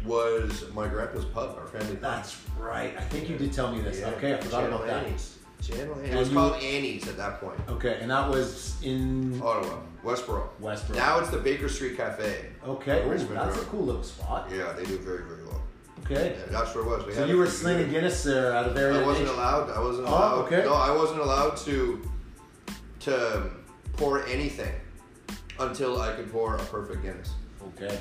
was 0.06 0.65
my 0.73 0.88
grandpa's 0.88 1.25
pub, 1.25 1.56
our 1.60 1.67
family 1.67 1.95
pub. 1.95 2.01
That's 2.01 2.38
right. 2.60 2.95
I 2.97 3.01
think 3.01 3.30
you 3.30 3.38
did 3.38 3.51
tell 3.54 3.71
me 3.71 3.82
this. 3.82 3.99
Yeah, 3.99 4.10
okay, 4.12 4.34
I 4.34 4.38
forgot 4.38 4.62
Channel 4.63 4.75
about 4.78 4.88
that. 4.88 5.06
Annie's. 5.06 5.38
Channel 5.62 5.95
Annie's. 5.95 6.13
It 6.13 6.17
was 6.17 6.30
you- 6.30 6.36
called 6.36 6.54
Annie's 6.62 7.08
at 7.08 7.17
that 7.17 7.41
point. 7.41 7.60
Okay, 7.69 7.97
and 8.01 8.12
that 8.12 8.30
was 8.30 8.75
in 8.84 9.41
Ottawa, 9.41 9.78
Westboro. 10.04 10.47
Westboro. 10.62 10.95
Now 10.95 11.19
it's 11.19 11.30
the 11.32 11.38
Baker 11.38 11.67
Street 11.69 11.97
Cafe. 11.97 12.45
okay, 12.67 13.04
ooh, 13.04 13.17
that's 13.34 13.58
a 13.58 13.65
cool 13.65 13.84
little 13.84 14.04
spot. 14.04 14.49
Yeah, 14.54 14.71
they 14.73 14.86
do 14.86 14.97
very, 14.99 15.23
very 15.23 15.43
well. 15.45 15.62
Okay, 16.05 16.35
Yeah, 16.37 16.51
that's 16.51 16.75
where 16.75 16.83
it 16.83 16.87
was. 16.87 17.05
We 17.05 17.13
so 17.13 17.25
you 17.25 17.37
were 17.37 17.47
slinging. 17.47 17.89
Guinness 17.89 18.23
there 18.23 18.53
at 18.55 18.67
a 18.67 18.69
very 18.71 18.97
I 18.99 19.05
wasn't 19.05 19.29
allowed. 19.29 19.71
I 19.71 19.79
wasn't 19.79 20.07
Oh, 20.07 20.11
allowed. 20.11 20.45
okay. 20.45 20.63
No, 20.63 20.73
I 20.73 20.91
wasn't 20.95 21.19
allowed 21.21 21.57
to 21.57 22.09
to 23.01 23.49
pour 23.93 24.25
anything 24.27 24.73
until 25.59 26.01
I 26.01 26.13
could 26.13 26.31
pour 26.31 26.55
a 26.55 26.59
perfect 26.65 27.01
Guinness. 27.01 27.31
Okay. 27.75 27.99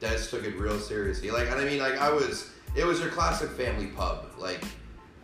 Des 0.00 0.18
took 0.28 0.44
it 0.44 0.58
real 0.58 0.78
seriously. 0.78 1.30
Like, 1.30 1.50
and 1.50 1.58
I 1.60 1.64
mean, 1.64 1.78
like, 1.78 1.98
I 1.98 2.10
was. 2.12 2.50
It 2.74 2.84
was 2.84 3.00
your 3.00 3.08
classic 3.08 3.48
family 3.50 3.86
pub. 3.86 4.26
Like, 4.38 4.62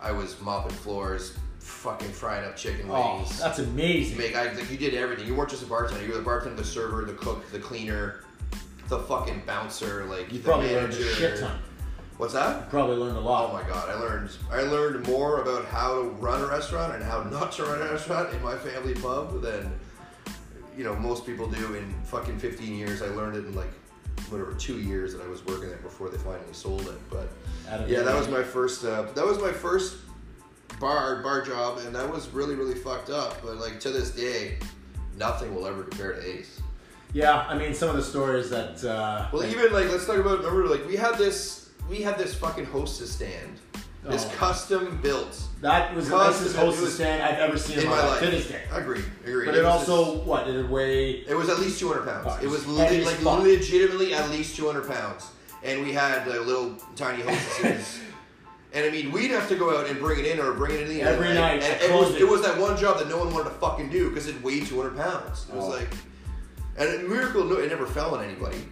I 0.01 0.11
was 0.11 0.39
mopping 0.41 0.73
floors, 0.75 1.37
fucking 1.59 2.09
frying 2.11 2.45
up 2.45 2.55
chicken 2.57 2.87
wings. 2.87 2.91
Oh, 3.05 3.17
wings. 3.17 3.39
that's 3.39 3.59
You 3.59 3.65
amazing. 3.65 4.17
make, 4.17 4.35
I, 4.35 4.51
like, 4.53 4.71
you 4.71 4.77
did 4.77 4.95
everything. 4.95 5.27
You 5.27 5.35
weren't 5.35 5.51
just 5.51 5.61
a 5.61 5.67
bartender. 5.67 6.03
You 6.03 6.13
were 6.13 6.17
the 6.17 6.23
bartender, 6.23 6.55
the 6.55 6.63
server, 6.67 7.05
the 7.05 7.13
cook, 7.13 7.47
the 7.51 7.59
cleaner, 7.59 8.21
the 8.87 8.97
fucking 8.97 9.43
bouncer. 9.45 10.05
Like, 10.05 10.31
You 10.33 10.39
the 10.39 10.45
probably 10.49 10.73
learned 10.73 10.93
a 10.93 11.13
shit 11.13 11.39
ton. 11.39 11.59
What's 12.17 12.33
that? 12.33 12.57
You 12.61 12.65
probably 12.69 12.95
learned 12.97 13.17
a 13.17 13.21
lot. 13.21 13.49
Oh 13.49 13.53
my 13.53 13.67
god, 13.67 13.89
I 13.89 13.95
learned 13.95 14.29
I 14.51 14.61
learned 14.61 15.07
more 15.07 15.41
about 15.41 15.65
how 15.65 15.95
to 16.01 16.09
run 16.09 16.41
a 16.41 16.47
restaurant 16.47 16.93
and 16.93 17.03
how 17.03 17.23
not 17.23 17.51
to 17.53 17.63
run 17.63 17.81
a 17.81 17.91
restaurant 17.91 18.33
in 18.33 18.41
my 18.41 18.55
family 18.55 18.93
pub 18.93 19.41
than 19.41 19.71
you 20.77 20.83
know 20.83 20.95
most 20.95 21.25
people 21.25 21.47
do 21.47 21.73
in 21.75 21.91
fucking 22.05 22.37
15 22.39 22.75
years. 22.77 23.01
I 23.01 23.07
learned 23.07 23.35
it 23.37 23.45
in 23.45 23.55
like 23.55 23.71
whatever 24.29 24.53
two 24.53 24.79
years 24.79 25.13
that 25.13 25.23
I 25.23 25.27
was 25.27 25.43
working 25.45 25.69
there 25.69 25.77
before 25.79 26.09
they 26.09 26.17
finally 26.17 26.53
sold 26.53 26.81
it. 26.87 27.09
But 27.09 27.29
yeah, 27.87 28.01
that 28.03 28.15
was 28.15 28.27
my 28.29 28.43
first. 28.43 28.85
Uh, 28.85 29.03
that 29.15 29.25
was 29.25 29.39
my 29.39 29.51
first 29.51 29.97
bar 30.79 31.21
bar 31.23 31.41
job, 31.41 31.79
and 31.79 31.95
that 31.95 32.09
was 32.09 32.29
really 32.29 32.55
really 32.55 32.75
fucked 32.75 33.09
up. 33.09 33.41
But 33.41 33.57
like 33.57 33.79
to 33.81 33.89
this 33.89 34.11
day, 34.11 34.59
nothing 35.17 35.53
will 35.53 35.65
ever 35.65 35.83
compare 35.83 36.13
to 36.13 36.23
Ace. 36.25 36.61
Yeah, 37.11 37.45
I 37.49 37.57
mean 37.57 37.73
some 37.73 37.89
of 37.89 37.95
the 37.95 38.03
stories 38.03 38.49
that. 38.51 38.83
Uh, 38.83 39.27
Well, 39.31 39.41
that- 39.41 39.51
even 39.51 39.73
like 39.73 39.89
let's 39.91 40.05
talk 40.05 40.17
about 40.17 40.39
remember 40.39 40.67
like 40.67 40.87
we 40.87 40.95
had 40.95 41.17
this 41.17 41.62
we 41.89 42.01
had 42.01 42.17
this 42.17 42.33
fucking 42.35 42.65
hostess 42.65 43.11
stand, 43.11 43.59
this 44.03 44.25
Oh. 44.25 44.35
custom 44.35 44.99
built 45.01 45.39
that 45.61 45.95
was 45.95 46.09
the 46.09 46.11
Cause 46.15 46.39
nicest 46.41 46.55
it 46.55 46.59
hostess 46.59 46.81
was- 46.83 46.95
stand 46.95 47.23
I've 47.23 47.39
ever 47.39 47.57
seen 47.57 47.79
in, 47.79 47.85
my, 47.87 48.05
life 48.05 48.19
to 48.21 48.29
this 48.31 48.47
day. 48.47 48.61
Agreed, 48.71 49.05
agreed. 49.25 49.45
But 49.45 49.55
it, 49.55 49.63
was 49.63 49.87
also 49.89 50.17
what 50.23 50.45
did 50.45 50.55
it 50.55 50.67
weigh? 50.69 51.11
it 51.27 51.35
was 51.35 51.47
at 51.49 51.59
least 51.59 51.79
200 51.79 52.05
pounds. 52.05 52.43
It 52.43 52.47
was 52.49 52.61
it's 52.63 52.67
le- 52.67 52.83
heavy 52.83 52.99
as 52.99 53.05
like 53.05 53.15
fuck. 53.17 53.41
legitimately 53.43 54.13
at 54.13 54.29
least 54.29 54.55
200 54.57 54.87
pounds, 54.89 55.27
and 55.63 55.83
we 55.85 55.93
had 55.93 56.27
uh, 56.27 56.41
little 56.41 56.75
tiny 56.95 57.23
hostesses. 57.23 57.99
And 58.75 58.83
I 58.83 58.89
mean, 58.89 59.11
we'd 59.11 59.29
have 59.29 59.47
to 59.49 59.55
go 59.55 59.77
out 59.77 59.85
and 59.87 59.99
bring 59.99 60.17
it 60.19 60.25
in 60.25 60.39
or 60.39 60.51
bring 60.53 60.73
it 60.73 60.81
in 60.81 60.87
the 60.89 61.03
Every 61.03 61.31
night 61.35 61.61
And 61.61 61.75
at 61.75 61.81
it 61.83 61.91
was, 61.91 62.07
closing. 62.07 62.21
it 62.21 62.27
was 62.27 62.41
that 62.41 62.57
one 62.57 62.75
job 62.75 62.97
that 62.97 63.07
no 63.07 63.19
one 63.19 63.31
wanted 63.31 63.43
to 63.51 63.55
fucking 63.57 63.89
do 63.91 64.09
because 64.09 64.25
it 64.27 64.41
weighed 64.41 64.65
200 64.65 64.97
pounds. 64.97 65.45
It 65.47 65.53
was 65.55 65.65
Oh. 65.65 65.67
like, 65.69 65.89
and 66.79 66.89
a 66.89 67.07
miracle, 67.07 67.43
no, 67.43 67.57
it 67.57 67.69
never 67.69 67.85
fell 67.85 68.15
on 68.15 68.23
anybody. 68.23 68.67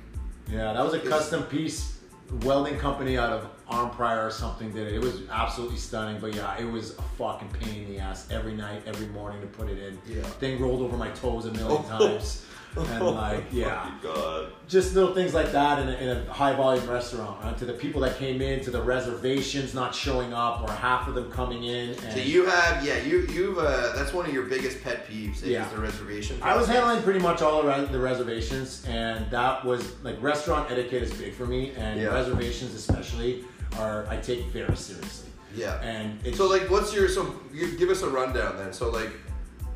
Yeah, 0.51 0.73
that 0.73 0.83
was 0.83 0.95
a 0.95 0.99
custom 1.01 1.43
piece 1.43 1.97
welding 2.41 2.77
company 2.77 3.17
out 3.17 3.31
of 3.31 3.47
Arnprior 3.67 4.27
or 4.27 4.31
something 4.31 4.71
did 4.71 4.87
it. 4.87 4.93
It 4.93 5.01
was 5.01 5.21
absolutely 5.29 5.77
stunning, 5.77 6.19
but 6.19 6.33
yeah, 6.33 6.57
it 6.59 6.69
was 6.69 6.97
a 6.97 7.01
fucking 7.01 7.49
pain 7.49 7.83
in 7.83 7.93
the 7.93 7.99
ass 7.99 8.27
every 8.31 8.53
night, 8.53 8.83
every 8.85 9.07
morning 9.07 9.41
to 9.41 9.47
put 9.47 9.69
it 9.69 9.79
in. 9.79 9.99
Yeah. 10.07 10.23
Thing 10.23 10.61
rolled 10.61 10.81
over 10.81 10.97
my 10.97 11.09
toes 11.11 11.45
a 11.45 11.51
million 11.53 11.83
oh. 11.91 11.97
times. 11.99 12.45
And 12.77 13.05
like, 13.05 13.43
yeah. 13.51 13.91
God. 14.01 14.47
Just 14.67 14.95
little 14.95 15.13
things 15.13 15.33
like 15.33 15.51
that 15.51 15.79
in 15.79 15.89
a, 15.89 15.91
in 15.93 16.17
a 16.17 16.31
high 16.31 16.53
volume 16.55 16.89
restaurant, 16.89 17.43
right? 17.43 17.57
To 17.57 17.65
the 17.65 17.73
people 17.73 17.99
that 18.01 18.17
came 18.17 18.41
in, 18.41 18.61
to 18.63 18.71
the 18.71 18.81
reservations 18.81 19.73
not 19.73 19.93
showing 19.93 20.33
up, 20.33 20.61
or 20.63 20.71
half 20.71 21.07
of 21.07 21.15
them 21.15 21.29
coming 21.31 21.63
in. 21.65 21.89
And 21.89 22.13
So 22.13 22.19
you 22.19 22.45
have, 22.45 22.85
yeah, 22.85 23.01
you 23.03 23.27
you've 23.31 23.57
uh, 23.57 23.93
that's 23.95 24.13
one 24.13 24.25
of 24.25 24.33
your 24.33 24.43
biggest 24.45 24.81
pet 24.83 25.05
peeves. 25.07 25.37
Is 25.37 25.43
Yeah. 25.43 25.67
the 25.69 25.81
reservation. 25.81 26.37
I 26.41 26.55
was 26.55 26.67
handling 26.67 27.03
pretty 27.03 27.19
much 27.19 27.41
all 27.41 27.65
around 27.67 27.91
the 27.91 27.99
reservations, 27.99 28.85
and 28.87 29.29
that 29.31 29.65
was 29.65 29.83
like 30.03 30.21
restaurant 30.21 30.71
etiquette 30.71 31.03
is 31.03 31.13
big 31.13 31.33
for 31.33 31.45
me, 31.45 31.73
and 31.77 31.99
Yeah. 31.99 32.07
reservations 32.07 32.73
especially 32.73 33.43
are 33.77 34.05
I 34.09 34.17
take 34.17 34.45
very 34.47 34.75
seriously. 34.77 35.29
Yeah. 35.53 35.81
And 35.81 36.17
it's 36.25 36.37
So 36.37 36.47
like, 36.47 36.69
what's 36.69 36.93
your 36.93 37.09
so 37.09 37.35
you 37.53 37.77
give 37.77 37.89
us 37.89 38.01
a 38.03 38.09
rundown 38.09 38.57
then? 38.57 38.71
So 38.71 38.89
like, 38.89 39.09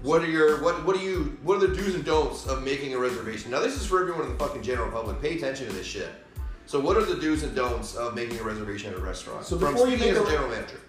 what 0.06 0.22
are 0.22 0.30
your 0.30 0.62
what 0.62 0.86
what 0.86 0.96
do 0.96 1.02
you 1.02 1.38
what 1.44 1.58
are 1.58 1.68
the 1.68 1.76
do's 1.76 1.96
and 1.96 2.06
don'ts 2.06 2.46
of 2.46 2.64
making 2.64 2.94
a 2.94 3.00
reservation? 3.00 3.52
Now 3.52 3.60
this 3.60 3.76
is 3.76 3.86
for 3.86 4.00
everyone 4.02 4.26
in 4.26 4.32
the 4.34 4.38
fucking 4.38 4.62
general 4.62 4.92
public. 4.92 5.20
Pay 5.22 5.38
attention 5.38 5.68
to 5.68 5.74
this 5.74 5.88
shit. 5.88 6.10
So 6.68 6.80
what 6.80 6.96
are 6.98 7.06
the 7.06 7.16
do's 7.20 7.44
and 7.44 7.56
don'ts 7.56 7.96
of 7.96 8.16
making 8.16 8.40
a 8.40 8.44
reservation 8.44 8.94
at 8.94 9.00
a 9.00 9.02
restaurant? 9.02 9.46
So 9.46 9.58
before 9.58 9.88
you 9.88 9.98
make 9.98 10.12
as 10.12 10.18
a 10.18 10.26
general 10.26 10.50
manager. 10.50 10.80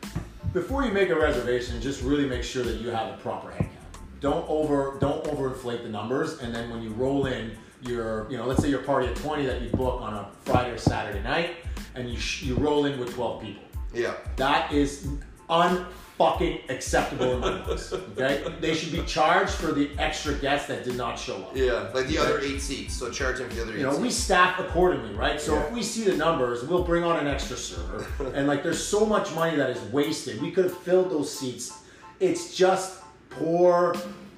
before 0.53 0.85
you 0.85 0.93
make 0.93 1.09
a 1.11 1.17
reservation, 1.17 1.81
just 1.81 2.03
really 2.03 2.27
make 2.27 2.43
sure 2.43 2.63
that 2.63 2.77
you 2.81 2.91
have 2.91 3.15
a 3.15 3.17
proper 3.19 3.51
head 3.51 3.63
count. 3.63 4.21
Don't 4.21 4.49
over 4.49 4.99
don't 5.01 5.25
overinflate 5.25 5.83
the 5.83 5.89
numbers, 5.89 6.39
and 6.41 6.55
then 6.55 6.71
when 6.71 6.83
you 6.83 6.91
roll 6.91 7.27
in 7.27 7.53
your 7.83 8.31
you 8.31 8.37
know 8.37 8.47
let's 8.47 8.63
say 8.63 8.69
your 8.69 8.83
party 8.83 9.09
of 9.09 9.15
twenty 9.23 9.47
that 9.47 9.63
you 9.63 9.71
book 9.71 10.01
on 10.01 10.13
a 10.15 10.29
Friday 10.45 10.71
or 10.71 10.79
Saturday 10.79 11.23
night, 11.23 11.57
and 11.95 12.11
you 12.11 12.19
sh- 12.19 12.43
you 12.43 12.55
roll 12.57 12.85
in 12.85 12.99
with 12.99 13.15
twelve 13.15 13.43
people. 13.43 13.63
Yeah. 13.95 14.15
That 14.37 14.73
is 14.73 15.09
unfucking 15.51 16.69
acceptable 16.71 17.33
in 17.35 17.41
my 17.41 17.59
books. 17.63 17.93
Okay, 17.93 18.45
they 18.61 18.75
should 18.75 18.93
be 18.93 19.03
charged 19.03 19.53
for 19.53 19.73
the 19.73 19.91
extra 19.99 20.35
guests 20.35 20.69
that 20.69 20.85
did 20.85 20.97
not 20.97 21.19
show 21.19 21.37
up. 21.37 21.57
Yeah. 21.57 21.89
Like 21.95 22.07
the 22.09 22.19
other 22.19 22.41
eight 22.41 22.61
seats. 22.61 22.95
So 22.95 23.11
charge 23.11 23.39
them 23.39 23.49
for 23.49 23.55
the 23.57 23.63
other 23.63 23.73
eight 23.73 23.79
You 23.79 23.83
know, 23.85 23.97
we 23.99 24.11
seats. 24.11 24.25
staff 24.25 24.59
accordingly, 24.61 25.15
right? 25.15 25.41
So 25.41 25.55
Yeah. 25.55 25.65
if 25.65 25.73
we 25.73 25.83
see 25.83 26.05
the 26.05 26.17
numbers, 26.17 26.65
we'll 26.65 26.85
bring 26.85 27.05
on 27.05 27.17
an 27.19 27.27
extra 27.27 27.57
server. 27.57 28.07
and 28.35 28.47
like, 28.47 28.63
there's 28.63 28.83
so 28.85 29.05
much 29.07 29.33
money 29.35 29.57
that 29.57 29.71
is 29.71 29.81
wasted. 29.93 30.41
We 30.41 30.51
could 30.51 30.65
have 30.65 30.77
filled 30.79 31.11
those 31.11 31.33
seats. 31.33 31.73
It's 32.21 32.55
just 32.57 33.03
poor 33.31 33.95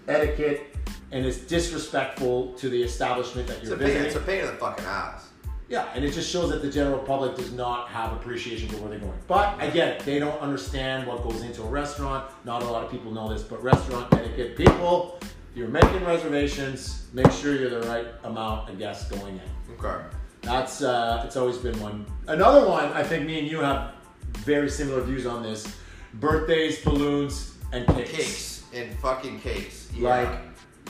etiquette, 0.09 0.75
and 1.13 1.25
it's 1.25 1.39
disrespectful 1.39 2.55
to 2.55 2.69
the 2.69 2.83
establishment 2.83 3.47
that 3.49 3.63
you're 3.63 3.75
a 3.75 3.79
pain. 3.79 3.87
visiting. 3.87 4.07
It's 4.09 4.17
a 4.17 4.21
pain 4.21 4.41
in 4.41 4.47
the 4.47 4.53
fucking 4.55 4.85
ass. 4.85 5.28
Yeah, 5.69 5.91
and 5.95 6.03
it 6.03 6.13
just 6.13 6.31
shows 6.31 6.51
that 6.51 6.63
the 6.63 6.71
general 6.71 6.99
public 6.99 7.37
does 7.37 7.53
not 7.53 7.89
have 7.89 8.15
appreciation 8.15 8.69
for 8.71 8.77
where 8.79 8.91
they're 8.91 8.99
going. 8.99 9.19
But 9.27 9.63
again, 9.63 10.01
they 10.05 10.19
don't 10.19 10.41
understand 10.41 11.07
what 11.07 11.23
goes 11.23 11.43
into 11.43 11.63
a 11.63 11.67
restaurant. 11.69 12.31
Not 12.45 12.63
a 12.63 12.67
lot 12.67 12.85
of 12.85 12.91
people 12.91 13.13
know 13.13 13.29
this, 13.29 13.43
but 13.43 13.63
restaurant 13.63 14.13
etiquette, 14.15 14.57
people, 14.57 15.19
if 15.21 15.35
you're 15.55 15.69
making 15.69 16.05
reservations, 16.05 17.09
make 17.13 17.31
sure 17.33 17.55
you're 17.55 17.69
the 17.69 17.87
right 17.87 18.07
amount 18.25 18.71
of 18.71 18.79
guests 18.79 19.11
going 19.11 19.35
in. 19.35 19.75
Okay. 19.79 20.03
That's 20.41 20.81
uh, 20.83 21.25
it's 21.27 21.37
always 21.37 21.59
been 21.59 21.79
one. 21.81 22.07
Another 22.27 22.67
one, 22.67 22.87
I 22.93 23.03
think 23.03 23.27
me 23.27 23.39
and 23.39 23.49
you 23.49 23.61
have 23.61 23.93
very 24.39 24.71
similar 24.71 25.03
views 25.03 25.27
on 25.27 25.43
this: 25.43 25.77
birthdays, 26.15 26.83
balloons, 26.83 27.59
and 27.73 27.87
cakes. 27.89 28.11
Cakes 28.11 28.65
and 28.73 28.99
fucking 29.01 29.41
cakes. 29.41 29.89
Yeah. 29.95 30.09
Like, 30.09 30.39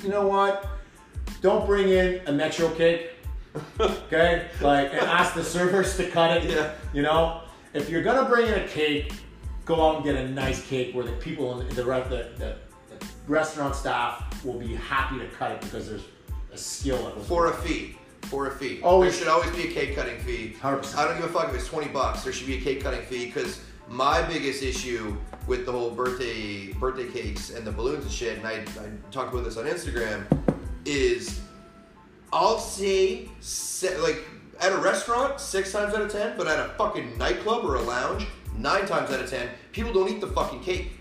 you 0.05 0.11
know 0.11 0.27
what? 0.27 0.69
Don't 1.41 1.67
bring 1.67 1.88
in 1.88 2.21
a 2.27 2.33
metro 2.33 2.71
cake. 2.71 3.11
Okay, 3.81 4.49
like, 4.61 4.91
and 4.93 5.01
ask 5.01 5.35
the 5.35 5.45
servers 5.45 5.97
to 5.97 6.09
cut 6.11 6.37
it. 6.37 6.51
Yeah. 6.51 6.73
You 6.93 7.03
know, 7.03 7.43
if 7.75 7.89
you're 7.89 8.03
gonna 8.03 8.29
bring 8.29 8.47
in 8.47 8.55
a 8.55 8.67
cake, 8.69 9.13
go 9.65 9.87
out 9.87 9.97
and 9.97 10.05
get 10.05 10.17
a 10.17 10.29
nice 10.29 10.67
cake 10.67 10.95
where 10.95 11.05
the 11.05 11.13
people 11.13 11.61
in 11.61 11.69
the 11.69 11.75
the, 11.75 11.83
the, 12.38 12.57
the 12.99 13.07
restaurant 13.27 13.75
staff 13.75 14.44
will 14.44 14.59
be 14.59 14.75
happy 14.75 15.19
to 15.19 15.27
cut 15.29 15.53
it 15.53 15.61
because 15.61 15.88
there's 15.88 16.05
a 16.53 16.57
skill 16.59 17.05
that 17.05 17.21
for 17.25 17.49
a 17.49 17.53
fee. 17.53 17.96
For 18.23 18.46
a 18.49 18.51
fee. 18.51 18.81
Always- 18.83 19.13
There 19.13 19.21
should 19.21 19.29
always 19.29 19.51
be 19.55 19.69
a 19.69 19.73
cake 19.73 19.94
cutting 19.94 20.19
fee. 20.21 20.55
100%. 20.61 20.96
I 20.96 21.05
don't 21.07 21.17
give 21.17 21.25
a 21.25 21.33
fuck 21.33 21.49
if 21.49 21.55
it's 21.55 21.67
20 21.69 21.88
bucks. 21.88 22.25
There 22.25 22.33
should 22.33 22.46
be 22.46 22.57
a 22.59 22.61
cake 22.61 22.83
cutting 22.83 23.03
fee 23.03 23.27
because 23.27 23.61
my 23.88 24.21
biggest 24.23 24.63
issue 24.63 25.17
with 25.46 25.65
the 25.65 25.73
whole 25.73 25.90
birthday 25.90 26.73
birthday 26.75 27.09
cakes 27.11 27.51
and 27.51 27.67
the 27.67 27.73
balloons 27.73 28.05
and 28.05 28.13
shit, 28.13 28.37
and 28.38 28.46
I, 28.46 28.57
I 28.81 28.90
talked 29.11 29.33
about 29.33 29.44
this 29.44 29.57
on 29.57 29.65
Instagram, 29.65 30.27
is 30.85 31.40
I'll 32.33 32.58
say 32.58 33.29
like 34.00 34.24
at 34.60 34.72
a 34.72 34.76
restaurant 34.79 35.40
six 35.40 35.72
times 35.72 35.94
out 35.94 36.02
of 36.02 36.10
ten, 36.12 36.37
but 36.37 36.46
at 36.46 36.58
a 36.58 36.68
fucking 36.74 37.16
nightclub 37.18 37.64
or 37.64 37.76
a 37.76 37.83
lounge 37.83 38.26
nine 38.56 38.87
times 38.87 39.10
out 39.10 39.20
of 39.20 39.31
ten, 39.31 39.48
people 39.72 39.92
don't 39.92 40.08
eat 40.10 40.20
the 40.20 40.26
fucking 40.26 40.60
cake. 40.60 40.92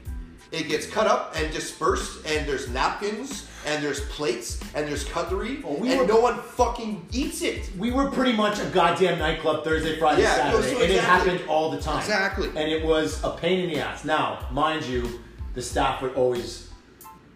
It 0.51 0.69
gets 0.69 0.87
cut 0.87 1.07
up 1.07 1.33
and 1.35 1.51
dispersed, 1.53 2.25
and 2.25 2.47
there's 2.47 2.69
napkins 2.69 3.47
and 3.65 3.83
there's 3.83 3.99
plates 4.11 4.61
and 4.75 4.87
there's 4.87 5.03
cutlery 5.03 5.61
Oh, 5.65 5.73
we 5.73 5.91
and 5.91 5.99
were- 6.01 6.07
no 6.07 6.21
one 6.21 6.39
fucking 6.39 7.05
eats 7.11 7.41
it. 7.41 7.69
We 7.77 7.91
were 7.91 8.09
pretty 8.11 8.31
much 8.31 8.57
a 8.59 8.65
goddamn 8.65 9.19
nightclub 9.19 9.65
Thursday, 9.65 9.99
Friday, 9.99 10.21
Yeah, 10.21 10.51
no, 10.51 10.61
Saturday, 10.61 10.75
so 10.75 10.81
and 10.83 10.91
it 10.93 11.03
happened 11.03 11.41
all 11.49 11.71
the 11.71 11.81
time. 11.81 11.99
Exactly. 11.99 12.47
And 12.49 12.59
it 12.71 12.85
was 12.85 13.21
a 13.25 13.31
pain 13.31 13.59
in 13.59 13.69
the 13.69 13.81
ass. 13.81 14.05
Now, 14.05 14.47
mind 14.51 14.85
you, 14.85 15.19
the 15.53 15.61
staff 15.61 16.01
would 16.01 16.13
always 16.13 16.66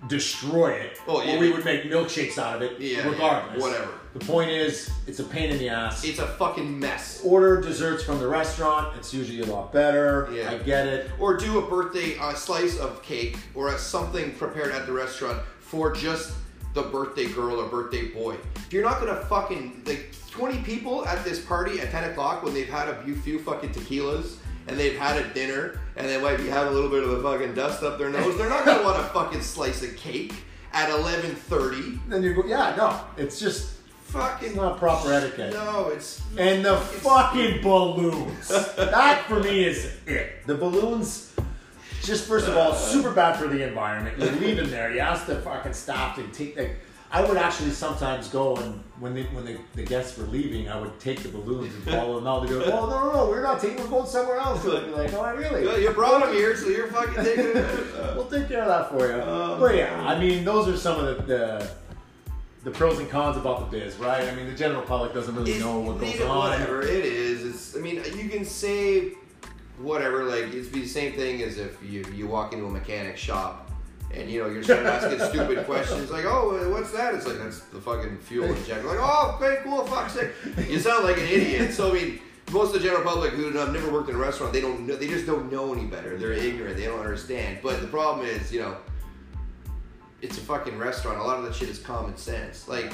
destroy 0.08 0.72
it, 0.72 1.00
Oh, 1.08 1.22
yeah. 1.24 1.36
or 1.36 1.40
we 1.40 1.52
would 1.52 1.64
make 1.66 1.84
milkshakes 1.84 2.38
out 2.38 2.56
of 2.56 2.62
it, 2.64 2.80
Yeah, 2.80 3.08
regardless. 3.08 3.58
yeah, 3.58 3.64
whatever. 3.64 3.92
The 4.14 4.26
point 4.26 4.50
is, 4.50 4.90
it's 5.08 5.20
a 5.20 5.24
pain 5.24 5.52
in 5.52 5.58
the 5.58 5.70
ass. 5.70 6.04
It's 6.04 6.20
a 6.20 6.28
fucking 6.28 6.80
mess. 6.80 7.22
Order 7.24 7.62
desserts 7.62 8.04
from 8.04 8.20
the 8.20 8.28
restaurant; 8.28 8.96
it's 8.98 9.14
usually 9.14 9.40
a 9.42 9.46
lot 9.46 9.72
better. 9.72 10.28
Yeah. 10.34 10.52
I 10.52 10.58
get 10.58 10.88
it. 10.88 11.12
Or 11.20 11.38
do 11.38 11.60
a 11.60 11.70
birthday 11.70 12.18
a 12.22 12.36
slice 12.36 12.78
of 12.78 13.02
cake 13.04 13.38
or 13.56 13.70
a 13.70 13.78
something 13.78 14.34
prepared 14.36 14.72
at 14.74 14.86
the 14.86 14.92
restaurant 14.92 15.40
for 15.60 15.94
just 15.94 16.34
the 16.74 16.82
birthday 16.84 17.28
girl 17.28 17.62
or 17.62 17.70
birthday 17.70 18.08
boy. 18.10 18.36
If 18.56 18.74
you're 18.74 18.84
not 18.84 19.00
gonna 19.00 19.16
fucking 19.26 19.84
like 19.86 20.14
20 20.30 20.60
people 20.64 21.06
at 21.06 21.24
this 21.24 21.44
party 21.44 21.80
at 21.82 21.92
10 21.92 22.12
o'clock 22.12 22.44
when 22.44 22.54
they've 22.54 22.68
had 22.70 22.88
a 22.90 23.02
few 23.22 23.40
fucking 23.40 23.72
tequilas 23.72 24.36
and 24.72 24.80
they've 24.80 24.98
had 24.98 25.18
a 25.18 25.28
dinner 25.34 25.78
and 25.98 26.08
they 26.08 26.20
might 26.20 26.38
be 26.38 26.48
having 26.48 26.72
a 26.72 26.76
little 26.76 26.90
bit 26.90 27.04
of 27.04 27.12
a 27.12 27.22
fucking 27.22 27.54
dust 27.54 27.84
up 27.84 28.00
their 28.00 28.10
nose, 28.10 28.38
they're 28.38 28.50
not 28.50 28.66
gonna 28.66 28.84
want 28.84 28.96
to 28.98 29.04
fucking 29.14 29.42
slice 29.42 29.84
a 29.84 29.90
cake 29.90 30.34
at 30.74 30.90
11:30. 30.90 32.00
Then 32.08 32.24
you 32.24 32.34
go, 32.34 32.46
yeah, 32.46 32.74
no, 32.78 33.00
it's 33.18 33.40
just 33.40 33.74
Fucking 34.06 34.58
not 34.58 34.78
proper 34.78 35.14
etiquette. 35.14 35.54
No, 35.54 35.88
it's 35.88 36.22
And 36.38 36.66
the 36.66 36.74
It's- 36.74 37.00
fucking 37.00 37.62
balloons. 37.62 38.50
that 38.50 39.24
for 39.30 39.40
me 39.40 39.64
is 39.64 39.88
it. 40.06 40.46
The 40.48 40.56
balloons, 40.56 41.32
just 42.04 42.28
first 42.28 42.46
of 42.50 42.58
all, 42.58 42.74
super 42.76 43.12
bad 43.12 43.38
for 43.40 43.48
the 43.48 43.66
environment. 43.66 44.20
You 44.20 44.30
leave 44.32 44.58
them 44.58 44.70
there. 44.70 44.92
You 44.92 45.00
ask 45.00 45.28
the 45.28 45.36
fucking 45.36 45.72
staff 45.74 46.18
to 46.18 46.24
take 46.24 46.58
the. 46.58 46.72
I 47.10 47.22
would 47.24 47.38
actually 47.38 47.72
sometimes 47.72 48.28
go 48.28 48.58
and 48.58 48.84
when 49.02 49.16
they, 49.16 49.24
when 49.24 49.44
the, 49.44 49.58
the 49.74 49.84
guests 49.84 50.16
were 50.18 50.28
leaving, 50.28 50.70
I 50.70 50.80
would 50.80 50.98
take 51.00 51.22
the 51.22 51.30
balloons 51.30 51.74
and 51.74 51.84
follow 51.96 52.16
them 52.16 52.28
out. 52.28 52.44
They 52.44 52.50
go, 52.50 52.64
oh 52.64 52.88
no 52.88 53.08
no 53.08 53.14
no, 53.14 53.30
we're 53.30 53.42
not 53.42 53.60
taking. 53.60 53.78
We're 53.78 53.90
going 53.90 54.06
somewhere 54.06 54.38
else. 54.38 54.64
I'd 54.66 54.86
be 54.86 54.92
like, 54.92 55.12
oh 55.14 55.36
really? 55.36 55.66
Well, 55.66 55.82
you 55.82 55.90
brought 55.90 56.24
them 56.24 56.34
here, 56.34 56.56
so 56.56 56.68
you're 56.70 56.88
fucking 56.88 57.24
taking 57.24 57.48
it. 57.48 57.88
We'll 58.16 58.28
take 58.28 58.48
care 58.48 58.62
of 58.62 58.68
that 58.68 58.90
for 58.90 59.08
you. 59.08 59.14
Oh, 59.14 59.58
but 59.60 59.76
yeah, 59.76 60.00
I 60.06 60.20
mean, 60.20 60.46
those 60.46 60.68
are 60.68 60.78
some 60.78 61.04
of 61.04 61.18
the, 61.18 61.24
the 61.24 61.72
the 62.64 62.72
pros 62.72 63.00
and 63.00 63.10
cons 63.10 63.38
about 63.38 63.72
the 63.72 63.78
biz, 63.78 63.96
right? 63.96 64.28
I 64.28 64.36
mean, 64.36 64.46
the 64.46 64.54
general 64.54 64.84
public 64.84 65.14
doesn't 65.14 65.36
really 65.36 65.58
know 65.58 65.80
what 65.80 66.00
goes 66.00 66.22
on. 66.22 66.52
Whatever 66.52 66.84
it 66.84 67.06
is, 67.06 67.46
it's. 67.46 67.76
I 67.76 67.80
mean, 67.80 68.04
you 68.16 68.30
can 68.30 68.46
say 68.46 69.14
whatever. 69.80 70.26
Like 70.26 70.54
it's 70.54 70.68
be 70.68 70.82
the 70.82 70.88
same 70.88 71.14
thing 71.14 71.42
as 71.42 71.58
if 71.58 71.82
you 71.84 72.06
you 72.14 72.28
walk 72.28 72.54
into 72.54 72.66
a 72.66 72.70
mechanic 72.70 73.18
shop. 73.18 73.71
And 74.14 74.30
you 74.30 74.42
know 74.42 74.50
you're 74.50 74.64
starting 74.64 74.88
asking 74.88 75.20
stupid 75.20 75.66
questions 75.66 76.12
like, 76.12 76.26
oh, 76.26 76.70
what's 76.72 76.92
that? 76.92 77.16
It's 77.16 77.26
like 77.26 77.38
that's 77.38 77.62
the 77.62 77.80
fucking 77.80 78.18
fuel 78.20 78.46
injector. 78.46 78.88
Like, 78.88 79.00
oh, 79.00 79.38
okay, 79.40 79.62
cool, 79.64 79.86
fuck's 79.86 80.14
sake. 80.14 80.32
You 80.68 80.80
sound 80.80 81.06
like 81.06 81.18
an 81.18 81.28
idiot. 81.28 81.74
So 81.74 81.92
I 81.92 81.94
mean, 81.94 82.20
most 82.52 82.76
of 82.76 82.82
the 82.82 82.88
general 82.88 83.04
public 83.04 83.32
who 83.34 83.52
have 83.52 83.74
never 83.74 83.92
worked 83.92 84.10
in 84.10 84.16
a 84.16 84.20
restaurant, 84.20 84.54
they 84.54 84.62
don't 84.62 84.86
know, 84.86 84.96
they 84.96 85.08
just 85.08 85.26
don't 85.26 85.52
know 85.52 85.74
any 85.74 85.86
better. 85.86 86.18
They're 86.18 86.34
ignorant. 86.34 86.78
They 86.78 86.86
don't 86.86 87.00
understand. 87.00 87.60
But 87.64 87.82
the 87.82 87.88
problem 87.88 88.26
is, 88.26 88.52
you 88.52 88.62
know, 88.62 88.78
it's 90.22 90.38
a 90.38 90.42
fucking 90.42 90.78
restaurant. 90.78 91.20
A 91.20 91.24
lot 91.24 91.38
of 91.38 91.46
that 91.46 91.56
shit 91.56 91.70
is 91.70 91.80
common 91.80 92.18
sense. 92.18 92.68
Like, 92.68 92.92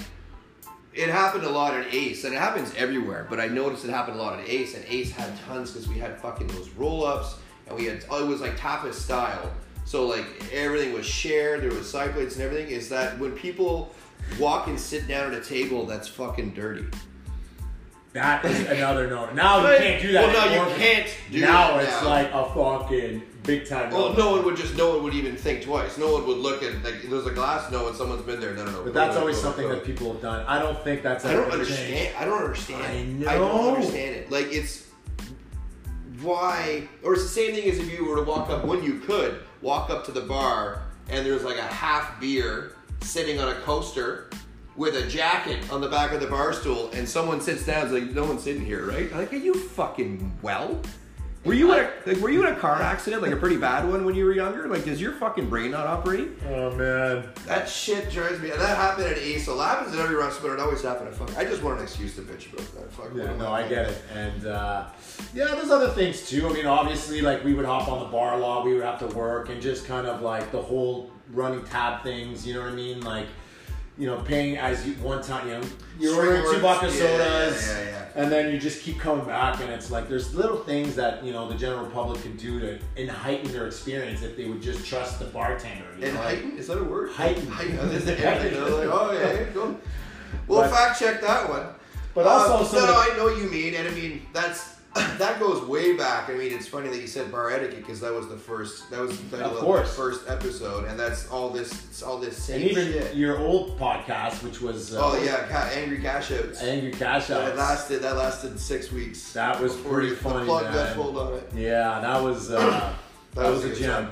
it 0.93 1.09
happened 1.09 1.43
a 1.43 1.49
lot 1.49 1.73
at 1.73 1.93
Ace, 1.93 2.23
and 2.23 2.33
it 2.33 2.39
happens 2.39 2.73
everywhere. 2.75 3.27
But 3.29 3.39
I 3.39 3.47
noticed 3.47 3.85
it 3.85 3.91
happened 3.91 4.19
a 4.19 4.21
lot 4.21 4.39
at 4.39 4.47
Ace, 4.47 4.75
and 4.75 4.83
Ace 4.87 5.11
had 5.11 5.31
tons 5.41 5.71
because 5.71 5.87
we 5.87 5.99
had 5.99 6.19
fucking 6.19 6.47
those 6.47 6.69
roll 6.69 7.05
ups, 7.05 7.35
and 7.67 7.77
we 7.77 7.85
had 7.85 8.03
oh, 8.09 8.23
it 8.23 8.27
was 8.27 8.41
like 8.41 8.57
tapas 8.57 8.93
style. 8.93 9.51
So 9.87 10.05
like 10.05 10.25
everything 10.51 10.91
was 10.91 11.05
shared. 11.05 11.61
There 11.61 11.71
was 11.71 11.89
side 11.89 12.11
plates 12.11 12.35
and 12.35 12.43
everything. 12.43 12.67
Is 12.67 12.89
that 12.89 13.17
when 13.19 13.31
people 13.31 13.95
walk 14.37 14.67
and 14.67 14.77
sit 14.77 15.07
down 15.07 15.33
at 15.33 15.41
a 15.41 15.41
table 15.41 15.85
that's 15.85 16.09
fucking 16.09 16.53
dirty? 16.53 16.85
That 18.11 18.43
is 18.43 18.59
another 18.69 19.07
no. 19.07 19.31
Now 19.31 19.61
you 19.71 19.77
can't 19.77 20.01
do 20.01 20.11
that. 20.11 20.27
well, 20.27 20.51
you 20.51 20.59
anymore. 20.59 20.77
can't 20.77 21.09
do 21.31 21.39
now 21.39 21.79
it 21.79 21.83
it's 21.83 22.01
now. 22.01 22.09
like 22.09 22.29
a 22.33 22.53
fucking 22.53 23.23
big 23.43 23.65
time. 23.65 23.89
Well, 23.89 24.09
no. 24.09 24.17
no 24.17 24.31
one 24.33 24.43
would 24.43 24.57
just 24.57 24.75
no 24.75 24.89
one 24.89 25.03
would 25.05 25.13
even 25.13 25.37
think 25.37 25.63
twice. 25.63 25.97
No 25.97 26.11
one 26.11 26.27
would 26.27 26.37
look 26.37 26.63
at 26.63 26.83
like 26.83 27.03
there's 27.03 27.25
a 27.25 27.31
glass. 27.31 27.71
No, 27.71 27.87
and 27.87 27.95
someone's 27.95 28.23
been 28.23 28.41
there. 28.41 28.53
No, 28.55 28.65
no, 28.65 28.71
no. 28.71 28.83
But 28.83 28.93
that's 28.93 29.15
always 29.15 29.39
something 29.39 29.69
that 29.69 29.85
people 29.85 30.11
have 30.11 30.21
done. 30.21 30.45
I 30.47 30.59
don't 30.59 30.83
think 30.83 31.01
that's 31.01 31.23
I 31.23 31.31
don't 31.31 31.49
understand. 31.49 31.93
change. 31.93 32.15
I 32.17 32.25
don't 32.25 32.43
understand. 32.43 33.25
I 33.25 33.35
I 33.35 33.37
don't 33.37 33.73
understand 33.73 34.15
it. 34.17 34.29
Like 34.29 34.47
it's 34.51 34.85
why, 36.19 36.89
or 37.03 37.13
it's 37.13 37.23
the 37.23 37.29
same 37.29 37.55
thing 37.55 37.69
as 37.69 37.77
if 37.77 37.89
you 37.89 38.03
were 38.03 38.17
to 38.17 38.23
walk 38.23 38.49
up 38.49 38.65
when 38.65 38.83
you 38.83 38.99
could 38.99 39.39
walk 39.61 39.89
up 39.89 40.05
to 40.05 40.11
the 40.11 40.21
bar 40.21 40.81
and 41.09 41.25
there's 41.25 41.43
like 41.43 41.57
a 41.57 41.61
half 41.61 42.19
beer 42.19 42.73
sitting 43.01 43.39
on 43.39 43.49
a 43.49 43.55
coaster 43.61 44.29
with 44.75 44.95
a 44.95 45.07
jacket 45.07 45.71
on 45.71 45.81
the 45.81 45.89
back 45.89 46.11
of 46.11 46.21
the 46.21 46.27
bar 46.27 46.53
stool, 46.53 46.91
and 46.93 47.09
someone 47.09 47.41
sits 47.41 47.65
down. 47.65 47.83
It's 47.83 47.91
like 47.91 48.11
no 48.11 48.23
one's 48.23 48.43
sitting 48.43 48.63
here, 48.63 48.85
right? 48.85 49.11
Like, 49.11 49.33
are 49.33 49.37
you 49.37 49.55
fucking 49.55 50.39
well? 50.41 50.79
Were 51.47 51.53
you 51.53 51.73
in 51.73 51.85
a 51.85 51.91
like 52.05 52.17
were 52.17 52.29
you 52.29 52.45
in 52.45 52.53
a 52.53 52.55
car 52.57 52.81
accident, 52.81 53.21
like 53.21 53.31
a 53.31 53.37
pretty 53.37 53.55
bad 53.55 53.87
one 53.87 54.03
when 54.03 54.15
you 54.15 54.25
were 54.25 54.33
younger? 54.33 54.67
Like, 54.67 54.83
does 54.83 54.99
your 54.99 55.13
fucking 55.13 55.49
brain 55.49 55.71
not 55.71 55.87
operate? 55.87 56.29
Oh 56.49 56.75
man. 56.75 57.23
That 57.45 57.69
shit 57.69 58.11
drives 58.11 58.41
me. 58.41 58.51
And 58.51 58.59
that 58.59 58.75
happened 58.75 59.07
at 59.07 59.17
Ace. 59.17 59.45
So 59.45 59.57
it 59.57 59.63
happens 59.63 59.95
at 59.95 60.01
every 60.01 60.15
restaurant. 60.15 60.59
It 60.59 60.61
always 60.61 60.81
happened 60.81 61.07
at 61.07 61.15
fuck. 61.15 61.37
I 61.37 61.45
just 61.45 61.63
want 61.63 61.77
an 61.77 61.83
excuse 61.83 62.15
to 62.15 62.21
bitch 62.21 62.51
about 62.51 62.73
that. 62.75 62.91
Fuck. 62.91 63.11
Yeah, 63.15 63.33
no, 63.37 63.53
I 63.53 63.65
get 63.67 63.89
it. 63.89 64.01
And 64.13 64.45
uh, 64.45 64.87
yeah, 65.33 65.45
there's 65.55 65.71
other 65.71 65.89
things 65.89 66.27
too. 66.27 66.47
I 66.47 66.53
mean, 66.53 66.65
obviously, 66.65 67.21
like 67.21 67.43
we 67.45 67.53
would 67.53 67.65
hop 67.65 67.87
on 67.87 67.99
the 67.99 68.09
bar 68.09 68.33
a 68.33 68.37
lot. 68.37 68.65
We 68.65 68.73
would 68.73 68.83
have 68.83 68.99
to 68.99 69.07
work 69.07 69.47
and 69.49 69.61
just 69.61 69.85
kind 69.85 70.05
of 70.05 70.21
like 70.21 70.51
the 70.51 70.61
whole 70.61 71.11
running 71.31 71.63
tab 71.63 72.03
things. 72.03 72.45
You 72.45 72.55
know 72.55 72.61
what 72.61 72.73
I 72.73 72.75
mean? 72.75 73.01
Like, 73.01 73.27
you 73.97 74.05
know, 74.07 74.17
paying 74.21 74.57
as 74.57 74.85
you 74.85 74.93
one 74.95 75.21
time. 75.23 75.47
You 75.47 75.53
know, 75.55 75.63
you're 75.99 76.15
ordering 76.15 76.43
two 76.53 76.59
vodka 76.59 76.91
sodas, 76.91 77.67
yeah, 77.67 77.79
yeah, 77.79 77.89
yeah. 77.89 78.05
and 78.15 78.31
then 78.31 78.53
you 78.53 78.59
just 78.59 78.81
keep 78.83 78.99
coming 78.99 79.25
back. 79.25 79.59
And 79.59 79.69
it's 79.71 79.89
like 79.89 80.07
there's 80.07 80.35
little 80.35 80.57
things 80.57 80.95
that 80.95 81.23
you 81.25 81.33
know 81.33 81.47
the 81.49 81.55
general 81.55 81.87
public 81.87 82.21
could 82.21 82.37
do 82.37 82.59
to 82.59 82.79
and 82.95 83.09
heighten 83.09 83.51
their 83.51 83.65
experience 83.67 84.21
if 84.21 84.37
they 84.37 84.45
would 84.45 84.61
just 84.61 84.85
trust 84.85 85.19
the 85.19 85.25
bartender. 85.25 85.85
You 85.97 86.05
And 86.05 86.13
know? 86.15 86.19
like- 86.21 86.35
heighten? 86.43 86.57
Is 86.57 86.67
that 86.67 86.77
a 86.77 86.83
word? 86.83 87.09
Heighten. 87.11 87.47
Heighten. 87.47 87.77
This 87.89 88.03
is. 88.03 88.05
They're 88.05 88.61
like, 88.69 88.89
oh, 88.91 89.11
yeah, 89.13 89.43
go. 89.53 89.75
We'll 90.47 90.61
But- 90.61 90.71
fact 90.71 90.99
check 90.99 91.21
that 91.21 91.49
one. 91.49 91.65
But 92.13 92.25
also 92.25 92.53
Uh, 92.55 92.63
some 92.65 92.79
no, 92.79 92.85
no, 92.93 92.99
I 92.99 93.15
know 93.17 93.23
what 93.25 93.37
you 93.37 93.49
mean, 93.49 93.75
and 93.75 93.87
I 93.87 93.91
mean 93.91 94.25
that's 94.33 94.76
that 95.17 95.39
goes 95.39 95.63
way 95.67 95.95
back. 95.95 96.29
I 96.29 96.33
mean, 96.33 96.51
it's 96.51 96.67
funny 96.67 96.89
that 96.89 96.99
you 96.99 97.07
said 97.07 97.31
bar 97.31 97.51
etiquette 97.51 97.77
because 97.77 97.99
that 98.01 98.13
was 98.13 98.27
the 98.27 98.37
first. 98.37 98.89
That 98.89 98.99
was 99.01 99.19
the 99.29 99.37
title 99.37 99.57
Of 99.57 99.63
course. 99.63 99.89
the 99.89 99.95
first 99.95 100.29
episode, 100.29 100.85
and 100.85 100.99
that's 100.99 101.29
all 101.29 101.49
this. 101.49 101.71
It's 101.85 102.01
all 102.03 102.17
this 102.17 102.37
same 102.41 102.61
and 102.61 102.71
even 102.71 102.91
shit. 102.91 103.15
your 103.15 103.37
old 103.39 103.77
podcast, 103.79 104.43
which 104.43 104.61
was 104.61 104.93
uh, 104.93 104.99
oh 105.01 105.23
yeah, 105.23 105.47
ca- 105.47 105.69
angry 105.73 105.99
cash 106.01 106.31
outs. 106.31 106.61
angry 106.61 106.91
cash 106.91 107.27
That 107.27 107.55
lasted. 107.57 108.01
That 108.01 108.15
lasted 108.17 108.59
six 108.59 108.91
weeks. 108.91 109.33
That 109.33 109.59
was 109.59 109.75
pretty 109.75 110.09
the 110.09 110.15
funny, 110.15 110.45
plug 110.45 110.65
man. 110.65 110.73
got 110.73 110.95
pulled 110.95 111.17
on 111.17 111.33
it. 111.33 111.49
Yeah, 111.55 111.99
that 111.99 112.21
was 112.21 112.51
uh, 112.51 112.93
that, 113.35 113.49
was, 113.49 113.63
a 113.65 113.75
gem. 113.75 114.09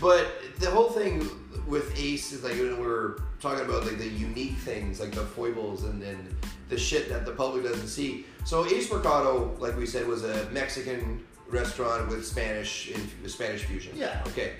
But 0.00 0.26
the 0.58 0.70
whole 0.70 0.90
thing 0.90 1.28
with 1.66 1.96
Ace 1.98 2.32
is 2.32 2.42
like 2.44 2.54
when 2.54 2.80
we're 2.80 3.16
talking 3.40 3.64
about 3.64 3.84
like 3.84 3.98
the 3.98 4.08
unique 4.08 4.56
things, 4.58 5.00
like 5.00 5.12
the 5.12 5.24
foibles 5.24 5.84
and 5.84 6.00
then 6.00 6.28
the 6.68 6.78
shit 6.78 7.08
that 7.08 7.24
the 7.26 7.32
public 7.32 7.64
doesn't 7.64 7.88
see. 7.88 8.24
So 8.44 8.66
Ace 8.66 8.90
Mercado, 8.90 9.54
like 9.60 9.76
we 9.76 9.86
said, 9.86 10.06
was 10.06 10.24
a 10.24 10.48
Mexican 10.50 11.24
restaurant 11.48 12.08
with 12.08 12.26
Spanish 12.26 12.90
in 12.90 13.28
Spanish 13.28 13.64
fusion. 13.64 13.92
Yeah. 13.96 14.22
Okay. 14.28 14.52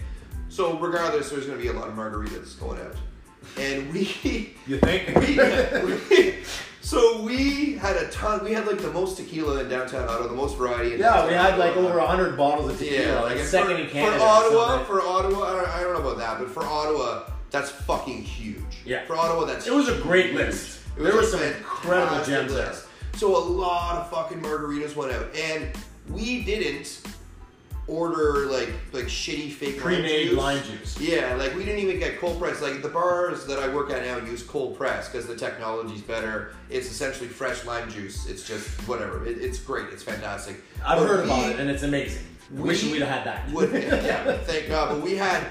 So 0.49 0.79
regardless, 0.79 1.31
there's 1.31 1.47
going 1.47 1.59
to 1.59 1.63
be 1.63 1.69
a 1.71 1.73
lot 1.73 1.89
of 1.89 1.95
margaritas 1.95 2.59
going 2.61 2.81
out, 2.81 2.95
and 3.59 3.93
we 3.93 4.05
You 4.67 4.79
think? 4.79 5.09
we, 6.11 6.17
we- 6.17 6.35
so 6.85 7.23
we 7.23 7.77
had 7.77 7.97
a 7.97 8.09
ton. 8.11 8.45
We 8.45 8.53
had 8.53 8.67
like 8.67 8.79
the 8.79 8.91
most 8.93 9.17
tequila 9.17 9.61
in 9.61 9.69
downtown 9.69 10.09
Ottawa, 10.09 10.27
the 10.27 10.35
most 10.35 10.59
variety. 10.59 10.95
In 10.95 11.01
yeah, 11.01 11.27
we 11.27 11.33
had 11.33 11.57
like 11.57 11.71
Ottawa. 11.77 11.89
over 11.91 12.01
hundred 12.01 12.37
bottles 12.37 12.73
of 12.73 12.79
tequila, 12.79 13.03
Yeah, 13.05 13.21
like 13.21 13.37
like 13.37 13.45
second 13.47 13.77
for, 13.77 13.83
in 13.83 13.89
Canada. 13.89 14.19
For 14.19 14.25
Ottawa, 14.27 14.85
for 14.85 15.01
Ottawa, 15.01 15.43
I 15.47 15.53
don't, 15.57 15.69
I 15.69 15.81
don't 15.81 15.93
know 15.95 16.01
about 16.11 16.19
that, 16.19 16.39
but 16.41 16.51
for 16.51 16.65
Ottawa, 16.65 17.31
that's 17.51 17.71
fucking 17.71 18.23
huge. 18.23 18.59
Yeah. 18.85 19.05
For 19.07 19.15
Ottawa, 19.17 19.45
that's 19.45 19.67
It 19.67 19.73
was 19.73 19.89
a 19.89 19.97
great 20.01 20.35
list. 20.35 20.81
It 20.99 21.03
There 21.05 21.15
was 21.17 21.33
were 21.33 21.39
some 21.39 21.43
incredible 21.47 22.23
gems 22.25 22.53
there. 22.53 22.75
So 23.17 23.37
a 23.37 23.39
lot 23.45 23.97
of 23.97 24.11
fucking 24.11 24.41
margaritas 24.41 24.97
went 24.97 25.13
out, 25.13 25.35
and 25.37 25.69
we 26.11 26.43
didn't 26.45 27.01
order 27.89 28.47
like 28.47 28.71
like 28.93 29.05
shitty 29.07 29.53
fake 29.53 29.79
pre-made 29.79 30.33
lime 30.33 30.63
juice. 30.65 30.99
Yeah, 31.01 31.35
like 31.37 31.55
we 31.55 31.65
didn't 31.65 31.81
even 31.81 31.99
get 31.99 32.19
cold 32.19 32.41
press. 32.41 32.61
Like 32.63 32.83
the 32.83 32.89
bars 32.89 33.47
that 33.47 33.59
I 33.59 33.73
work 33.73 33.91
at 33.91 34.03
now 34.05 34.17
use 34.29 34.43
cold 34.43 34.77
press 34.77 35.09
because 35.09 35.27
the 35.27 35.37
technology's 35.37 36.01
better. 36.01 36.55
It's 36.71 36.91
essentially 36.91 37.29
fresh 37.29 37.65
lime 37.65 37.91
juice. 37.91 38.27
It's 38.27 38.47
just 38.47 38.69
whatever. 38.89 39.25
It, 39.27 39.39
it's 39.39 39.59
great. 39.59 39.87
It's 39.93 40.03
fantastic. 40.03 40.63
I've 40.85 40.99
But 40.99 41.07
heard 41.09 41.25
we- 41.25 41.31
about 41.31 41.51
it, 41.51 41.61
and 41.61 41.71
it's 41.71 41.83
amazing. 41.83 42.25
I 42.57 42.61
wish 42.61 42.85
we 42.85 42.93
we'd 42.93 43.03
have 43.03 43.09
had 43.09 43.27
that. 43.27 43.51
would- 43.53 43.73
yeah, 43.73 44.37
thank 44.39 44.69
God. 44.69 44.91
But 44.91 45.03
we 45.03 45.17
had 45.17 45.47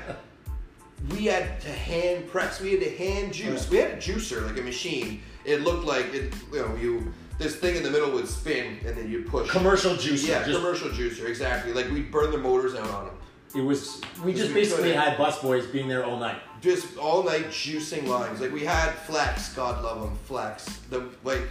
we 1.09 1.25
had 1.25 1.59
to 1.61 1.69
hand 1.69 2.27
press. 2.29 2.59
We 2.61 2.71
had 2.71 2.81
to 2.81 2.95
hand 2.97 3.33
juice. 3.33 3.69
We 3.69 3.77
had 3.77 3.91
a 3.91 3.97
juicer, 3.97 4.45
like 4.45 4.57
a 4.59 4.61
machine. 4.63 5.21
It 5.45 5.61
looked 5.61 5.85
like 5.85 6.13
it. 6.13 6.33
You 6.53 6.59
know, 6.61 6.75
you 6.75 7.13
this 7.41 7.55
thing 7.55 7.75
in 7.75 7.83
the 7.83 7.89
middle 7.89 8.11
would 8.11 8.27
spin, 8.27 8.77
and 8.85 8.95
then 8.95 9.09
you'd 9.09 9.27
push. 9.27 9.49
Commercial 9.49 9.95
juicer. 9.95 10.27
Yeah, 10.29 10.43
just 10.43 10.57
commercial 10.57 10.89
juicer, 10.89 11.25
exactly. 11.27 11.73
Like 11.73 11.89
we'd 11.89 12.11
burn 12.11 12.31
the 12.31 12.37
motors 12.37 12.75
out 12.75 12.89
on 12.89 13.05
them. 13.05 13.15
it 13.55 13.61
was 13.61 14.01
we 14.23 14.33
just 14.33 14.49
we 14.49 14.53
basically 14.53 14.93
had 14.93 15.17
busboys 15.17 15.71
being 15.71 15.87
there 15.87 16.05
all 16.05 16.17
night. 16.17 16.39
just 16.61 16.97
all 16.97 17.23
night 17.23 17.47
juicing 17.47 18.07
lines. 18.07 18.39
Like 18.39 18.51
we 18.51 18.63
had 18.63 18.91
Flex, 18.91 19.53
God 19.53 19.83
love 19.83 20.07
him, 20.07 20.15
Flex. 20.25 20.65
The 20.89 21.09
like 21.23 21.41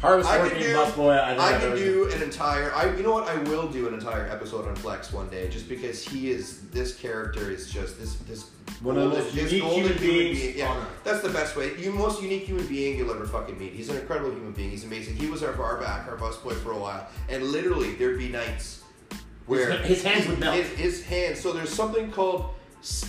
Hardest 0.00 0.30
I 0.30 0.38
working 0.38 0.58
can 0.58 0.66
do- 0.70 0.76
busboy 0.76 1.18
I 1.40 1.58
can 1.58 1.74
do 1.76 2.08
an 2.12 2.22
entire. 2.22 2.72
I 2.72 2.94
you 2.96 3.02
know 3.02 3.12
what? 3.12 3.26
I 3.28 3.36
will 3.50 3.66
do 3.68 3.88
an 3.88 3.94
entire 3.94 4.28
episode 4.28 4.68
on 4.68 4.76
Flex 4.76 5.12
one 5.12 5.28
day, 5.28 5.48
just 5.48 5.68
because 5.68 6.04
he 6.06 6.30
is 6.30 6.60
this 6.70 6.94
character 6.94 7.50
is 7.50 7.68
just 7.68 7.98
this 7.98 8.14
this 8.28 8.44
One 8.80 8.96
of 8.96 9.10
the 9.10 9.18
most 9.18 9.34
unique 9.34 9.60
golden 9.62 9.80
human 9.88 9.98
beings 9.98 10.40
being. 10.40 10.58
Yeah, 10.58 10.84
that's 11.02 11.20
the 11.22 11.30
best 11.30 11.56
way. 11.56 11.76
You 11.78 11.90
most 11.90 12.22
unique 12.22 12.44
human 12.44 12.66
being 12.68 12.96
you'll 12.96 13.10
ever 13.10 13.26
fucking 13.26 13.58
meet. 13.58 13.72
He's 13.72 13.88
an 13.88 13.96
incredible 13.96 14.30
human 14.30 14.52
being. 14.52 14.70
He's 14.70 14.84
amazing. 14.84 15.16
He 15.16 15.26
was 15.26 15.42
our 15.42 15.52
bar 15.52 15.78
back, 15.80 16.06
our 16.06 16.16
busboy 16.16 16.54
for 16.62 16.70
a 16.72 16.78
while, 16.78 17.08
and 17.28 17.42
literally 17.42 17.94
there'd 17.96 18.18
be 18.18 18.28
nights 18.28 18.82
where 19.46 19.72
His- 19.78 19.96
his 19.96 20.02
hands 20.04 20.28
would 20.28 20.38
melt. 20.38 20.54
His, 20.56 20.68
his 20.78 21.04
hands. 21.06 21.40
So 21.40 21.52
there's 21.52 21.72
something 21.72 22.12
called. 22.12 22.50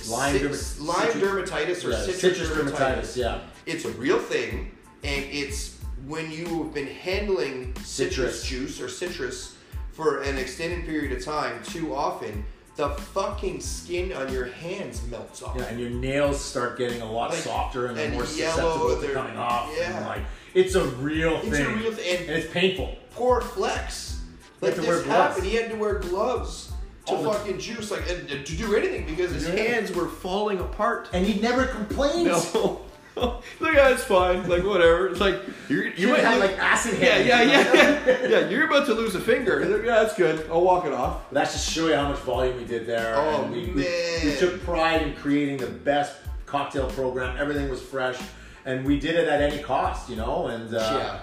Lime 0.10 0.36
derma- 0.40 0.80
Lime 0.82 1.12
citrus- 1.12 1.22
dermatitis 1.52 1.86
or 1.86 1.92
yeah, 1.92 1.98
citrus, 2.02 2.20
citrus 2.22 2.50
dermatitis. 2.50 2.72
dermatitis. 2.72 3.16
Yeah, 3.18 3.40
It's 3.68 3.86
a 3.86 3.92
real 3.92 4.18
thing, 4.18 4.72
and 5.04 5.26
it's 5.30 5.76
when 6.08 6.32
you've 6.32 6.74
been 6.74 6.88
handling 6.88 7.74
citrus, 7.84 8.42
Citrus. 8.42 8.44
juice 8.44 8.82
or 8.82 8.90
citrus 8.90 9.56
for 9.94 10.22
an 10.22 10.38
extended 10.38 10.86
period 10.86 11.12
of 11.18 11.24
time 11.24 11.62
too 11.64 11.94
often, 11.96 12.44
the 12.76 12.90
fucking 12.90 13.60
skin 13.60 14.14
on 14.14 14.32
your 14.32 14.46
hands 14.46 15.02
melts 15.10 15.42
off. 15.44 15.56
yeah, 15.58 15.64
and 15.66 15.80
your 15.80 15.90
nails 15.90 16.40
start 16.44 16.78
getting 16.78 17.02
a 17.02 17.12
lot 17.12 17.32
Like, 17.32 17.40
softer 17.40 17.88
and 17.88 17.98
and 18.00 18.14
more 18.14 18.24
yellow, 18.26 18.72
susceptible 18.96 19.02
to 19.02 19.14
coming 19.14 19.38
off. 19.38 19.70
yeah. 19.78 20.08
like 20.08 20.22
it's 20.54 20.76
a 20.76 20.86
real 20.86 21.36
It's 21.44 21.50
thing. 21.50 21.66
a 21.66 21.76
real 21.76 21.92
thing, 21.92 22.18
and 22.20 22.30
and 22.30 22.44
it's 22.44 22.52
painful. 22.54 22.96
poor 23.16 23.42
Flex. 23.42 24.22
Like 24.62 24.74
had 24.76 24.82
to 24.84 24.88
wear 24.88 24.98
this 24.98 25.06
gloves. 25.06 25.28
happened, 25.36 25.46
he 25.48 25.56
had 25.56 25.70
to 25.72 25.76
wear 25.78 25.96
gloves 26.00 26.72
to 27.08 27.14
All 27.14 27.24
the- 27.24 27.32
fucking 27.34 27.60
juice, 27.60 27.92
like 27.92 28.10
and 28.10 28.28
to 28.30 28.56
do 28.56 28.76
anything 28.76 29.06
because 29.06 29.32
his 29.32 29.48
Yeah. 29.48 29.56
hands 29.56 29.92
were 29.92 30.08
falling 30.08 30.60
apart. 30.60 31.10
And 31.14 31.26
he 31.26 31.40
never 31.42 31.66
complains. 31.66 32.54
No. 32.54 32.82
like 33.16 33.44
yeah, 33.62 33.90
it's 33.90 34.04
fine. 34.04 34.48
Like 34.48 34.64
whatever. 34.64 35.08
It's 35.08 35.20
like 35.20 35.42
you're, 35.68 35.88
You 35.88 36.10
might 36.10 36.22
have 36.22 36.40
like 36.40 36.58
acid 36.58 37.00
Yeah, 37.00 37.18
yeah, 37.18 37.42
yeah, 37.42 37.74
yeah. 37.74 38.28
yeah, 38.28 38.50
you're 38.50 38.66
about 38.66 38.86
to 38.88 38.94
lose 38.94 39.16
a 39.16 39.20
finger. 39.20 39.66
Like, 39.66 39.84
yeah, 39.84 40.04
that's 40.04 40.16
good. 40.16 40.50
I'll 40.50 40.62
walk 40.62 40.86
it 40.86 40.94
off. 40.94 41.30
But 41.30 41.40
that's 41.40 41.54
just 41.54 41.70
show 41.70 41.88
you 41.88 41.96
how 41.96 42.10
much 42.10 42.20
volume 42.20 42.58
we 42.58 42.66
did 42.66 42.86
there. 42.86 43.16
Oh, 43.16 43.44
and 43.44 43.52
we, 43.52 43.68
we, 43.68 43.84
man. 43.84 44.26
we 44.26 44.36
took 44.36 44.62
pride 44.64 45.02
in 45.02 45.16
creating 45.16 45.58
the 45.58 45.68
best 45.68 46.18
cocktail 46.46 46.90
program. 46.92 47.38
Everything 47.38 47.70
was 47.70 47.82
fresh, 47.82 48.20
and 48.66 48.86
we 48.86 49.00
did 49.00 49.16
it 49.16 49.28
at 49.28 49.42
any 49.42 49.62
cost, 49.62 50.10
you 50.10 50.16
know. 50.16 50.48
And 50.48 50.74
uh, 50.74 50.78
yeah. 50.80 51.20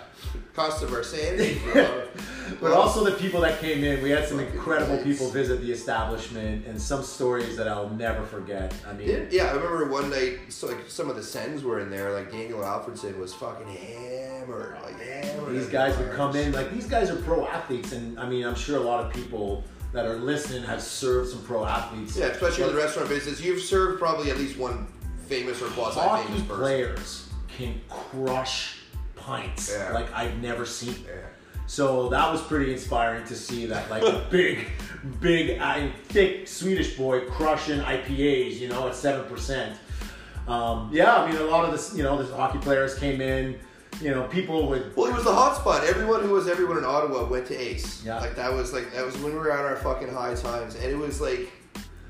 Cost 0.54 0.82
of 0.82 0.92
our 0.92 1.02
sanity. 1.02 1.60
But 2.60 2.72
also 2.72 3.04
the 3.04 3.16
people 3.16 3.40
that 3.40 3.60
came 3.60 3.82
in, 3.82 4.02
we 4.02 4.10
had 4.10 4.26
some 4.28 4.40
incredible 4.40 4.98
people 4.98 5.28
visit 5.30 5.60
the 5.60 5.72
establishment, 5.72 6.66
and 6.66 6.80
some 6.80 7.02
stories 7.02 7.56
that 7.56 7.68
I'll 7.68 7.90
never 7.90 8.24
forget. 8.24 8.74
I 8.88 8.92
mean, 8.92 9.08
Yeah, 9.08 9.24
yeah, 9.30 9.44
I 9.46 9.52
remember 9.52 9.90
one 9.90 10.10
night, 10.10 10.38
so 10.48 10.68
like 10.68 10.88
some 10.88 11.10
of 11.10 11.16
the 11.16 11.22
Sens 11.22 11.62
were 11.64 11.80
in 11.80 11.90
there. 11.90 12.12
Like 12.12 12.30
Daniel 12.30 12.60
Alfredsson 12.60 13.18
was 13.18 13.34
fucking 13.34 13.66
hammered, 13.66 14.76
like 14.82 15.00
hammered. 15.00 15.54
these 15.54 15.68
guys 15.68 15.96
would 15.98 16.12
come 16.12 16.36
in 16.36 16.52
like 16.52 16.72
these 16.72 16.86
guys 16.86 17.10
are 17.10 17.16
pro 17.16 17.46
athletes, 17.46 17.92
and 17.92 18.18
I 18.18 18.28
mean, 18.28 18.44
I'm 18.46 18.54
sure 18.54 18.78
a 18.78 18.82
lot 18.84 19.04
of 19.04 19.12
people 19.12 19.64
that 19.92 20.06
are 20.06 20.16
listening 20.16 20.62
have 20.64 20.82
served 20.82 21.30
some 21.30 21.42
pro 21.42 21.64
athletes. 21.64 22.16
Yeah, 22.16 22.26
especially 22.26 22.64
in 22.64 22.70
the 22.70 22.76
restaurant 22.76 23.08
business, 23.08 23.40
you've 23.40 23.62
served 23.62 23.98
probably 23.98 24.30
at 24.30 24.38
least 24.38 24.58
one 24.58 24.86
famous 25.26 25.60
or 25.60 25.66
quasi 25.70 26.00
famous 26.00 26.42
person. 26.42 26.56
players 26.56 27.28
can 27.48 27.80
crush 27.88 28.82
pints 29.26 29.70
Yeah. 29.72 29.92
like 29.92 30.12
I've 30.14 30.36
never 30.38 30.64
seen. 30.64 30.94
Yeah. 31.06 31.14
So 31.66 32.08
that 32.10 32.30
was 32.30 32.40
pretty 32.42 32.72
inspiring 32.72 33.24
to 33.26 33.34
see 33.34 33.66
that 33.66 33.90
like 33.90 34.02
a 34.04 34.24
big, 34.30 34.68
big, 35.20 35.58
uh, 35.60 35.88
thick 36.08 36.46
Swedish 36.46 36.96
boy 36.96 37.26
crushing 37.28 37.80
IPAs, 37.80 38.58
you 38.60 38.68
know, 38.68 38.86
at 38.88 38.94
seven 38.94 39.24
percent. 39.28 39.76
Um, 40.46 40.90
yeah, 40.92 41.16
I 41.16 41.28
mean, 41.30 41.40
a 41.40 41.44
lot 41.44 41.64
of 41.64 41.72
this, 41.72 41.92
you 41.96 42.04
know, 42.04 42.22
the 42.22 42.32
hockey 42.36 42.58
players 42.58 42.96
came 42.96 43.20
in. 43.20 43.58
You 44.00 44.10
know, 44.14 44.24
people 44.28 44.68
would. 44.68 44.94
Well, 44.94 45.06
it 45.10 45.14
was 45.14 45.24
the 45.24 45.34
hot 45.34 45.56
spot. 45.56 45.82
Everyone 45.84 46.20
who 46.22 46.30
was 46.30 46.46
everyone 46.46 46.76
in 46.78 46.84
Ottawa 46.84 47.24
went 47.26 47.46
to 47.46 47.56
Ace. 47.56 48.04
Yeah. 48.04 48.20
Like 48.20 48.36
that 48.36 48.52
was 48.52 48.72
like 48.72 48.92
that 48.92 49.04
was 49.04 49.16
when 49.18 49.32
we 49.32 49.38
were 49.38 49.50
at 49.50 49.64
our 49.64 49.76
fucking 49.76 50.12
high 50.12 50.34
times, 50.34 50.74
and 50.76 50.84
it 50.84 50.96
was 50.98 51.20
like 51.20 51.50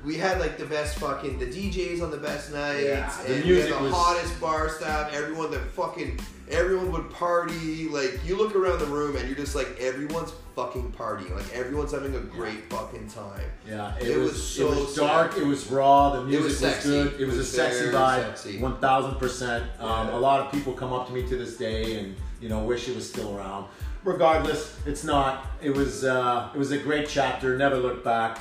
we 0.07 0.15
had 0.15 0.39
like 0.39 0.57
the 0.57 0.65
best 0.65 0.97
fucking 0.99 1.37
the 1.37 1.45
DJs 1.45 2.01
on 2.01 2.09
the 2.11 2.17
best 2.17 2.53
nights, 2.53 2.85
Yeah, 2.85 3.11
the 3.27 3.35
and 3.35 3.43
had 3.43 3.69
the 3.73 3.83
was- 3.83 3.93
hottest 3.93 4.39
bar 4.39 4.69
staff. 4.69 5.13
Everyone 5.13 5.51
that 5.51 5.65
fucking 5.71 6.17
everyone 6.49 6.93
would 6.93 7.09
party. 7.09 7.89
Like 7.89 8.17
you 8.25 8.37
look 8.37 8.55
around 8.55 8.79
the 8.79 8.85
room 8.85 9.17
and 9.17 9.27
you're 9.27 9.35
just 9.35 9.53
like 9.53 9.77
everyone's 9.81 10.31
fucking 10.55 10.93
partying. 10.93 11.35
Like 11.35 11.53
everyone's 11.53 11.91
having 11.91 12.15
a 12.15 12.21
great 12.21 12.69
fucking 12.71 13.09
time. 13.09 13.41
Yeah, 13.67 13.97
it, 13.97 14.07
It 14.07 14.17
was, 14.17 14.31
was 14.31 14.47
so 14.47 14.71
it 14.71 14.79
was 14.79 14.95
dark. 14.95 15.37
It 15.37 15.45
was 15.45 15.67
raw. 15.67 16.11
The 16.11 16.23
music 16.23 16.43
was 16.43 16.61
was, 16.61 16.85
good. 16.85 17.13
It 17.15 17.21
It 17.21 17.27
was, 17.27 17.37
a 17.39 17.43
sexy 17.43 17.87
vibe. 17.87 18.61
One 18.61 18.77
thousand 18.79 19.15
percent. 19.19 19.65
Um. 19.79 20.07
A 20.07 20.17
lot 20.17 20.39
of 20.39 20.53
people 20.53 20.71
come 20.71 20.93
up 20.93 21.07
to 21.07 21.13
me 21.13 21.27
to 21.27 21.35
this 21.35 21.57
day 21.57 21.99
and 21.99 22.15
you 22.39 22.47
know 22.47 22.63
wish 22.63 22.87
it 22.87 22.95
was 22.95 23.07
still 23.09 23.37
around. 23.37 23.67
Regardless, 24.05 24.77
it's 24.85 25.03
not. 25.03 25.45
It 25.61 25.71
was. 25.71 26.05
Uh, 26.05 26.49
it 26.55 26.57
was 26.57 26.71
a 26.71 26.77
great 26.77 27.09
chapter. 27.09 27.57
Never 27.57 27.75
look 27.75 28.05
back. 28.05 28.39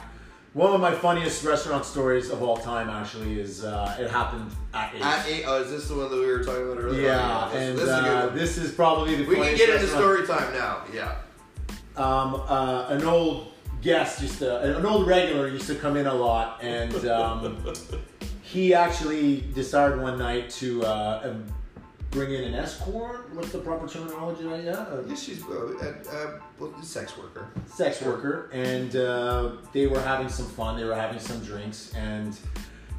One 0.56 0.72
of 0.72 0.80
my 0.80 0.94
funniest 0.94 1.44
restaurant 1.44 1.84
stories 1.84 2.30
of 2.30 2.42
all 2.42 2.56
time, 2.56 2.88
actually, 2.88 3.38
is 3.38 3.62
uh, 3.62 3.94
it 4.00 4.10
happened 4.10 4.50
at 4.72 4.94
Ace. 4.94 5.02
At 5.02 5.26
Ace, 5.28 5.44
oh, 5.46 5.60
is 5.60 5.70
this 5.70 5.88
the 5.88 5.96
one 5.96 6.10
that 6.10 6.18
we 6.18 6.24
were 6.24 6.42
talking 6.42 6.62
about 6.62 6.82
earlier? 6.82 7.02
yeah, 7.02 7.50
this, 7.52 7.62
and 7.62 7.78
this 7.78 7.84
is 7.84 7.90
a 7.90 8.00
good 8.00 8.08
uh, 8.08 8.26
one. 8.28 8.38
this 8.38 8.56
is 8.56 8.72
probably 8.72 9.16
the 9.16 9.26
we 9.26 9.34
can 9.36 9.54
get 9.54 9.68
into 9.68 9.86
story 9.86 10.26
time 10.26 10.50
now. 10.54 10.82
Yeah. 10.94 11.18
um, 11.96 12.42
uh, 12.48 12.86
an 12.88 13.04
old 13.04 13.48
guest 13.82 14.22
used 14.22 14.38
to, 14.38 14.78
an 14.78 14.86
old 14.86 15.06
regular 15.06 15.46
used 15.46 15.66
to 15.66 15.74
come 15.74 15.94
in 15.94 16.06
a 16.06 16.14
lot, 16.14 16.58
and 16.62 17.06
um, 17.06 17.74
he 18.40 18.72
actually 18.72 19.42
decided 19.52 20.00
one 20.00 20.18
night 20.18 20.48
to 20.52 20.82
uh, 20.84 21.34
bring 22.16 22.32
in 22.32 22.44
an 22.44 22.54
escort. 22.54 23.28
What's 23.34 23.52
the 23.52 23.58
proper 23.58 23.86
terminology? 23.86 24.44
Yeah, 24.44 24.86
Yeah, 25.06 25.14
she's 25.14 25.44
uh, 25.44 25.92
uh, 26.10 26.40
well, 26.58 26.74
a 26.80 26.82
sex 26.84 27.16
worker. 27.18 27.48
sex 27.66 28.00
worker, 28.00 28.48
and 28.54 28.96
uh, 28.96 29.52
they 29.74 29.86
were 29.86 30.00
having 30.00 30.30
some 30.30 30.46
fun. 30.46 30.78
They 30.78 30.84
were 30.84 30.94
having 30.94 31.20
some 31.20 31.40
drinks, 31.40 31.92
and 31.94 32.36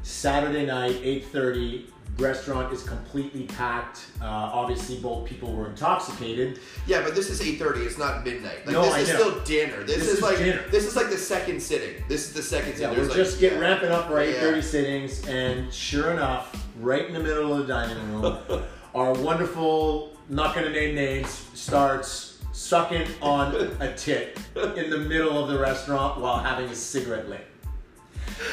Saturday 0.02 0.66
night, 0.66 0.96
eight 1.02 1.26
thirty. 1.26 1.86
Restaurant 2.18 2.72
is 2.72 2.82
completely 2.82 3.44
packed. 3.44 4.06
Uh, 4.20 4.24
obviously, 4.26 4.96
both 4.98 5.24
people 5.28 5.52
were 5.52 5.68
intoxicated. 5.68 6.58
Yeah, 6.84 7.02
but 7.02 7.14
this 7.14 7.30
is 7.30 7.40
eight 7.40 7.58
thirty. 7.60 7.82
It's 7.82 7.98
not 7.98 8.24
midnight. 8.24 8.66
Like 8.66 8.72
No, 8.74 8.82
this 8.82 8.94
I 8.94 8.98
is 9.00 9.08
know. 9.10 9.14
still 9.18 9.40
dinner. 9.44 9.84
This, 9.84 9.96
This 9.98 10.08
is, 10.08 10.14
is 10.14 10.22
like 10.22 10.38
dinner. 10.38 10.64
this 10.70 10.84
is 10.84 10.96
like 10.96 11.10
the 11.10 11.16
second 11.18 11.60
sitting. 11.60 12.02
This 12.08 12.26
is 12.28 12.32
the 12.34 12.42
second 12.42 12.70
Yeah, 12.70 12.76
sitting. 12.90 12.98
we're 12.98 13.04
There's 13.04 13.14
just 13.14 13.32
like, 13.34 13.40
getting 13.42 13.58
yeah. 13.60 13.68
ramping 13.68 13.90
up 13.90 14.08
for 14.08 14.20
Yeah. 14.24 14.32
8:30 14.40 14.62
sittings, 14.62 15.28
and 15.28 15.72
sure 15.72 16.10
enough, 16.10 16.56
right 16.80 17.04
in 17.06 17.12
the 17.12 17.20
middle 17.20 17.52
of 17.52 17.66
the 17.66 17.72
dining 17.72 17.98
room, 18.20 18.38
our 18.94 19.12
wonderful, 19.12 20.16
not 20.28 20.54
gonna 20.54 20.70
name 20.70 20.94
names, 20.94 21.44
starts 21.54 22.38
sucking 22.52 23.06
on 23.22 23.54
a 23.80 23.94
tit 23.94 24.38
in 24.76 24.90
the 24.90 24.98
middle 24.98 25.42
of 25.42 25.48
the 25.48 25.58
restaurant 25.58 26.20
while 26.20 26.38
having 26.38 26.68
a 26.68 26.74
cigarette 26.74 27.28
lit. 27.28 27.46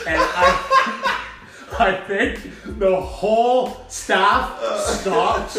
And 0.08 0.18
I, 0.20 1.22
I 1.80 1.94
think 2.08 2.40
the 2.80 2.96
whole 3.02 3.78
staff 3.88 4.62
stopped 4.80 5.52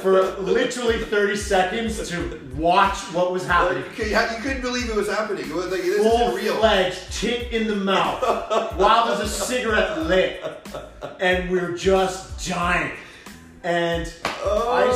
for 0.00 0.22
literally 0.38 0.98
30 0.98 1.36
seconds 1.36 2.08
to 2.08 2.40
watch 2.56 2.96
what 3.12 3.32
was 3.32 3.46
happening 3.46 3.84
Like, 3.84 3.98
you, 3.98 4.42
couldn't 4.42 4.62
believe 4.62 4.88
it 4.88 4.96
was 4.96 5.08
happening. 5.08 5.44
It 5.44 5.54
was 5.54 5.66
like 5.66 5.82
this 5.82 5.96
isn't 5.96 6.10
full 6.10 6.34
real. 6.34 6.56
fledged 6.56 7.12
tit 7.12 7.52
in 7.52 7.68
the 7.68 7.76
mouth 7.76 8.22
while 8.76 9.06
there's 9.06 9.20
a 9.20 9.28
cigarette 9.28 10.06
lit, 10.06 10.42
and 11.20 11.50
we 11.50 11.58
are 11.58 11.76
just 11.76 12.48
dying. 12.48 12.92
And 13.62 14.12
I 14.24 14.86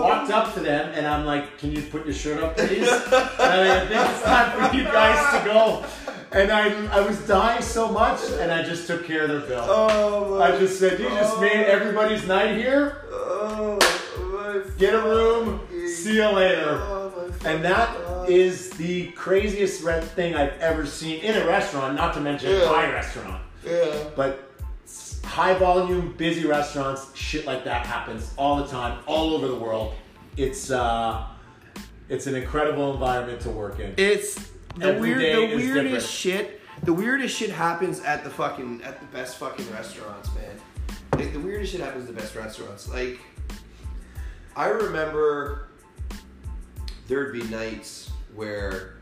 walked 0.00 0.30
up 0.30 0.54
to 0.54 0.60
them 0.60 0.90
and 0.94 1.06
I'm 1.06 1.24
like, 1.24 1.58
"Can 1.58 1.70
you 1.72 1.82
put 1.82 2.04
your 2.04 2.14
shirt 2.14 2.42
up, 2.42 2.56
please?" 2.56 2.88
and 2.88 3.12
I 3.12 3.86
think 3.86 4.10
it's 4.10 4.22
time 4.22 4.70
for 4.70 4.76
you 4.76 4.84
guys 4.84 5.38
to 5.38 5.48
go. 5.48 5.84
And 6.32 6.50
I 6.50 6.86
I 6.88 7.00
was 7.00 7.18
dying 7.26 7.62
so 7.62 7.88
much, 7.88 8.20
and 8.40 8.50
I 8.50 8.62
just 8.62 8.86
took 8.86 9.06
care 9.06 9.22
of 9.22 9.28
their 9.28 9.40
bill. 9.40 9.64
Oh 9.66 10.38
my. 10.38 10.48
I 10.48 10.58
just 10.58 10.78
said, 10.78 10.98
"You 10.98 11.08
just 11.10 11.40
made 11.40 11.64
oh. 11.66 11.72
everybody's 11.72 12.26
night 12.26 12.56
here. 12.56 13.04
Oh 13.10 13.78
my. 14.18 14.62
Get 14.78 14.94
a 14.94 15.02
room. 15.02 15.60
See 15.86 16.16
you 16.16 16.28
later." 16.28 16.80
Oh 16.82 17.32
And 17.44 17.64
that 17.64 17.96
is 18.28 18.70
the 18.70 19.06
craziest 19.12 19.84
red 19.84 20.02
thing 20.04 20.34
I've 20.34 20.58
ever 20.60 20.84
seen 20.84 21.20
in 21.20 21.36
a 21.36 21.46
restaurant, 21.46 21.94
not 21.94 22.14
to 22.14 22.20
mention 22.20 22.50
Yeah. 22.50 22.66
my 22.66 22.92
restaurant. 22.92 23.40
Yeah. 23.64 23.94
But 24.16 24.47
high 25.28 25.54
volume, 25.54 26.14
busy 26.16 26.46
restaurants, 26.46 27.14
shit 27.14 27.46
like 27.46 27.62
that 27.64 27.86
happens 27.86 28.32
all 28.36 28.56
the 28.56 28.66
time, 28.66 28.98
all 29.06 29.34
over 29.34 29.46
the 29.46 29.54
world. 29.54 29.94
It's 30.36 30.70
uh, 30.70 31.26
it's 32.08 32.26
an 32.26 32.34
incredible 32.34 32.92
environment 32.94 33.40
to 33.42 33.50
work 33.50 33.78
in. 33.78 33.94
It's 33.96 34.34
the 34.76 34.86
Every 34.94 35.14
weird, 35.14 35.20
the 35.50 35.56
weirdest 35.56 35.74
different. 35.74 36.02
shit. 36.04 36.60
The 36.84 36.92
weirdest 36.92 37.36
shit 37.36 37.50
happens 37.50 38.00
at 38.00 38.24
the 38.24 38.30
fucking 38.30 38.82
at 38.82 39.00
the 39.00 39.06
best 39.06 39.36
fucking 39.36 39.70
restaurants, 39.72 40.30
man. 40.34 40.56
Like 41.14 41.32
the 41.32 41.40
weirdest 41.40 41.72
shit 41.72 41.80
happens 41.80 42.08
at 42.08 42.14
the 42.14 42.20
best 42.20 42.34
restaurants. 42.34 42.88
Like 42.88 43.18
I 44.56 44.68
remember 44.68 45.68
there'd 47.08 47.32
be 47.32 47.42
nights 47.44 48.10
where 48.34 48.97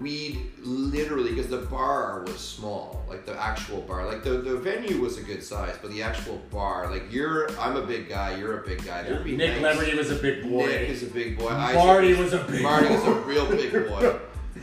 we'd 0.00 0.38
literally 0.62 1.30
because 1.30 1.48
the 1.48 1.58
bar 1.58 2.22
was 2.26 2.38
small, 2.38 3.04
like 3.08 3.26
the 3.26 3.38
actual 3.40 3.80
bar, 3.82 4.06
like 4.06 4.22
the, 4.24 4.30
the 4.30 4.56
venue 4.56 5.00
was 5.00 5.18
a 5.18 5.22
good 5.22 5.42
size, 5.42 5.76
but 5.82 5.90
the 5.90 6.02
actual 6.02 6.40
bar, 6.50 6.90
like 6.90 7.12
you're, 7.12 7.50
I'm 7.58 7.76
a 7.76 7.82
big 7.86 8.08
guy, 8.08 8.36
you're 8.36 8.60
a 8.62 8.66
big 8.66 8.84
guy. 8.84 9.02
There'd 9.02 9.24
be 9.24 9.36
Nick 9.36 9.60
nights- 9.60 9.78
Leverty 9.80 9.96
was 9.96 10.10
a 10.10 10.16
big 10.16 10.42
boy. 10.48 10.66
Nick 10.66 10.88
is 10.88 11.02
a 11.02 11.06
big 11.06 11.38
boy. 11.38 11.50
Marty 11.50 12.08
Isaac- 12.12 12.18
was 12.24 12.32
a 12.32 12.44
big 12.44 12.62
Marty 12.62 12.88
boy. 12.88 12.94
was 12.94 13.04
a 13.04 13.12
real 13.20 13.46
big 13.46 13.72
boy. 13.88 14.18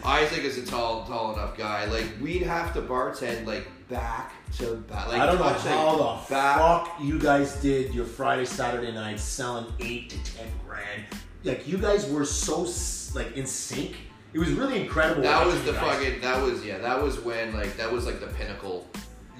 Isaac 0.05 0.43
is 0.43 0.57
a 0.57 0.65
tall, 0.65 1.05
tall 1.05 1.33
enough 1.33 1.57
guy. 1.57 1.85
Like 1.85 2.05
we'd 2.21 2.43
have 2.43 2.73
to 2.73 2.81
bartend 2.81 3.45
like 3.45 3.67
back 3.89 4.31
to 4.57 4.75
back. 4.75 5.07
Like 5.07 5.19
I 5.21 5.25
don't 5.25 5.37
know 5.37 5.43
touch, 5.43 5.65
like, 5.65 5.73
how 5.73 5.97
the 6.25 6.29
back. 6.33 6.57
fuck 6.57 6.95
you 7.01 7.19
guys 7.19 7.55
did 7.61 7.93
your 7.93 8.05
Friday, 8.05 8.45
Saturday 8.45 8.91
nights 8.91 9.23
selling 9.23 9.65
eight 9.79 10.09
to 10.11 10.23
ten 10.23 10.47
grand. 10.65 11.03
Like 11.43 11.67
you 11.67 11.77
guys 11.77 12.09
were 12.09 12.23
so 12.25 12.63
s- 12.63 13.11
like 13.15 13.35
in 13.35 13.45
sync. 13.45 13.95
It 14.33 14.39
was 14.39 14.51
really 14.51 14.81
incredible. 14.81 15.23
That 15.23 15.45
was 15.45 15.63
the 15.63 15.73
fucking. 15.73 16.21
That 16.21 16.41
was 16.41 16.63
yeah. 16.65 16.77
That 16.79 17.01
was 17.01 17.19
when 17.19 17.53
like 17.53 17.75
that 17.77 17.91
was 17.91 18.05
like 18.05 18.19
the 18.19 18.27
pinnacle. 18.27 18.87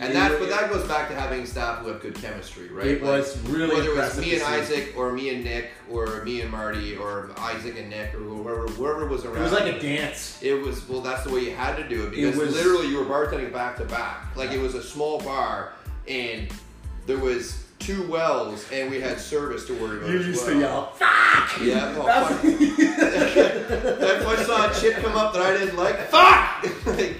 And 0.02 0.14
Yeah, 0.14 0.30
that, 0.30 0.40
but 0.40 0.48
that 0.48 0.70
goes 0.72 0.88
back 0.88 1.10
to 1.10 1.14
having 1.16 1.46
staff 1.46 1.80
who 1.80 1.90
have 1.90 2.02
good 2.02 2.16
chemistry, 2.16 2.70
right? 2.70 2.88
It 2.88 3.04
Like, 3.04 3.20
was 3.20 3.38
really 3.50 3.76
whether 3.76 3.90
it 3.90 3.98
was 3.98 4.18
me 4.18 4.34
and. 4.36 4.44
Isaac, 4.44 4.94
or 4.98 5.12
me 5.12 5.36
and 5.36 5.44
Nick, 5.44 5.72
or 5.92 6.24
me 6.24 6.40
and 6.40 6.50
Marty, 6.50 6.96
or 6.96 7.32
Isaac 7.38 7.78
and 7.78 7.90
Nick, 7.90 8.14
or 8.16 8.20
whoever, 8.20 8.66
whoever 8.68 9.08
was 9.08 9.26
around. 9.26 9.40
It 9.40 9.42
was 9.42 9.52
like 9.52 9.74
a 9.76 9.78
dance. 9.80 10.40
It 10.42 10.54
was 10.54 10.88
well. 10.88 11.02
That's 11.02 11.26
the 11.26 11.34
way 11.34 11.42
you 11.42 11.52
had 11.54 11.76
to 11.76 11.88
do 11.88 12.06
it 12.08 12.12
because 12.12 12.38
was- 12.38 12.54
literally 12.56 12.88
you 12.88 12.98
were 12.98 13.04
bartending 13.06 13.52
back 13.52 13.76
to 13.78 13.84
back. 13.86 14.34
Like 14.38 14.52
it 14.52 14.60
was 14.62 14.74
a 14.74 14.82
small 14.82 15.20
bar, 15.20 15.74
and 16.08 16.48
there 17.06 17.18
was 17.18 17.66
two 17.80 18.04
wells, 18.08 18.66
and 18.72 18.92
we 18.92 19.00
had 19.02 19.20
service 19.20 19.66
to 19.68 19.74
worry 19.74 19.98
about. 19.98 20.10
You 20.10 20.20
used 20.20 20.46
well. 20.46 20.54
to 20.54 20.60
yell, 20.60 20.92
"Fuck!" 20.94 21.62
Yeah, 21.62 21.98
well, 21.98 22.06
That's- 22.06 22.44
if 22.44 24.28
I 24.28 24.44
saw 24.44 24.70
a 24.70 24.74
chick 24.80 24.96
come 24.98 25.16
up 25.18 25.34
that 25.34 25.42
I 25.42 25.58
didn't 25.58 25.76
like, 25.78 25.98
fuck! 26.10 26.86
like, 26.86 27.16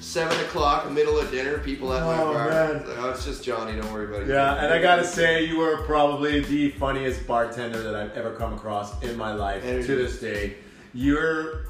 seven 0.00 0.38
o'clock, 0.40 0.90
middle 0.90 1.18
of 1.18 1.30
dinner, 1.30 1.58
people 1.58 1.92
at 1.92 2.02
my 2.02 2.20
Oh, 2.22 2.32
bar. 2.32 2.48
man. 2.50 2.82
Oh, 2.98 3.10
it's 3.10 3.24
just 3.24 3.44
Johnny. 3.44 3.80
Don't 3.80 3.92
worry 3.92 4.06
about 4.06 4.22
it. 4.22 4.28
Yeah, 4.28 4.54
and 4.64 4.72
I 4.72 4.80
gotta 4.80 5.04
say, 5.04 5.44
you 5.44 5.60
are 5.62 5.78
probably 5.84 6.40
the 6.40 6.70
funniest 6.72 7.26
bartender 7.26 7.82
that 7.82 7.94
I've 7.94 8.12
ever 8.12 8.32
come 8.34 8.54
across 8.54 9.00
in 9.02 9.16
my 9.16 9.32
life 9.34 9.62
Energy. 9.64 9.86
to 9.88 9.96
this 9.96 10.18
day. 10.20 10.54
Your 10.94 11.66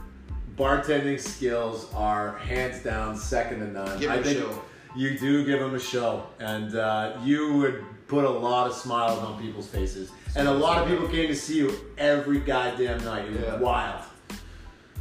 bartending 0.57 1.21
skills 1.21 1.93
are 1.95 2.37
hands 2.39 2.83
down 2.83 3.17
second 3.17 3.61
to 3.61 3.67
none. 3.67 3.99
Give 3.99 4.11
I 4.11 4.15
him 4.17 4.21
a 4.21 4.25
think 4.25 4.39
show. 4.39 4.63
You 4.97 5.19
do 5.19 5.45
give 5.45 5.61
them 5.61 5.75
a 5.75 5.81
show, 5.81 6.27
and 6.39 6.75
uh, 6.75 7.19
you 7.23 7.53
would 7.55 7.85
put 8.09 8.25
a 8.25 8.31
lot 8.31 8.67
of 8.69 8.75
smiles 8.75 9.19
on 9.19 9.41
people's 9.41 9.67
faces. 9.67 10.11
And 10.35 10.49
a 10.49 10.53
lot 10.53 10.83
of 10.83 10.89
people 10.89 11.07
came 11.09 11.29
to 11.29 11.35
see 11.37 11.59
you 11.59 11.79
every 11.99 12.39
goddamn 12.41 13.05
night. 13.05 13.27
It 13.27 13.33
was 13.33 13.41
Yeah. 13.43 13.57
wild. 13.59 14.03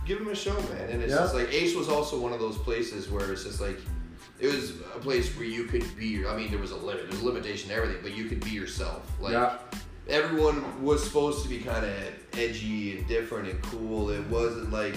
give 0.06 0.20
them 0.20 0.28
a 0.28 0.36
show, 0.36 0.54
man. 0.54 0.88
And 0.92 1.02
it's 1.02 1.12
Yeah. 1.12 1.22
just 1.22 1.34
like 1.34 1.52
Ace 1.52 1.74
was 1.76 1.90
also 1.90 2.20
one 2.20 2.32
of 2.32 2.40
those 2.40 2.60
places 2.60 3.10
where 3.10 3.32
it's 3.32 3.44
just 3.44 3.60
like 3.60 3.80
it 4.40 4.54
was 4.54 4.70
a 4.96 5.00
place 5.00 5.30
where 5.36 5.48
you 5.48 5.64
could 5.64 5.84
be. 5.98 6.24
I 6.28 6.36
mean, 6.38 6.52
there 6.52 6.60
was 6.60 6.70
a 6.70 6.76
limit, 6.76 7.10
there's 7.10 7.24
a 7.24 7.26
limitation 7.26 7.70
to 7.70 7.76
everything, 7.76 8.04
but 8.04 8.16
you 8.16 8.26
could 8.26 8.40
be 8.46 8.52
yourself. 8.52 9.02
Like 9.20 9.32
Yeah. 9.34 9.58
everyone 10.08 10.84
was 10.84 11.04
supposed 11.04 11.42
to 11.42 11.50
be 11.50 11.58
kind 11.58 11.84
of 11.84 11.92
edgy 12.38 12.96
and 13.00 13.08
different 13.08 13.50
and 13.50 13.60
cool. 13.64 14.12
It 14.12 14.28
wasn't 14.28 14.72
like 14.72 14.94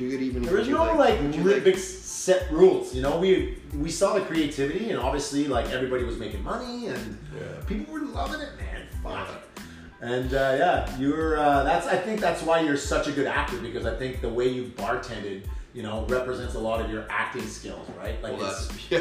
you 0.00 0.10
could 0.10 0.22
even. 0.22 0.42
There 0.42 0.52
was 0.54 0.60
would 0.62 0.68
you 0.68 0.74
no 0.74 0.96
like, 0.96 1.20
would 1.20 1.34
you 1.34 1.42
ri- 1.42 1.60
big 1.60 1.76
set 1.78 2.50
rules, 2.50 2.94
you 2.94 3.02
know. 3.02 3.18
We 3.18 3.58
we 3.74 3.90
saw 3.90 4.14
the 4.14 4.20
creativity, 4.22 4.90
and 4.90 4.98
obviously, 4.98 5.46
like 5.48 5.66
everybody 5.70 6.04
was 6.04 6.16
making 6.18 6.42
money, 6.42 6.86
and 6.88 7.18
Yeah. 7.34 7.42
people 7.66 7.92
were 7.94 8.00
loving 8.00 8.40
it, 8.40 8.50
man. 8.58 8.86
Fuck. 9.02 9.28
And 10.00 10.32
uh, 10.34 10.56
yeah, 10.58 10.98
you're. 10.98 11.38
Uh, 11.38 11.62
that's. 11.64 11.86
I 11.86 11.96
think 11.96 12.20
that's 12.20 12.42
why 12.42 12.60
you're 12.60 12.76
such 12.76 13.08
a 13.08 13.12
good 13.12 13.26
actor 13.26 13.58
because 13.58 13.86
I 13.86 13.94
think 13.96 14.20
the 14.20 14.28
way 14.28 14.48
you've 14.48 14.74
bartended, 14.76 15.42
you 15.72 15.82
know, 15.82 16.04
represents 16.08 16.54
a 16.54 16.60
lot 16.60 16.80
of 16.80 16.90
your 16.90 17.06
acting 17.10 17.46
skills, 17.46 17.88
right? 17.98 18.22
Like 18.22 18.36
Well, 18.38 18.50
it's, 18.50 18.68
that's 18.68 18.90
yeah. 18.90 18.98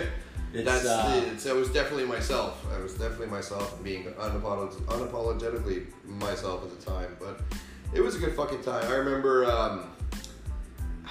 it's, 0.54 0.66
That's 0.66 0.86
uh, 0.86 1.24
it's, 1.34 1.48
I 1.48 1.54
was 1.54 1.70
definitely 1.72 2.06
myself. 2.06 2.66
I 2.74 2.80
was 2.82 2.94
definitely 2.94 3.28
myself 3.28 3.76
and 3.76 3.84
being 3.84 4.04
unapolog- 4.06 4.76
unapologetically 4.86 5.88
myself 6.06 6.64
at 6.64 6.80
the 6.80 6.86
time. 6.86 7.18
But 7.20 7.42
it 7.94 8.02
was 8.02 8.16
a 8.16 8.20
good 8.20 8.36
fucking 8.36 8.62
time. 8.64 8.86
I 8.90 8.96
remember 8.96 9.46
um, 9.46 9.86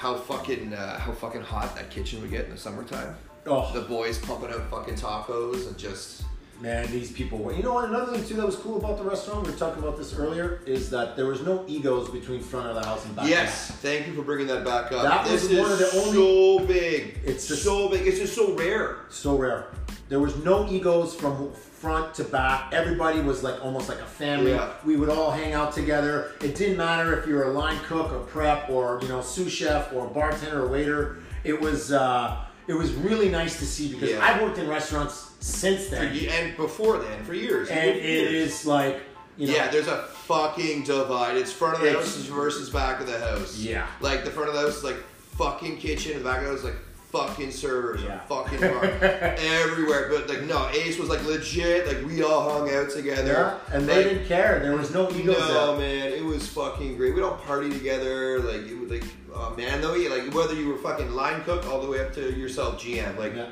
how 0.03 0.17
fucking 0.17 0.75
uh, 0.75 0.99
how 0.99 1.13
fucking 1.13 1.43
hot 1.43 1.77
that 1.77 1.89
kitchen 1.89 2.21
would 2.21 2.31
get 2.31 2.45
in 2.47 2.51
the 2.51 2.57
summertime. 2.57 3.15
oh 3.47 3.73
The 3.73 3.83
boys 3.83 4.19
pumping 4.19 4.51
out 4.51 4.69
fucking 4.69 4.97
tacos 4.97 5.69
and 5.69 5.79
just 5.79 6.25
man, 6.61 6.91
these 6.91 7.13
people 7.13 7.39
were. 7.39 7.53
You 7.53 7.63
know 7.63 7.75
what? 7.75 7.89
Another 7.89 8.13
thing 8.13 8.25
too 8.27 8.35
that 8.35 8.45
was 8.47 8.57
cool 8.57 8.79
about 8.79 8.99
the 8.99 9.05
restaurant. 9.05 9.47
We 9.47 9.53
were 9.53 9.59
talking 9.59 9.81
about 9.81 9.97
this 9.97 10.13
earlier. 10.15 10.61
Is 10.67 10.91
that 10.91 11.15
there 11.15 11.27
was 11.27 11.43
no 11.43 11.65
egos 11.69 12.11
between 12.11 12.41
front 12.41 12.67
of 12.69 12.75
the 12.75 12.85
house 12.85 13.05
and 13.07 13.15
back. 13.15 13.25
of 13.27 13.31
the 13.31 13.37
yes. 13.37 13.71
Thank 13.81 14.09
you 14.09 14.15
for 14.15 14.23
bringing 14.23 14.49
that 14.49 14.65
back 14.65 14.91
up. 14.91 15.03
That 15.05 15.25
this 15.25 15.43
was 15.45 15.53
is 15.53 15.61
one 15.61 15.71
of 15.73 15.79
the 15.79 15.91
only- 16.01 16.59
so 16.59 16.67
big. 16.67 17.21
It's 17.25 17.47
just- 17.47 17.63
so 17.63 17.89
big. 17.89 18.05
It's 18.09 18.19
just 18.19 18.35
so 18.35 18.55
rare. 18.57 18.97
so 19.09 19.37
rare. 19.37 19.67
There 20.09 20.19
was 20.21 20.35
no 20.45 20.69
egos 20.69 21.15
from 21.15 21.53
front 21.83 22.15
to 22.15 22.23
back. 22.25 22.73
Everybody 22.73 23.21
was 23.21 23.43
like 23.43 23.63
almost 23.65 23.89
like 23.89 23.99
a 23.99 24.07
family. 24.07 24.53
Yeah. 24.53 24.71
We 24.85 24.95
would 24.97 25.09
all 25.09 25.33
hang 25.33 25.53
out 25.53 25.73
together. 25.73 26.31
It 26.41 26.55
didn't 26.55 26.77
matter 26.77 27.19
if 27.19 27.27
you 27.27 27.35
were 27.35 27.45
a 27.51 27.53
line 27.53 27.79
cook 27.81 28.13
or 28.13 28.21
prep 28.21 28.71
or 28.71 29.01
you 29.03 29.09
know 29.09 29.21
sous 29.21 29.53
chef 29.53 29.93
or 29.93 30.07
bartender 30.07 30.63
or 30.65 30.69
waiter. 30.69 31.19
It 31.43 31.61
was 31.61 31.91
uh, 31.93 32.37
it 32.69 32.75
was 32.75 32.93
really 32.93 33.29
nice 33.29 33.59
to 33.59 33.67
see 33.67 33.93
because 33.93 34.11
Yeah. 34.11 34.25
I've 34.25 34.41
worked 34.41 34.59
in 34.59 34.69
restaurants 34.69 35.33
since 35.41 35.89
then, 35.89 36.17
and 36.31 36.57
before 36.57 36.99
then, 36.99 37.25
for 37.25 37.35
years. 37.35 37.69
and 37.69 37.91
it 37.91 38.05
Years. 38.05 38.33
is 38.61 38.67
like 38.67 39.01
you 39.37 39.49
know 39.49 39.55
yeah, 39.55 39.69
there's 39.69 39.89
a 39.89 40.05
fucking 40.31 40.85
divide. 40.85 41.37
It's 41.37 41.51
front 41.53 41.75
of 41.79 41.81
the 41.83 41.93
house 41.95 42.15
versus 42.27 42.71
back 42.71 43.01
of 43.01 43.09
the 43.09 43.19
house. 43.19 43.59
Yeah. 43.59 43.89
Like 44.01 44.25
the 44.25 44.31
front 44.31 44.51
of 44.51 44.55
the 44.55 44.61
house 44.61 44.77
is 44.77 44.85
like 44.85 45.03
fucking 45.37 45.79
kitchen, 45.79 46.17
the 46.19 46.23
back 46.25 46.39
of 46.39 46.45
the 46.45 46.51
house 46.51 46.59
is 46.61 46.65
like 46.67 46.77
fucking 47.13 47.51
servers, 47.51 48.03
Yeah. 48.03 48.13
and 48.13 48.23
fucking 48.23 48.63
everywhere. 48.63 50.09
But 50.11 50.29
like 50.29 50.43
no, 50.45 50.69
Ace 50.71 50.99
was 50.99 51.09
like 51.09 51.25
legit. 51.25 51.87
Like 51.87 52.05
we 52.07 52.23
all 52.23 52.51
hung 52.59 52.71
out 52.75 52.91
together. 52.91 53.33
yeah, 53.69 53.77
and 53.77 53.89
they 53.89 53.97
Like, 53.97 54.05
didn't 54.05 54.27
care. 54.27 54.59
There 54.61 54.77
was 54.77 54.93
no 54.93 55.11
egos. 55.11 55.39
No 55.39 55.77
there. 55.79 55.89
man, 56.09 56.13
it 56.19 56.25
was 56.25 56.49
fucking 56.49 56.97
great. 56.97 57.15
We'd 57.15 57.23
all 57.23 57.37
party 57.37 57.71
together, 57.71 58.41
like 58.41 58.67
it 58.67 58.79
was 58.79 58.91
like 58.91 59.05
oh 59.35 59.55
man, 59.57 59.81
though, 59.81 59.95
yeah, 59.95 60.11
like 60.11 60.33
whether 60.35 60.55
you 60.55 60.69
were 60.69 60.79
fucking 60.79 61.13
line 61.13 61.43
cook 61.45 61.67
all 61.69 61.81
the 61.81 61.89
way 61.89 62.01
up 62.01 62.13
to 62.15 62.33
yourself 62.37 62.81
GM, 62.83 63.17
like 63.19 63.35
Yeah. 63.37 63.51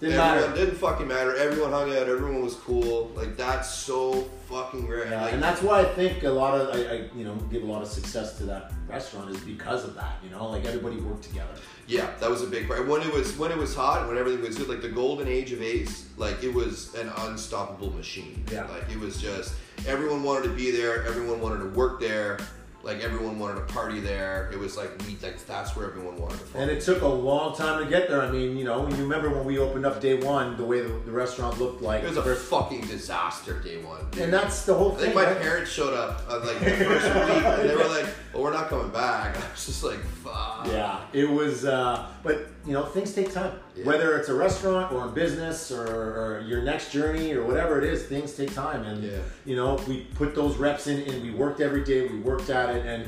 Didn't 0.00 0.18
everyone 0.18 0.50
matter. 0.50 0.64
didn't 0.64 0.78
fucking 0.78 1.08
matter. 1.08 1.36
Everyone 1.36 1.72
hung 1.72 1.90
out. 1.90 2.08
Everyone 2.08 2.42
was 2.42 2.54
cool. 2.54 3.12
Like 3.14 3.36
that's 3.36 3.70
so 3.70 4.22
fucking 4.48 4.88
rare. 4.88 5.06
Yeah, 5.06 5.22
like, 5.22 5.34
and 5.34 5.42
that's 5.42 5.62
why 5.62 5.80
I 5.80 5.84
think 5.84 6.22
a 6.22 6.30
lot 6.30 6.58
of 6.58 6.74
I, 6.74 6.78
I 6.78 6.94
you 7.14 7.24
know 7.24 7.34
give 7.50 7.62
a 7.62 7.66
lot 7.66 7.82
of 7.82 7.88
success 7.88 8.38
to 8.38 8.44
that 8.44 8.72
restaurant 8.88 9.30
is 9.30 9.40
because 9.42 9.84
of 9.84 9.94
that. 9.96 10.16
You 10.24 10.30
know, 10.30 10.48
like 10.48 10.64
everybody 10.64 10.96
worked 10.96 11.24
together. 11.24 11.52
Yeah, 11.86 12.08
that 12.20 12.30
was 12.30 12.42
a 12.42 12.46
big 12.46 12.66
part. 12.66 12.86
When 12.86 13.02
it 13.02 13.12
was 13.12 13.36
when 13.36 13.50
it 13.50 13.58
was 13.58 13.74
hot, 13.74 13.98
and 14.00 14.08
when 14.08 14.16
everything 14.16 14.40
was 14.40 14.56
good, 14.56 14.68
like 14.68 14.80
the 14.80 14.88
golden 14.88 15.28
age 15.28 15.52
of 15.52 15.60
Ace, 15.60 16.08
like 16.16 16.42
it 16.42 16.52
was 16.54 16.94
an 16.94 17.10
unstoppable 17.18 17.90
machine. 17.92 18.42
Yeah. 18.50 18.66
Like 18.68 18.88
it 18.90 18.98
was 18.98 19.20
just 19.20 19.54
everyone 19.86 20.22
wanted 20.22 20.44
to 20.44 20.54
be 20.54 20.70
there, 20.70 21.04
everyone 21.04 21.40
wanted 21.40 21.58
to 21.58 21.70
work 21.70 22.00
there, 22.00 22.38
like 22.82 23.00
everyone 23.00 23.38
wanted 23.38 23.56
to 23.56 23.72
party 23.72 24.00
there. 24.00 24.48
It 24.52 24.58
was 24.58 24.76
like 24.76 24.90
we 25.06 25.16
like 25.22 25.44
that's 25.46 25.76
where 25.76 25.86
everyone 25.86 26.16
wanted 26.18 26.38
to 26.38 26.44
fall. 26.46 26.62
And 26.62 26.70
it 26.70 26.80
took 26.82 27.02
a 27.02 27.06
long 27.08 27.54
time 27.54 27.84
to 27.84 27.90
get 27.90 28.08
there. 28.08 28.22
I 28.22 28.30
mean, 28.30 28.56
you 28.56 28.64
know, 28.64 28.88
you 28.88 28.96
remember 28.96 29.28
when 29.30 29.44
we 29.44 29.58
opened 29.58 29.84
up 29.84 30.00
day 30.00 30.14
one, 30.14 30.56
the 30.56 30.64
way 30.64 30.80
the, 30.80 30.88
the 30.88 31.10
restaurant 31.12 31.58
looked 31.58 31.82
like. 31.82 32.02
It 32.02 32.08
was 32.08 32.16
a 32.16 32.22
First- 32.22 32.46
fucking 32.46 32.82
disaster 32.82 33.60
day 33.60 33.82
one. 33.82 34.00
dude. 34.12 34.22
and 34.22 34.32
that's 34.32 34.64
the 34.64 34.74
whole 34.74 34.92
I 34.92 34.94
thing. 34.94 35.00
think 35.04 35.14
my 35.14 35.24
right? 35.24 35.40
parents 35.40 35.70
showed 35.70 35.92
up 35.94 36.22
uh, 36.28 36.38
like 36.40 36.58
the 36.60 36.70
first 36.70 37.04
week 37.34 37.44
and 37.44 37.68
they 37.68 37.76
were 37.76 37.84
like, 37.88 38.06
"Well, 38.32 38.44
we're 38.44 38.52
not 38.52 38.68
coming 38.68 38.90
back." 38.90 39.36
I 39.44 39.50
was 39.52 39.66
just 39.66 39.84
like, 39.84 39.98
"Fuck." 40.24 40.66
Yeah, 40.68 41.00
it 41.12 41.28
was, 41.28 41.64
uh, 41.66 42.06
but 42.22 42.46
you 42.66 42.72
know, 42.72 42.84
things 42.86 43.12
take 43.12 43.32
time. 43.32 43.52
Yeah. 43.80 43.86
Whether 43.86 44.16
it's 44.18 44.28
a 44.28 44.34
restaurant 44.34 44.92
or 44.92 45.06
a 45.06 45.08
business 45.10 45.70
or, 45.70 45.84
or 45.86 46.44
your 46.46 46.62
next 46.62 46.92
journey 46.92 47.32
or 47.32 47.44
whatever 47.44 47.78
it 47.78 47.84
is, 47.84 48.04
things 48.04 48.34
take 48.34 48.54
time. 48.54 48.82
And 48.84 49.02
Yeah. 49.02 49.18
you 49.44 49.56
know, 49.56 49.78
we 49.88 50.02
put 50.14 50.34
those 50.34 50.56
reps 50.56 50.86
in, 50.86 51.00
and 51.10 51.22
we 51.22 51.30
worked 51.30 51.60
every 51.60 51.84
day. 51.84 52.06
We 52.06 52.18
worked 52.18 52.50
at 52.50 52.74
it, 52.76 52.84
and 52.86 53.04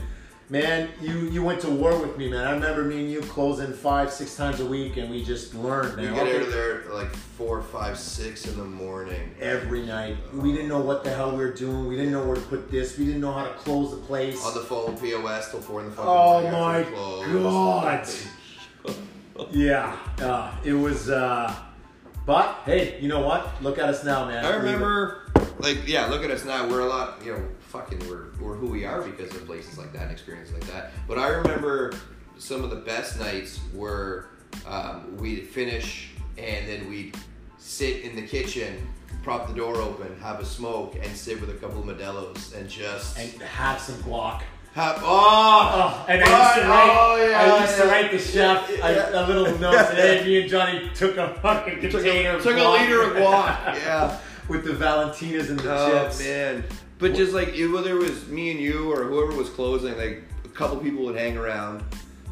man, 0.48 0.88
you 1.00 1.12
you 1.30 1.42
went 1.42 1.60
to 1.62 1.70
war 1.70 1.96
with 1.98 2.16
me, 2.18 2.28
man. 2.28 2.46
I 2.46 2.52
remember 2.52 2.84
me 2.84 3.00
and 3.00 3.10
you 3.10 3.20
closing 3.22 3.72
five, 3.72 4.12
six 4.12 4.36
times 4.36 4.60
a 4.60 4.66
week, 4.66 4.96
and 4.98 5.10
we 5.10 5.24
just 5.24 5.54
learned, 5.54 5.96
We 5.96 6.04
man. 6.04 6.14
get 6.14 6.22
Okay, 6.26 6.36
out 6.36 6.42
of 6.42 6.52
there 6.52 6.82
like 6.92 7.14
four, 7.14 7.62
five, 7.62 7.98
six 7.98 8.46
in 8.46 8.56
the 8.56 8.64
morning. 8.64 9.34
Every 9.40 9.82
night, 9.84 10.16
uh-huh. 10.28 10.42
we 10.42 10.52
didn't 10.52 10.68
know 10.68 10.80
what 10.80 11.04
the 11.04 11.10
hell 11.10 11.30
we 11.32 11.38
were 11.38 11.52
doing. 11.52 11.86
We 11.88 11.96
didn't 11.96 12.12
know 12.12 12.24
where 12.26 12.36
to 12.36 12.42
put 12.42 12.70
this. 12.70 12.96
We 12.98 13.06
didn't 13.06 13.20
know 13.22 13.32
how 13.32 13.44
to 13.44 13.52
close 13.54 13.90
the 13.90 13.96
place. 13.98 14.44
On 14.44 14.54
the 14.54 14.60
phone, 14.60 14.96
POS 14.98 15.50
till 15.50 15.60
four 15.60 15.80
in 15.80 15.86
the 15.86 15.92
fucking 15.92 16.08
Oh 16.10 16.42
my. 16.50 16.82
God. 16.82 18.08
Yeah, 19.50 19.96
uh, 20.20 20.54
it 20.64 20.72
was. 20.72 21.10
Uh, 21.10 21.54
but 22.24 22.60
hey, 22.64 23.00
you 23.00 23.08
know 23.08 23.20
what? 23.20 23.62
Look 23.62 23.78
at 23.78 23.88
us 23.88 24.04
now, 24.04 24.26
man. 24.26 24.44
I 24.44 24.56
remember, 24.56 25.30
like, 25.58 25.86
yeah, 25.86 26.06
look 26.06 26.22
at 26.22 26.30
us 26.30 26.44
now. 26.44 26.68
We're 26.68 26.80
a 26.80 26.86
lot, 26.86 27.20
you 27.24 27.32
know, 27.32 27.42
fucking, 27.68 28.08
we're, 28.08 28.26
we're 28.40 28.54
who 28.54 28.68
we 28.68 28.84
are 28.84 29.02
because 29.02 29.34
of 29.34 29.44
places 29.44 29.76
like 29.76 29.92
that 29.92 30.02
and 30.02 30.12
experiences 30.12 30.54
like 30.54 30.66
that. 30.66 30.92
But 31.08 31.18
I 31.18 31.28
remember 31.28 31.94
some 32.38 32.62
of 32.62 32.70
the 32.70 32.76
best 32.76 33.18
nights 33.18 33.60
were 33.74 34.28
um, 34.66 35.16
we'd 35.16 35.48
finish 35.48 36.10
and 36.38 36.68
then 36.68 36.88
we'd 36.88 37.16
sit 37.58 38.02
in 38.02 38.14
the 38.14 38.22
kitchen, 38.22 38.86
prop 39.22 39.48
the 39.48 39.54
door 39.54 39.76
open, 39.76 40.16
have 40.20 40.40
a 40.40 40.44
smoke, 40.44 40.96
and 41.02 41.16
sit 41.16 41.40
with 41.40 41.50
a 41.50 41.54
couple 41.54 41.80
of 41.80 41.86
Modelo's 41.86 42.52
and 42.52 42.68
just. 42.68 43.18
and 43.18 43.30
have 43.42 43.80
some 43.80 43.96
guac. 44.02 44.42
Hap- 44.74 45.00
oh, 45.02 45.04
Oh, 45.04 46.06
and 46.08 46.22
I 46.24 46.44
used 46.44 46.62
to 46.62 46.68
write. 46.70 46.96
oh, 46.98 47.26
yeah, 47.28 47.42
I 47.54 47.60
used 47.62 47.76
to 47.76 47.86
write 47.88 48.10
the 48.10 48.18
chef 48.18 48.70
a, 48.70 48.72
Yeah. 48.74 49.26
a 49.26 49.28
little 49.28 49.58
note. 49.58 49.90
Today, 49.90 50.24
me 50.26 50.40
and 50.40 50.50
Johnny 50.50 50.90
took 50.94 51.16
a 51.18 51.34
fucking 51.42 51.80
took 51.82 51.90
container. 51.90 52.30
a, 52.30 52.36
of 52.36 52.42
took 52.42 52.56
a 52.56 52.68
liter 52.68 53.02
of 53.02 53.12
guac. 53.16 53.74
Yeah. 53.76 54.18
with 54.48 54.64
the 54.64 54.72
Valentinas 54.72 55.50
and 55.50 55.58
the 55.58 55.62
chips. 55.64 55.72
Oh 55.74 56.02
chips. 56.04 56.20
man. 56.20 56.64
But 56.98 57.14
just 57.14 57.32
like 57.34 57.48
it- 57.48 57.66
whether 57.68 57.90
it 57.98 58.02
was 58.02 58.26
me 58.28 58.50
and 58.50 58.60
you 58.60 58.90
or 58.90 59.04
whoever 59.04 59.36
was 59.36 59.50
closing, 59.50 59.94
like 59.98 60.22
a 60.44 60.48
couple 60.48 60.78
people 60.78 61.04
would 61.04 61.16
hang 61.16 61.36
around, 61.36 61.82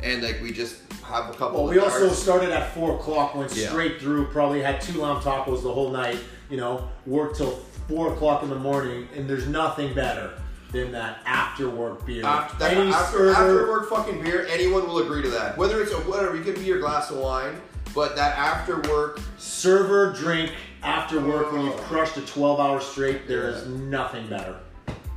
and 0.03 0.22
like 0.22 0.41
we 0.43 0.51
just 0.51 0.76
have 1.05 1.28
a 1.28 1.34
couple. 1.34 1.59
Well, 1.64 1.68
of 1.68 1.74
we 1.74 1.78
also 1.80 2.09
started 2.09 2.51
at 2.53 2.72
four 2.72 2.95
o'clock, 2.97 3.34
went 3.34 3.55
Yeah. 3.55 3.68
straight 3.68 4.01
through. 4.01 4.26
Probably 4.28 4.62
had 4.62 4.80
two 4.80 4.99
lamb 5.03 5.20
tacos 5.20 5.62
the 5.62 5.72
whole 5.72 5.91
night. 5.91 6.18
You 6.49 6.57
know, 6.57 6.88
worked 7.05 7.36
till 7.36 7.51
four 7.86 8.12
o'clock 8.14 8.43
in 8.43 8.49
the 8.49 8.55
morning, 8.59 9.09
and 9.14 9.28
there's 9.28 9.47
nothing 9.47 9.93
better 9.95 10.30
than 10.73 10.93
that 10.93 11.18
after 11.27 11.68
work 11.68 12.07
beer. 12.07 12.25
After, 12.25 12.57
that, 12.59 12.73
Any 12.77 12.93
after, 12.93 13.16
server- 13.18 13.31
after 13.33 13.68
work 13.68 13.89
fucking 13.91 14.23
beer, 14.23 14.47
anyone 14.51 14.87
will 14.87 14.99
agree 14.99 15.23
to 15.23 15.31
that. 15.31 15.57
Whether 15.59 15.83
it's 15.83 15.93
a 15.93 15.97
whatever, 15.97 16.37
you 16.37 16.43
can 16.45 16.55
be 16.55 16.62
your 16.62 16.79
glass 16.81 17.11
of 17.11 17.18
wine, 17.18 17.61
but 17.95 18.14
that 18.16 18.37
after 18.39 18.81
work, 18.91 19.21
server 19.39 20.12
drink 20.12 20.53
after 20.83 21.21
work 21.21 21.53
when 21.53 21.62
you've 21.62 21.75
Oh. 21.75 21.83
crushed 21.85 22.16
a 22.16 22.23
12 22.23 22.61
hour 22.61 22.81
straight, 22.81 23.27
there 23.29 23.49
is 23.49 23.66
nothing 23.66 24.27
better. 24.29 24.57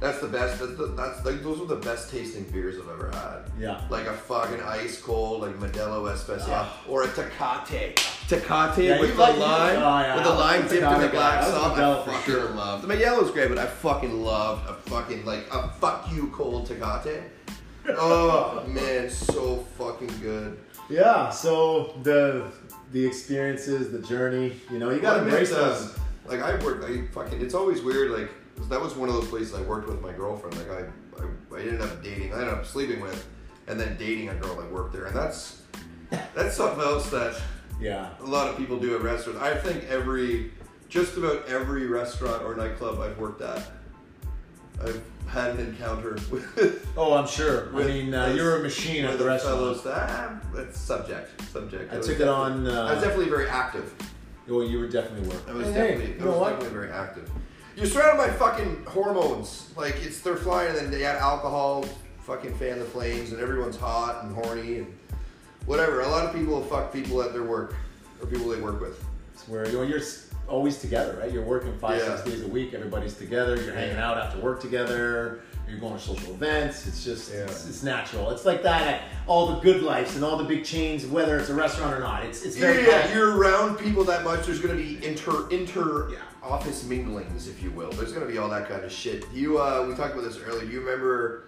That's 0.04 0.20
the 0.20 0.28
best. 0.28 0.60
That's, 0.60 0.76
the, 0.76 0.88
that's 0.88 1.24
like 1.24 1.41
those 1.43 1.62
are 1.62 1.66
the 1.66 1.78
best 1.78 2.12
tasting 2.12 2.43
beers 2.51 2.76
I've 2.78 2.89
ever 2.89 3.10
had. 3.14 3.49
Yeah. 3.58 3.80
Like 3.89 4.06
a 4.06 4.12
fucking 4.14 4.60
ice 4.62 5.01
cold, 5.01 5.41
like 5.43 5.58
Modelo 5.58 6.12
Especial, 6.12 6.68
or 6.89 7.04
a 7.04 7.08
Tecate. 7.08 7.95
Tecate 8.28 8.84
Yeah, 8.84 8.99
with 8.99 9.12
you 9.12 9.16
the 9.16 9.22
like- 9.22 9.38
lime, 9.39 9.78
oh, 9.78 9.99
yeah, 10.01 10.16
with 10.16 10.24
the 10.26 10.30
I 10.30 10.34
was 10.34 10.39
lime 10.41 10.62
dipped 10.64 10.91
in 10.93 11.01
the 11.01 11.08
black 11.08 11.43
sauce. 11.45 11.78
I 11.80 12.06
fucking 12.12 12.34
sure. 12.34 12.49
loved. 12.49 12.86
The 12.86 12.97
yellow's 12.97 13.32
great, 13.32 13.47
but 13.47 13.58
I 13.58 13.66
fucking 13.66 14.22
loved 14.22 14.70
a 14.70 14.74
fucking 14.89 15.24
like 15.24 15.45
a 15.54 15.70
fuck 15.70 16.12
you 16.12 16.28
cold 16.34 16.68
Tecate. 16.68 17.24
Oh 17.88 18.62
man, 18.68 19.10
so 19.10 19.58
fucking 19.78 20.12
good. 20.22 20.60
Yeah, 20.89 21.30
so 21.30 21.97
the 22.04 22.51
the 22.91 23.06
experiences, 23.06 23.89
the 23.93 23.99
journey, 23.99 24.54
you 24.70 24.80
know, 24.80 24.89
you 24.89 24.99
gotta 24.99 25.20
Well, 25.20 25.28
embrace 25.30 25.54
uh, 25.54 25.60
those. 25.70 25.97
Like 26.26 26.41
I 26.41 26.62
work, 26.62 26.84
I 26.84 27.08
fucking. 27.14 27.39
It's 27.41 27.54
always 27.54 27.82
weird. 27.82 28.12
Like 28.12 28.30
that 28.70 28.82
was 28.82 28.95
one 28.95 29.10
of 29.10 29.16
those 29.16 29.28
places 29.28 29.54
I 29.54 29.62
worked 29.62 29.88
with 29.88 30.01
my 30.01 30.12
girlfriend. 30.14 30.58
Like 30.58 30.70
I, 30.72 31.24
I, 31.24 31.58
I 31.58 31.62
ended 31.62 31.82
up 31.82 32.04
dating. 32.04 32.34
I 32.34 32.38
ended 32.41 32.49
up 32.54 32.66
sleeping 32.66 33.01
with, 33.01 33.28
and 33.68 33.80
then 33.80 33.95
dating 33.97 34.30
a 34.30 34.36
girl 34.36 34.56
that 34.56 34.72
worked 34.72 34.93
there. 34.93 35.06
And 35.06 35.16
that's 35.16 35.62
that's 36.36 36.56
something 36.56 36.82
else 36.82 37.10
that 37.12 37.39
Yeah. 37.80 38.10
a 38.20 38.24
lot 38.26 38.47
of 38.49 38.58
people 38.58 38.78
do 38.80 38.95
at 38.95 39.01
restaurants. 39.01 39.41
I 39.41 39.56
think 39.56 39.86
every, 39.86 40.51
just 40.89 41.18
about 41.18 41.47
every 41.47 41.88
restaurant 41.88 42.43
or 42.43 42.56
nightclub 42.56 42.99
I've 42.99 43.18
worked 43.18 43.41
at, 43.41 43.64
I've 44.82 45.01
had 45.28 45.51
an 45.51 45.60
encounter 45.68 46.12
with. 46.32 46.88
Oh, 46.95 47.14
I'm 47.14 47.28
sure. 47.28 47.76
I 47.76 47.84
mean, 47.86 48.14
uh, 48.14 48.28
you're 48.36 48.58
a 48.60 48.64
machine 48.64 49.06
at 49.06 49.18
the 49.18 49.26
restaurant. 49.26 49.58
fellows 49.58 49.82
ah, 49.88 50.39
that's 50.54 50.80
subject. 50.80 51.41
Subject. 51.51 51.91
I 51.91 51.97
was 51.97 52.08
took 52.08 52.20
it 52.20 52.28
on, 52.28 52.68
uh, 52.68 52.84
I 52.86 52.93
was 52.93 53.04
definitely 53.04 53.30
very 53.30 53.49
active. 53.49 53.93
Well, 54.47 54.64
you 54.64 54.78
were 54.80 54.88
definitely 54.89 55.28
working. 55.30 55.49
I 55.49 55.54
was 55.58 55.68
Hey, 55.68 55.74
definitely, 55.74 56.14
hey, 56.16 56.22
I 56.22 56.26
was 56.26 56.36
what? 56.36 56.49
definitely 56.51 56.78
very 56.80 56.91
active. 56.91 57.32
You're 57.76 57.86
surrounded 57.88 58.17
by 58.17 58.30
fucking 58.34 58.86
hormones. 58.86 59.71
Like 59.76 59.95
it's 60.03 60.21
they're 60.21 60.36
flying, 60.36 60.69
and 60.69 60.78
then 60.78 60.91
they 60.91 61.03
add 61.05 61.15
alcohol, 61.17 61.86
fucking 62.21 62.53
fan 62.55 62.80
the 62.80 62.86
flames, 62.86 63.32
and 63.32 63.41
everyone's 63.41 63.78
hot 63.78 64.24
and 64.24 64.36
horny 64.36 64.80
and 64.80 64.97
whatever. 65.65 66.01
A 66.01 66.07
lot 66.07 66.26
of 66.26 66.34
people 66.34 66.61
fuck 66.63 66.93
people 66.93 67.21
at 67.24 67.34
their 67.34 67.43
work 67.43 67.76
or 68.21 68.28
people 68.28 68.47
they 68.49 68.61
work 68.61 68.80
with. 68.80 69.03
It's 69.34 69.47
where 69.47 69.65
you 69.67 69.74
know, 69.74 69.82
you're 69.84 70.01
always 70.47 70.78
together, 70.80 71.17
right? 71.19 71.32
You're 71.32 71.43
working 71.43 71.76
five, 71.80 71.99
Yeah. 71.99 72.17
six 72.17 72.30
days 72.30 72.41
a 72.43 72.47
week. 72.47 72.74
Everybody's 72.74 73.15
together. 73.15 73.55
You're 73.61 73.74
hanging 73.74 73.97
out 73.97 74.17
after 74.17 74.39
work 74.39 74.61
together. 74.61 75.39
You're 75.67 75.80
going 75.80 75.93
to 75.95 75.99
social 75.99 76.34
events. 76.34 76.86
It's 76.86 77.03
just, 77.03 77.32
Yeah. 77.34 77.39
it's, 77.45 77.67
it's 77.67 77.82
natural. 77.82 78.30
It's 78.32 78.45
like 78.45 78.61
that 78.63 78.86
at 78.86 79.01
all 79.26 79.47
the 79.55 79.59
good 79.61 79.82
lives 79.82 80.15
and 80.15 80.24
all 80.24 80.36
the 80.38 80.43
big 80.43 80.65
chains, 80.65 81.05
whether 81.07 81.39
it's 81.39 81.49
a 81.49 81.53
restaurant 81.55 81.95
or 81.95 82.01
not. 82.01 82.26
It's, 82.26 82.43
it's 82.43 82.57
very 82.57 82.86
Yeah, 82.86 83.01
common. 83.03 83.17
you're 83.17 83.36
around 83.38 83.78
people 83.78 84.03
that 84.03 84.24
much. 84.26 84.45
There's 84.45 84.59
gonna 84.59 84.76
be 84.76 85.03
inter 85.03 85.47
inter 85.49 86.09
Yeah. 86.11 86.17
Office 86.44 86.84
minglings, 86.84 87.48
if 87.48 87.64
you 87.64 87.72
will. 87.72 87.89
There's 87.91 88.12
gonna 88.12 88.26
be 88.26 88.38
all 88.38 88.50
that 88.50 88.68
kind 88.68 88.84
of 88.84 88.91
shit. 88.91 89.26
You 89.34 89.60
uh, 89.60 89.86
we 89.88 89.96
talked 89.96 90.14
about 90.14 90.26
this 90.26 90.39
earlier. 90.39 90.66
Do 90.66 90.72
you 90.72 90.82
remember 90.82 91.46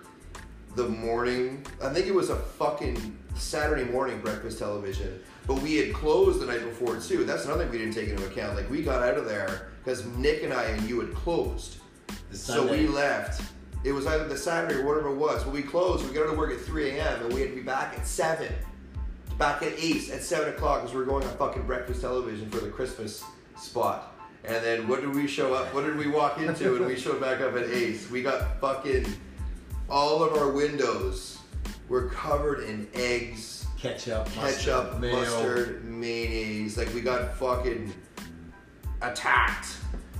the 0.75 0.87
morning? 0.87 1.65
I 1.83 1.89
think 1.89 2.07
it 2.07 2.13
was 2.13 2.29
a 2.29 2.35
fucking 2.35 3.17
Saturday 3.35 3.83
morning 3.83 4.19
breakfast 4.21 4.59
television. 4.59 5.19
But 5.47 5.61
we 5.61 5.75
had 5.75 5.93
closed 5.93 6.39
the 6.39 6.45
night 6.45 6.63
before 6.63 6.97
too. 6.97 7.23
That's 7.23 7.45
another 7.45 7.63
thing 7.63 7.71
we 7.71 7.77
didn't 7.79 7.93
take 7.93 8.09
into 8.09 8.25
account. 8.25 8.55
Like 8.55 8.69
we 8.69 8.81
got 8.81 9.03
out 9.03 9.17
of 9.17 9.25
there 9.25 9.69
because 9.83 10.05
Nick 10.17 10.43
and 10.43 10.53
I 10.53 10.63
and 10.63 10.89
you 10.89 10.99
had 11.01 11.13
closed. 11.13 11.77
The 12.31 12.37
So 12.37 12.71
we 12.71 12.87
left. 12.87 13.41
It 13.83 13.91
was 13.91 14.07
either 14.07 14.27
the 14.27 14.37
Saturday 14.37 14.79
or 14.79 14.85
whatever 14.85 15.09
it 15.09 15.15
was. 15.15 15.43
But 15.43 15.53
we 15.53 15.61
closed. 15.61 16.07
We 16.07 16.13
got 16.13 16.23
out 16.23 16.33
of 16.33 16.37
work 16.37 16.51
at 16.51 16.59
3 16.59 16.89
a.m. 16.89 17.25
and 17.25 17.33
we 17.33 17.41
had 17.41 17.51
to 17.51 17.55
be 17.55 17.61
back 17.61 17.95
at 17.97 18.07
7. 18.07 18.51
Back 19.37 19.61
at 19.61 19.73
8 19.77 20.09
at 20.09 20.23
7 20.23 20.49
o'clock 20.53 20.81
because 20.81 20.95
we 20.95 21.01
were 21.01 21.05
going 21.05 21.23
on 21.23 21.37
fucking 21.37 21.67
breakfast 21.67 22.01
television 22.01 22.49
for 22.49 22.59
the 22.61 22.69
Christmas 22.69 23.23
spot. 23.57 24.14
And 24.47 24.63
then 24.63 24.87
what 24.87 25.01
did 25.01 25.13
we 25.15 25.27
show 25.27 25.53
up? 25.53 25.73
What 25.73 25.85
did 25.85 25.97
we 25.97 26.07
walk 26.07 26.39
into? 26.39 26.75
and 26.75 26.85
we 26.85 26.95
showed 26.95 27.19
back 27.19 27.41
up 27.41 27.55
at 27.55 27.69
Ace. 27.69 28.09
We 28.09 28.21
got 28.21 28.59
fucking 28.59 29.05
all 29.89 30.23
of 30.23 30.33
our 30.37 30.51
windows 30.51 31.39
were 31.89 32.09
covered 32.09 32.63
in 32.63 32.87
eggs, 32.93 33.65
ketchup, 33.77 34.27
ketchup, 34.31 34.99
mustard, 34.99 35.13
mustard, 35.13 35.85
mayonnaise. 35.85 36.77
Like 36.77 36.93
we 36.93 37.01
got 37.01 37.35
fucking 37.35 37.93
attacked. 39.01 39.77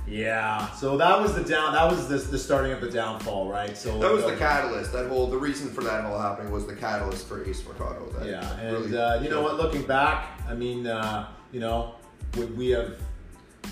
Yeah. 0.08 0.70
So 0.72 0.96
that 0.96 1.20
was 1.20 1.34
the 1.34 1.42
down. 1.42 1.72
That 1.72 1.90
was 1.90 2.08
the, 2.08 2.18
the 2.18 2.38
starting 2.38 2.72
of 2.72 2.80
the 2.80 2.90
downfall, 2.90 3.48
right? 3.48 3.76
So 3.76 3.98
That 3.98 4.12
was 4.12 4.24
the 4.24 4.36
catalyst. 4.36 4.92
That 4.92 5.08
whole 5.08 5.26
the 5.26 5.38
reason 5.38 5.68
for 5.68 5.82
that 5.82 6.04
whole 6.04 6.18
happening 6.18 6.52
was 6.52 6.66
the 6.66 6.76
catalyst 6.76 7.26
for 7.26 7.44
Ace 7.44 7.66
Mercado. 7.66 8.08
That 8.18 8.26
Yeah, 8.26 8.60
and 8.60 8.72
really 8.72 8.96
uh, 8.96 9.20
you 9.20 9.28
know 9.28 9.42
what? 9.42 9.56
Looking 9.56 9.82
back, 9.82 10.40
I 10.48 10.54
mean, 10.54 10.86
uh, 10.86 11.28
you 11.50 11.58
know, 11.58 11.96
would 12.36 12.56
we 12.56 12.70
have 12.70 12.96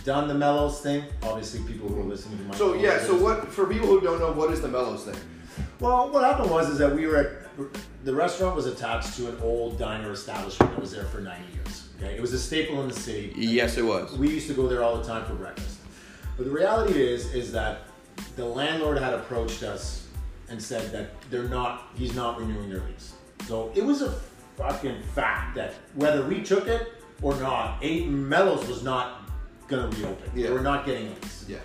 done 0.05 0.29
the 0.29 0.35
Mello's 0.35 0.81
thing? 0.81 1.05
Obviously, 1.23 1.61
people 1.71 1.89
who 1.89 2.01
are 2.01 2.05
listening 2.05 2.39
to 2.39 2.45
my 2.45 2.55
So 2.55 2.75
yeah, 2.75 2.99
so 3.01 3.17
what 3.17 3.49
for 3.49 3.67
people 3.67 3.89
who 3.89 4.01
don't 4.01 4.19
know, 4.19 4.33
what 4.33 4.53
is 4.53 4.61
the 4.61 4.69
Mello's 4.69 5.05
thing? 5.05 5.17
Well, 5.81 6.11
what 6.11 6.25
happened 6.25 6.51
was 6.51 6.69
is 6.69 6.79
that 6.79 6.95
we 6.95 7.07
were 7.07 7.17
at 7.17 7.45
the 8.05 8.15
restaurant 8.15 8.57
was 8.57 8.67
attached 8.67 9.17
to 9.17 9.29
an 9.29 9.39
old 9.41 9.79
diner 9.79 10.11
establishment 10.11 10.73
that 10.73 10.81
was 10.81 10.93
there 10.93 11.05
for 11.05 11.21
90 11.21 11.43
years. 11.55 11.89
Okay, 11.97 12.17
it 12.17 12.21
was 12.21 12.33
a 12.33 12.39
staple 12.39 12.83
in 12.83 12.89
the 12.89 12.95
city. 12.95 13.33
Yes, 13.37 13.77
it 13.77 13.85
was. 13.85 14.17
We 14.19 14.29
used 14.29 14.49
to 14.49 14.55
go 14.55 14.69
there 14.69 14.83
all 14.83 14.97
the 14.97 15.05
time 15.05 15.25
for 15.25 15.35
breakfast. 15.35 15.79
But 16.37 16.47
the 16.47 16.51
reality 16.51 17.01
is, 17.01 17.33
is 17.33 17.53
that 17.53 17.83
the 18.37 18.45
landlord 18.45 18.99
had 18.99 19.15
approached 19.15 19.63
us 19.63 20.09
and 20.49 20.61
said 20.61 20.91
that 20.93 21.11
they're 21.31 21.49
not, 21.49 21.89
he's 21.95 22.15
not 22.15 22.39
renewing 22.41 22.69
their 22.69 22.81
lease. 22.81 23.15
So 23.47 23.71
it 23.75 23.85
was 23.85 24.03
a 24.03 24.11
fucking 24.57 25.01
fact 25.15 25.55
that 25.55 25.75
whether 25.95 26.27
we 26.27 26.43
took 26.43 26.67
it 26.67 26.93
or 27.23 27.35
not, 27.37 27.79
Eight 27.83 28.09
Mello's 28.09 28.67
was 28.67 28.83
not 28.83 29.24
gonna 29.69 29.89
reopen. 29.89 30.31
Yeah. 30.35 30.51
We're 30.51 30.63
not 30.63 30.87
getting 30.87 31.09
a. 31.09 31.15
Yeah. 31.49 31.59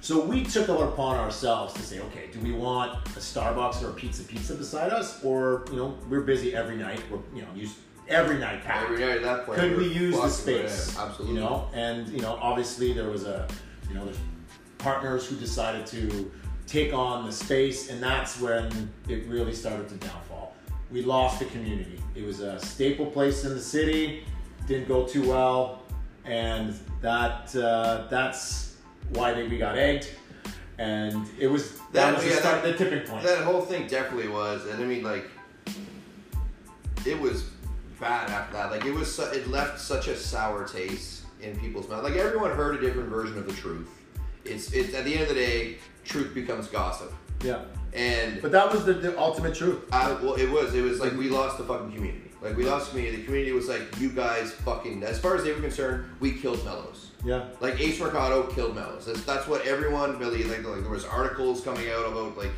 So 0.00 0.24
we 0.24 0.44
took 0.44 0.68
it 0.68 0.80
upon 0.80 1.16
ourselves 1.16 1.74
to 1.74 1.82
say, 1.82 1.98
okay, 2.00 2.28
do 2.32 2.38
we 2.40 2.52
want 2.52 2.94
a 3.08 3.18
Starbucks 3.18 3.82
or 3.82 3.90
a 3.90 3.92
Pizza 3.92 4.22
Pizza 4.22 4.54
beside 4.54 4.92
us, 4.92 5.24
or 5.24 5.64
you 5.70 5.76
know, 5.76 5.98
we're 6.08 6.20
busy 6.20 6.54
every 6.54 6.76
night. 6.76 7.02
We're 7.10 7.18
you 7.34 7.42
know, 7.42 7.48
use 7.54 7.74
every 8.08 8.38
night 8.38 8.62
packed. 8.62 8.84
Every 8.84 9.04
night 9.04 9.16
at 9.16 9.22
that 9.22 9.46
point. 9.46 9.58
Could 9.58 9.76
we 9.76 9.88
use 9.88 10.14
the 10.14 10.28
space? 10.28 10.96
Absolutely. 10.98 11.34
You 11.34 11.40
know, 11.40 11.68
and 11.74 12.08
you 12.08 12.20
know, 12.20 12.38
obviously 12.40 12.92
there 12.92 13.10
was 13.10 13.24
a, 13.24 13.48
you 13.88 13.94
know, 13.94 14.04
there's 14.04 14.18
partners 14.78 15.26
who 15.26 15.36
decided 15.36 15.86
to 15.86 16.30
take 16.66 16.92
on 16.92 17.26
the 17.26 17.32
space, 17.32 17.90
and 17.90 18.02
that's 18.02 18.40
when 18.40 18.92
it 19.08 19.26
really 19.26 19.54
started 19.54 19.88
to 19.88 19.94
downfall. 19.96 20.54
We 20.90 21.02
lost 21.02 21.38
the 21.38 21.46
community. 21.46 22.00
It 22.14 22.24
was 22.24 22.40
a 22.40 22.60
staple 22.60 23.06
place 23.06 23.44
in 23.44 23.54
the 23.54 23.60
city, 23.60 24.24
didn't 24.66 24.88
go 24.88 25.04
too 25.04 25.28
well, 25.28 25.82
and 26.26 26.74
that 27.00 27.54
uh, 27.56 28.06
that's 28.10 28.76
why 29.10 29.32
they, 29.32 29.46
we 29.46 29.58
got 29.58 29.76
egged. 29.78 30.08
And 30.78 31.26
it 31.38 31.46
was 31.46 31.78
that, 31.78 31.92
That- 31.92 32.14
was 32.16 32.24
the, 32.24 32.30
start, 32.32 32.62
that- 32.62 32.78
the 32.78 32.84
tipping 32.84 33.08
point. 33.08 33.24
That 33.24 33.44
whole 33.44 33.62
thing 33.62 33.86
definitely 33.86 34.28
was, 34.28 34.66
and 34.66 34.82
I 34.82 34.86
mean, 34.86 35.02
like, 35.02 35.24
it 37.06 37.18
was 37.18 37.44
bad 38.00 38.28
after 38.28 38.54
that. 38.54 38.70
Like, 38.70 38.84
it 38.84 38.92
was, 38.92 39.14
su- 39.14 39.22
it 39.32 39.48
left 39.48 39.80
such 39.80 40.08
a 40.08 40.16
sour 40.16 40.66
taste 40.68 41.22
in 41.40 41.58
people's 41.58 41.88
mouth. 41.88 42.02
Like, 42.04 42.16
everyone 42.16 42.50
heard 42.50 42.74
a 42.76 42.80
different 42.80 43.08
version 43.08 43.38
of 43.38 43.46
the 43.46 43.54
truth. 43.54 43.88
It's, 44.44 44.72
it's 44.72 44.94
at 44.94 45.04
the 45.04 45.14
end 45.14 45.22
of 45.22 45.28
the 45.28 45.34
day, 45.34 45.78
truth 46.04 46.34
becomes 46.34 46.68
gossip, 46.68 47.12
yeah, 47.42 47.62
and 47.92 48.40
but 48.40 48.52
that 48.52 48.72
was 48.72 48.84
the, 48.84 48.92
the 48.92 49.18
ultimate 49.18 49.54
truth. 49.54 49.80
I, 49.92 50.12
well, 50.12 50.34
it 50.34 50.48
was. 50.48 50.72
It 50.74 50.82
was 50.82 51.00
like 51.00 51.16
we 51.16 51.28
lost 51.28 51.58
the 51.58 51.64
fucking 51.64 51.92
community. 51.92 52.25
Like 52.46 52.56
we 52.56 52.64
lost 52.64 52.86
the 52.86 52.90
community. 52.92 53.18
The 53.18 53.24
community 53.26 53.52
was 53.52 53.68
like, 53.68 53.82
you 53.98 54.10
guys 54.10 54.52
fucking. 54.52 55.02
As 55.02 55.18
far 55.18 55.36
as 55.36 55.44
they 55.44 55.52
were 55.52 55.60
concerned, 55.60 56.04
we 56.20 56.32
killed 56.32 56.64
Mello's. 56.64 57.10
Yeah. 57.24 57.46
Like 57.60 57.80
Ace 57.80 57.98
Mercado 58.00 58.44
killed 58.44 58.74
Mello's. 58.74 59.06
That's, 59.06 59.24
that's 59.24 59.46
what 59.48 59.66
everyone 59.66 60.18
really 60.18 60.44
like. 60.44 60.64
Like 60.64 60.82
there 60.82 60.90
was 60.90 61.04
articles 61.04 61.60
coming 61.62 61.88
out 61.90 62.06
about 62.06 62.36
like 62.38 62.52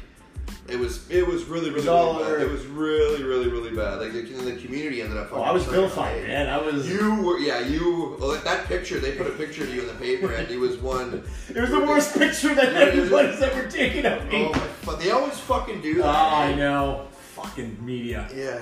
It 0.69 0.79
was 0.79 1.11
it 1.11 1.27
was 1.27 1.45
really 1.45 1.71
really, 1.71 1.87
really 1.89 2.25
bad. 2.25 2.41
It 2.43 2.51
was 2.51 2.67
really 2.67 3.23
really 3.25 3.49
really 3.49 3.75
bad. 3.75 4.01
Like 4.01 4.13
the, 4.13 4.21
the 4.23 4.57
community 4.57 5.01
ended 5.01 5.17
up. 5.17 5.29
Oh, 5.33 5.41
I 5.41 5.53
was 5.53 5.65
fucking 5.65 5.81
vilified, 5.81 6.23
man. 6.27 6.49
I 6.49 6.59
was. 6.59 6.87
You 6.89 7.23
were 7.23 7.39
yeah 7.39 7.61
you 7.61 8.17
well, 8.21 8.33
that 8.51 8.67
picture 8.67 8.99
they 8.99 9.13
put 9.13 9.27
a 9.27 9.31
picture 9.31 9.63
of 9.65 9.75
you 9.75 9.81
in 9.83 9.87
the 9.87 9.95
paper 9.95 10.33
and 10.33 10.51
it 10.51 10.59
was 10.59 10.77
one. 10.77 11.23
It 11.55 11.61
was 11.61 11.71
the 11.71 11.81
worst 11.81 12.13
picture 12.19 12.55
that 12.55 12.73
Yeah, 12.73 12.83
it 12.83 12.95
is. 12.95 13.01
anybody's 13.13 13.41
ever 13.41 13.69
taken 13.71 14.05
of 14.05 14.27
me. 14.29 14.45
Oh 14.45 14.53
my 14.53 14.59
fuck! 14.85 15.01
They 15.01 15.11
always 15.11 15.39
fucking 15.39 15.81
do 15.81 15.95
that. 15.97 16.05
Ah, 16.07 16.43
I 16.43 16.55
know. 16.55 17.07
Fucking 17.37 17.79
media. 17.81 18.29
Yeah. 18.35 18.61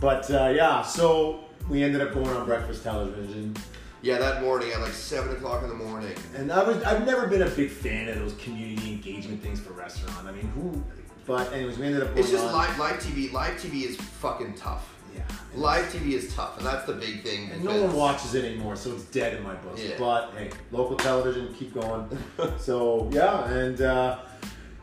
But 0.00 0.30
uh, 0.30 0.52
yeah, 0.54 0.82
so 0.82 1.44
we 1.68 1.82
ended 1.82 2.00
up 2.00 2.14
going 2.14 2.28
on 2.28 2.46
breakfast 2.46 2.82
television. 2.82 3.56
Yeah, 4.00 4.18
that 4.18 4.42
morning 4.42 4.70
at 4.72 4.80
like 4.80 4.92
seven 4.92 5.32
o'clock 5.36 5.62
in 5.64 5.68
the 5.68 5.74
morning. 5.74 6.14
And 6.36 6.52
I 6.52 6.62
was 6.62 6.82
I've 6.84 7.04
never 7.04 7.26
been 7.26 7.42
a 7.42 7.48
big 7.50 7.70
fan 7.70 8.08
of 8.08 8.18
those 8.18 8.34
community 8.34 8.92
engagement 8.92 9.42
things 9.42 9.60
for 9.60 9.72
restaurant. 9.72 10.26
I 10.26 10.32
mean 10.32 10.48
who 10.48 10.84
but 11.26 11.52
anyways 11.52 11.78
we 11.78 11.86
ended 11.86 12.02
up 12.02 12.08
going 12.08 12.20
It's 12.20 12.30
just 12.30 12.44
on. 12.46 12.52
live 12.52 12.78
live 12.78 12.96
TV. 13.00 13.32
Live 13.32 13.60
TV 13.60 13.82
is 13.84 13.96
fucking 13.96 14.54
tough. 14.54 14.94
Yeah. 15.14 15.22
Live 15.54 15.84
TV 15.92 16.12
is 16.12 16.34
tough, 16.34 16.56
and 16.58 16.66
that's 16.66 16.86
the 16.86 16.94
big 16.94 17.22
thing. 17.22 17.50
And 17.50 17.64
no 17.64 17.82
one 17.82 17.94
watches 17.94 18.34
it 18.34 18.44
anymore, 18.44 18.76
so 18.76 18.92
it's 18.94 19.04
dead 19.04 19.36
in 19.36 19.42
my 19.42 19.54
book. 19.54 19.76
Yeah. 19.76 19.90
But 19.98 20.32
hey, 20.36 20.50
local 20.70 20.96
television, 20.96 21.52
keep 21.54 21.74
going. 21.74 22.08
so 22.58 23.10
yeah, 23.12 23.46
and 23.50 23.80
uh, 23.80 24.18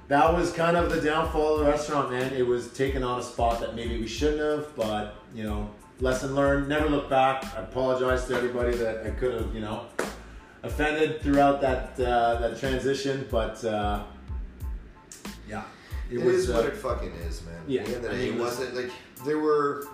that 0.08 0.34
was 0.34 0.52
kind 0.52 0.78
of 0.78 0.92
the 0.92 1.02
downfall 1.02 1.56
of 1.56 1.60
the 1.66 1.72
restaurant, 1.72 2.12
man. 2.12 2.34
It 2.34 2.46
was 2.46 2.72
taken 2.74 3.04
on 3.04 3.20
a 3.20 3.24
spot 3.24 3.60
that 3.62 3.76
maybe 3.76 4.00
we 4.00 4.08
shouldn't 4.08 4.42
have, 4.42 4.76
but 4.76 5.16
you 5.34 5.44
know, 5.44 5.70
lesson 6.00 6.36
learned. 6.36 6.68
Never 6.70 6.90
look 6.90 7.10
back. 7.10 7.44
I 7.56 7.62
apologize 7.62 8.26
to 8.26 8.36
everybody 8.36 8.76
that 8.78 9.06
I 9.06 9.10
could 9.12 9.34
have, 9.34 9.54
you 9.56 9.62
know, 9.62 9.86
offended 10.64 11.22
throughout 11.22 11.62
that 11.62 12.00
uh, 12.00 12.36
that 12.40 12.60
transition, 12.60 13.28
but 13.32 13.64
uh, 13.66 14.04
yeah, 15.50 15.64
It 16.12 16.20
was. 16.20 16.36
is 16.36 16.50
what 16.50 16.66
uh, 16.66 16.70
it 16.70 16.78
fucking 16.78 17.12
is, 17.28 17.44
man. 17.46 17.62
yeah, 17.68 17.82
At 17.82 17.88
the 17.88 17.96
end 17.96 18.06
of 18.06 18.12
the 18.12 18.18
day, 18.18 18.28
it 18.30 18.36
wasn't 18.40 18.76
like 18.76 18.92
there 19.26 19.40
were. 19.40 19.88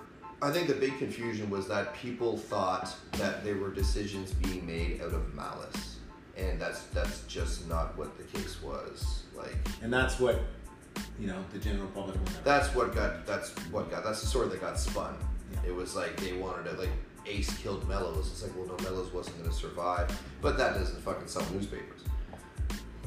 I 0.44 0.50
think 0.50 0.68
the 0.68 0.74
big 0.74 0.98
confusion 0.98 1.52
was 1.52 1.68
that 1.68 1.94
people 1.94 2.36
thought 2.36 2.96
that 3.14 3.44
there 3.44 3.58
were 3.58 3.70
decisions 3.70 4.32
being 4.34 4.66
made 4.66 5.00
out 5.02 5.14
of 5.14 5.34
malice, 5.36 5.98
and 6.36 6.60
that's 6.60 6.82
that's 6.88 7.22
just 7.28 7.70
not 7.70 7.96
what 7.98 8.18
the 8.18 8.24
case 8.24 8.62
was. 8.62 9.21
Like 9.36 9.56
and 9.82 9.92
that's 9.92 10.20
what 10.20 10.40
you 11.20 11.28
know 11.28 11.44
the 11.54 11.60
general 11.60 11.88
public 11.88 12.16
will 12.16 12.26
that's 12.44 12.74
what 12.76 12.94
got 12.94 13.26
that's 13.26 13.52
what 13.72 13.90
got 13.90 14.04
that's 14.04 14.22
the 14.22 14.28
story 14.28 14.50
that 14.50 14.62
got 14.62 14.80
spun. 14.80 15.16
Yeah. 15.52 15.70
It 15.70 15.76
was 15.76 15.96
like 15.96 16.18
they 16.18 16.34
wanted 16.34 16.70
to 16.70 16.78
like 16.78 16.90
Ace 17.26 17.56
killed 17.58 17.88
Mello's. 17.88 18.28
It's 18.28 18.44
like 18.44 18.56
well 18.56 18.66
no 18.66 18.84
Mello's 18.84 19.14
wasn't 19.14 19.38
going 19.38 19.50
to 19.50 19.56
survive, 19.56 20.20
but 20.42 20.58
that 20.58 20.74
doesn't 20.74 21.02
fucking 21.02 21.28
sell 21.28 21.46
newspapers. 21.54 22.02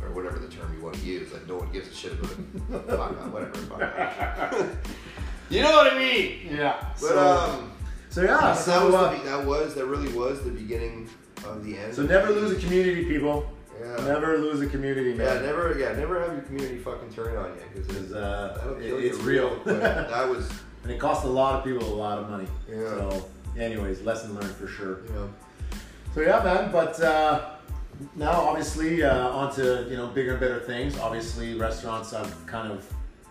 Or 0.02 0.10
whatever 0.10 0.38
the 0.38 0.48
term 0.48 0.74
you 0.76 0.84
want 0.84 0.96
to 0.96 1.02
use, 1.02 1.32
like 1.32 1.46
no 1.48 1.56
one 1.56 1.72
gives 1.72 1.88
a 1.88 1.94
shit 1.94 2.12
about 2.12 2.30
it. 2.32 2.36
Fuck, 2.88 3.10
uh, 3.12 3.30
whatever. 3.30 3.54
Fuck. 3.54 4.60
you 5.50 5.62
know 5.62 5.72
what 5.72 5.92
I 5.92 5.98
mean? 5.98 6.48
yeah. 6.50 6.92
But 7.00 7.08
so, 7.08 7.26
um, 7.26 7.72
so 8.10 8.22
yeah, 8.22 8.54
So, 8.54 8.70
that, 8.70 8.84
was 8.84 8.94
uh, 8.94 9.16
the, 9.16 9.30
that 9.30 9.46
was 9.46 9.74
that 9.74 9.86
really 9.86 10.12
was 10.12 10.44
the 10.44 10.50
beginning 10.50 11.08
of 11.46 11.64
the 11.64 11.78
end. 11.78 11.94
So 11.94 12.02
never 12.02 12.30
lose 12.30 12.52
a 12.52 12.60
community, 12.60 13.06
people. 13.06 13.50
Yeah. 13.84 14.04
Never 14.06 14.38
lose 14.38 14.60
a 14.60 14.66
community, 14.66 15.14
man. 15.14 15.36
Yeah, 15.36 15.40
never. 15.46 15.76
Yeah, 15.78 15.92
never 15.92 16.20
have 16.20 16.32
your 16.32 16.42
community 16.42 16.78
fucking 16.78 17.12
turn 17.12 17.36
on 17.36 17.50
you 17.54 17.82
because 17.82 18.12
uh, 18.12 18.54
that'll 18.56 18.78
it- 18.78 19.04
it's 19.04 19.18
you 19.18 19.24
real, 19.24 19.50
quick. 19.62 19.80
that 19.80 20.28
was, 20.28 20.50
and 20.82 20.92
it 20.92 20.98
cost 20.98 21.24
a 21.24 21.28
lot 21.28 21.54
of 21.56 21.64
people 21.64 21.86
a 21.86 21.94
lot 21.94 22.18
of 22.18 22.30
money. 22.30 22.46
Yeah. 22.68 22.76
So, 22.88 23.28
anyways, 23.58 24.02
lesson 24.02 24.34
learned 24.34 24.54
for 24.56 24.66
sure. 24.66 25.00
know. 25.10 25.30
So 26.14 26.20
yeah, 26.20 26.42
man. 26.42 26.70
But 26.72 27.00
uh, 27.00 27.50
now, 28.16 28.32
obviously, 28.32 29.02
uh, 29.02 29.28
onto 29.30 29.86
you 29.90 29.96
know 29.96 30.06
bigger 30.08 30.32
and 30.32 30.40
better 30.40 30.60
things. 30.60 30.96
Obviously, 30.98 31.54
restaurants 31.58 32.12
I've 32.14 32.34
kind 32.46 32.72
of 32.72 32.88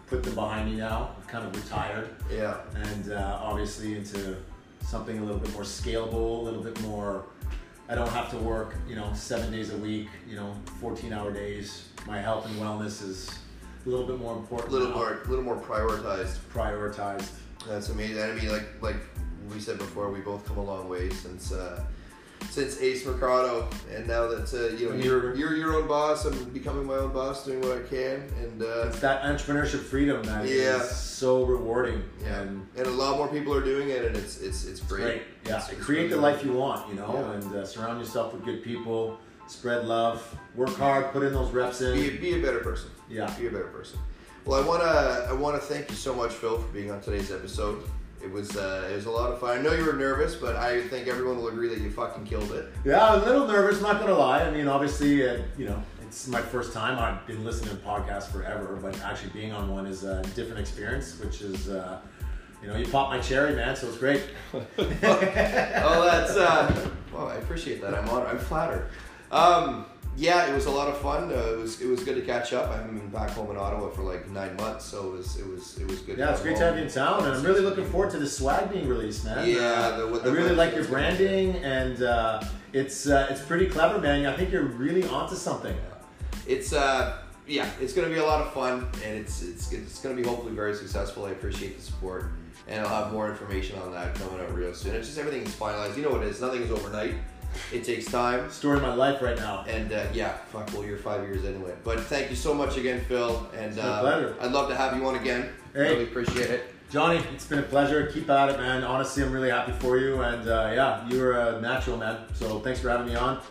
put 0.07 0.21
them 0.23 0.35
behind 0.35 0.69
me 0.69 0.77
now. 0.77 1.11
I've 1.17 1.27
kind 1.27 1.45
of 1.47 1.55
retired, 1.55 2.09
Yeah. 2.31 2.57
and 2.75 3.11
uh, 3.11 3.39
obviously 3.41 3.95
into 3.97 4.35
something 4.81 5.17
a 5.17 5.23
little 5.23 5.39
bit 5.39 5.51
more 5.53 5.63
scalable, 5.63 6.39
a 6.39 6.43
little 6.43 6.61
bit 6.61 6.79
more. 6.81 7.25
I 7.93 7.95
don't 7.95 8.09
have 8.09 8.31
to 8.31 8.37
work, 8.37 8.73
you 8.89 8.95
know, 8.95 9.11
seven 9.13 9.51
days 9.51 9.71
a 9.71 9.77
week, 9.77 10.07
you 10.27 10.35
know, 10.35 10.55
14 10.81 11.13
hour 11.13 11.31
days. 11.31 11.89
My 12.07 12.19
health 12.19 12.47
and 12.47 12.55
wellness 12.59 13.07
is 13.07 13.29
a 13.85 13.89
little 13.89 14.07
bit 14.07 14.17
more 14.17 14.33
A 14.33 14.39
important. 14.39 14.71
little 14.71 14.87
now, 14.89 14.95
more, 14.95 15.21
little 15.27 15.43
more 15.45 15.57
prioritized. 15.57 16.37
prioritized. 16.51 17.29
That's 17.67 17.89
amazing. 17.89 18.23
I 18.23 18.31
mean, 18.31 18.49
like 18.51 18.65
like 18.81 18.95
we 19.53 19.59
said 19.59 19.77
before, 19.77 20.09
we 20.09 20.21
both 20.21 20.43
come 20.43 20.57
a 20.57 20.63
long 20.63 20.89
way 20.89 21.11
since 21.11 21.51
uh, 21.51 21.83
since 22.53 22.79
Ace 22.81 23.03
Mercado, 23.03 23.67
and 23.95 24.05
now 24.07 24.27
that 24.27 24.53
uh, 24.53 24.75
you 24.77 24.89
know 24.89 24.95
you're 24.95 25.35
you're 25.35 25.55
your 25.55 25.73
own 25.73 25.87
boss. 25.87 26.25
I'm 26.25 26.37
becoming 26.51 26.85
my 26.85 26.93
own 26.95 27.11
boss, 27.11 27.43
doing 27.45 27.59
what 27.61 27.77
I 27.79 27.81
can, 27.81 28.21
and 28.41 28.61
uh, 28.61 28.85
It's 28.89 28.99
that 28.99 29.23
entrepreneurship 29.23 29.79
freedom 29.81 30.21
that 30.23 30.45
is 30.45 30.61
Yeah. 30.61 30.81
so 30.83 31.45
rewarding. 31.45 32.03
yeah, 32.21 32.41
And 32.41 32.67
and 32.77 32.85
a 32.85 32.91
lot 32.91 33.17
more 33.17 33.27
people 33.27 33.55
are 33.55 33.63
doing 33.73 33.89
it, 33.89 34.05
and 34.05 34.15
it's 34.15 34.39
it's 34.41 34.65
it's 34.65 34.81
great. 34.81 35.23
Yeah. 35.45 35.53
It's- 35.57 35.71
it's 35.71 35.83
Create 35.83 36.09
the 36.11 36.17
life 36.17 36.45
you 36.45 36.53
want, 36.53 36.87
you 36.89 36.95
know, 36.95 37.11
Yeah. 37.13 37.33
and 37.35 37.55
uh, 37.55 37.65
surround 37.65 37.99
yourself 37.99 38.33
with 38.33 38.45
good 38.45 38.61
people. 38.63 39.17
Spread 39.47 39.85
love. 39.87 40.17
Work 40.55 40.75
hard. 40.77 41.11
Put 41.11 41.23
in 41.23 41.33
those 41.33 41.51
reps 41.51 41.81
in. 41.81 41.93
Be, 41.95 42.17
be 42.17 42.39
a 42.39 42.41
better 42.41 42.59
person. 42.59 42.89
Yeah. 43.09 43.33
Be 43.39 43.47
a 43.47 43.51
better 43.51 43.71
person. 43.79 43.97
Well, 44.45 44.61
I 44.61 44.67
wanna 44.71 45.27
I 45.31 45.33
wanna 45.33 45.59
thank 45.59 45.89
you 45.89 45.95
so 45.95 46.13
much, 46.13 46.31
Phil, 46.33 46.59
for 46.59 46.67
being 46.71 46.91
on 46.91 47.01
today's 47.01 47.31
episode. 47.31 47.81
It 48.23 48.31
was 48.31 48.55
uh, 48.55 48.87
it 48.89 48.95
was 48.95 49.05
a 49.05 49.11
lot 49.11 49.31
of 49.31 49.39
fun. 49.39 49.57
I 49.57 49.61
know 49.61 49.73
you 49.73 49.85
were 49.85 49.93
nervous, 49.93 50.33
but 50.35 50.55
I 50.55 50.87
think 50.87 51.07
everyone 51.07 51.37
will 51.37 51.49
agree 51.49 51.67
that 51.67 51.79
you 51.79 51.91
fucking 51.91 52.23
killed 52.23 52.51
it. 52.53 52.71
Yeah, 52.85 53.15
a 53.15 53.19
little 53.25 53.45
nervous, 53.47 53.81
not 53.81 53.99
gonna 53.99 54.17
lie. 54.17 54.43
I 54.43 54.49
mean, 54.49 54.69
obviously, 54.69 55.27
uh, 55.27 55.39
you 55.57 55.65
know, 55.65 55.83
it's 56.01 56.27
my 56.29 56.41
first 56.41 56.71
time. 56.71 56.97
I've 56.97 57.27
been 57.27 57.43
listening 57.43 57.75
to 57.75 57.83
podcasts 57.83 58.31
forever, 58.31 58.79
but 58.81 58.97
actually 59.01 59.31
being 59.31 59.51
on 59.51 59.69
one 59.69 59.85
is 59.85 60.05
a 60.05 60.21
different 60.35 60.59
experience, 60.59 61.19
which 61.19 61.41
is, 61.41 61.67
uh, 61.67 61.99
you 62.61 62.69
know, 62.69 62.77
you 62.77 62.87
popped 62.87 63.11
my 63.11 63.19
cherry, 63.19 63.55
man, 63.55 63.75
so 63.75 63.89
it's 63.89 63.97
great. 63.97 64.23
oh, 64.53 64.63
that's 64.77 66.37
uh, 66.37 66.89
well, 67.11 67.27
I 67.27 67.35
appreciate 67.35 67.81
that. 67.81 67.93
I'm 67.93 68.07
honored. 68.07 68.29
I'm 68.29 68.39
flattered. 68.39 68.87
Um, 69.31 69.85
yeah, 70.15 70.45
it 70.47 70.53
was 70.53 70.65
a 70.67 70.71
lot 70.71 70.87
of 70.89 70.97
fun. 70.99 71.31
Uh, 71.31 71.53
it 71.53 71.57
was 71.59 71.81
it 71.81 71.87
was 71.87 72.03
good 72.03 72.15
to 72.15 72.21
catch 72.21 72.53
up. 72.53 72.69
I 72.69 72.77
haven't 72.77 72.97
been 72.97 73.09
back 73.09 73.31
home 73.31 73.49
in 73.51 73.57
Ottawa 73.57 73.89
for 73.89 74.03
like 74.03 74.29
nine 74.29 74.55
months, 74.57 74.85
so 74.85 75.07
it 75.07 75.17
was 75.17 75.37
it 75.37 75.47
was 75.47 75.77
it 75.79 75.87
was 75.87 75.99
good. 76.01 76.17
Yeah, 76.17 76.31
it's 76.31 76.41
great 76.41 76.57
to 76.57 76.63
have 76.63 76.77
you 76.77 76.83
in 76.83 76.89
town, 76.89 77.23
and 77.25 77.33
I'm 77.35 77.43
really 77.43 77.61
looking 77.61 77.85
forward 77.85 78.11
to 78.11 78.19
the 78.19 78.27
swag 78.29 78.71
being 78.71 78.87
released, 78.87 79.25
man. 79.25 79.47
Yeah, 79.47 79.57
Uh, 79.61 79.97
the- 79.97 80.07
what 80.07 80.25
I 80.25 80.29
really 80.29 80.55
like 80.55 80.75
your 80.75 80.85
branding, 80.85 81.55
and 81.63 82.03
uh, 82.03 82.43
it's 82.73 83.07
uh, 83.07 83.27
it's 83.31 83.41
pretty 83.41 83.67
clever, 83.67 83.99
man. 83.99 84.25
I 84.25 84.35
think 84.35 84.51
you're 84.51 84.63
really 84.63 85.03
onto 85.07 85.35
something. 85.35 85.75
It's 86.47 86.73
uh, 86.73 87.17
yeah, 87.47 87.67
it's 87.81 87.93
gonna 87.93 88.09
be 88.09 88.17
a 88.17 88.25
lot 88.25 88.41
of 88.45 88.53
fun, 88.53 88.87
and 89.03 89.17
it's 89.17 89.41
it's 89.41 89.71
it's 89.71 89.99
gonna 90.01 90.15
be 90.15 90.23
hopefully 90.23 90.53
very 90.53 90.75
successful. 90.75 91.25
I 91.25 91.31
appreciate 91.31 91.77
the 91.77 91.83
support, 91.83 92.25
and 92.67 92.85
I'll 92.85 93.03
have 93.03 93.11
more 93.13 93.29
information 93.29 93.79
on 93.79 93.91
that 93.93 94.13
coming 94.15 94.39
out 94.39 94.53
real 94.53 94.73
soon. 94.73 94.93
It's 94.95 95.07
just 95.07 95.17
everything 95.19 95.41
is 95.43 95.55
finalized. 95.55 95.97
You 95.97 96.03
know 96.03 96.09
what 96.11 96.21
it 96.23 96.27
is. 96.29 96.39
Nothing 96.41 96.61
is 96.61 96.71
overnight. 96.71 97.15
It 97.71 97.83
takes 97.83 98.05
time. 98.05 98.49
Story 98.51 98.77
of 98.77 98.83
my 98.83 98.93
life 98.93 99.21
right 99.21 99.37
now. 99.37 99.65
And 99.67 99.91
uh, 99.91 100.05
yeah, 100.13 100.37
fuck, 100.51 100.71
well, 100.73 100.83
you're 100.83 100.97
five 100.97 101.21
years 101.23 101.45
into 101.45 101.65
it. 101.65 101.77
But 101.83 101.99
thank 102.01 102.29
you 102.29 102.35
so 102.35 102.53
much 102.53 102.77
again, 102.77 103.01
Phil. 103.07 103.47
And 103.57 103.77
uh, 103.79 104.01
pleasure. 104.01 104.35
I'd 104.41 104.51
love 104.51 104.69
to 104.69 104.75
have 104.75 104.95
you 104.95 105.05
on 105.05 105.15
again. 105.15 105.49
Hey. 105.73 105.81
Really 105.91 106.03
appreciate 106.03 106.49
it. 106.49 106.73
Johnny, 106.89 107.23
it's 107.33 107.45
been 107.45 107.59
a 107.59 107.63
pleasure. 107.63 108.05
Keep 108.07 108.29
at 108.29 108.49
it, 108.49 108.57
man. 108.59 108.83
Honestly, 108.83 109.23
I'm 109.23 109.31
really 109.31 109.49
happy 109.49 109.71
for 109.73 109.97
you, 109.97 110.21
and 110.21 110.47
uh, 110.47 110.71
yeah, 110.75 111.07
you're 111.09 111.39
a 111.39 111.59
natural, 111.59 111.97
man. 111.97 112.19
So 112.35 112.59
thanks 112.59 112.79
for 112.81 112.89
having 112.89 113.07
me 113.07 113.15
on. 113.15 113.41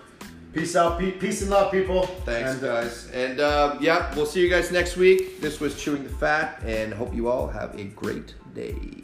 Peace 0.53 0.77
out, 0.77 1.01
pe- 1.01 1.13
peace 1.13 1.43
and 1.43 1.51
love, 1.51 1.73
people. 1.73 2.03
Thanks, 2.25 2.53
And, 2.53 2.65
uh, 2.65 2.81
guys. 2.83 3.11
And 3.11 3.41
uh, 3.41 3.77
yeah, 3.81 4.15
we'll 4.15 4.27
see 4.27 4.41
you 4.41 4.49
guys 4.49 4.71
next 4.71 4.97
week. 4.97 5.41
This 5.41 5.59
was 5.59 5.75
Chewing 5.83 6.05
the 6.05 6.11
Fat, 6.11 6.63
and 6.65 6.95
hope 6.95 7.13
you 7.15 7.29
all 7.29 7.49
have 7.49 7.77
a 7.77 7.85
great 7.85 8.35
day. 8.55 9.02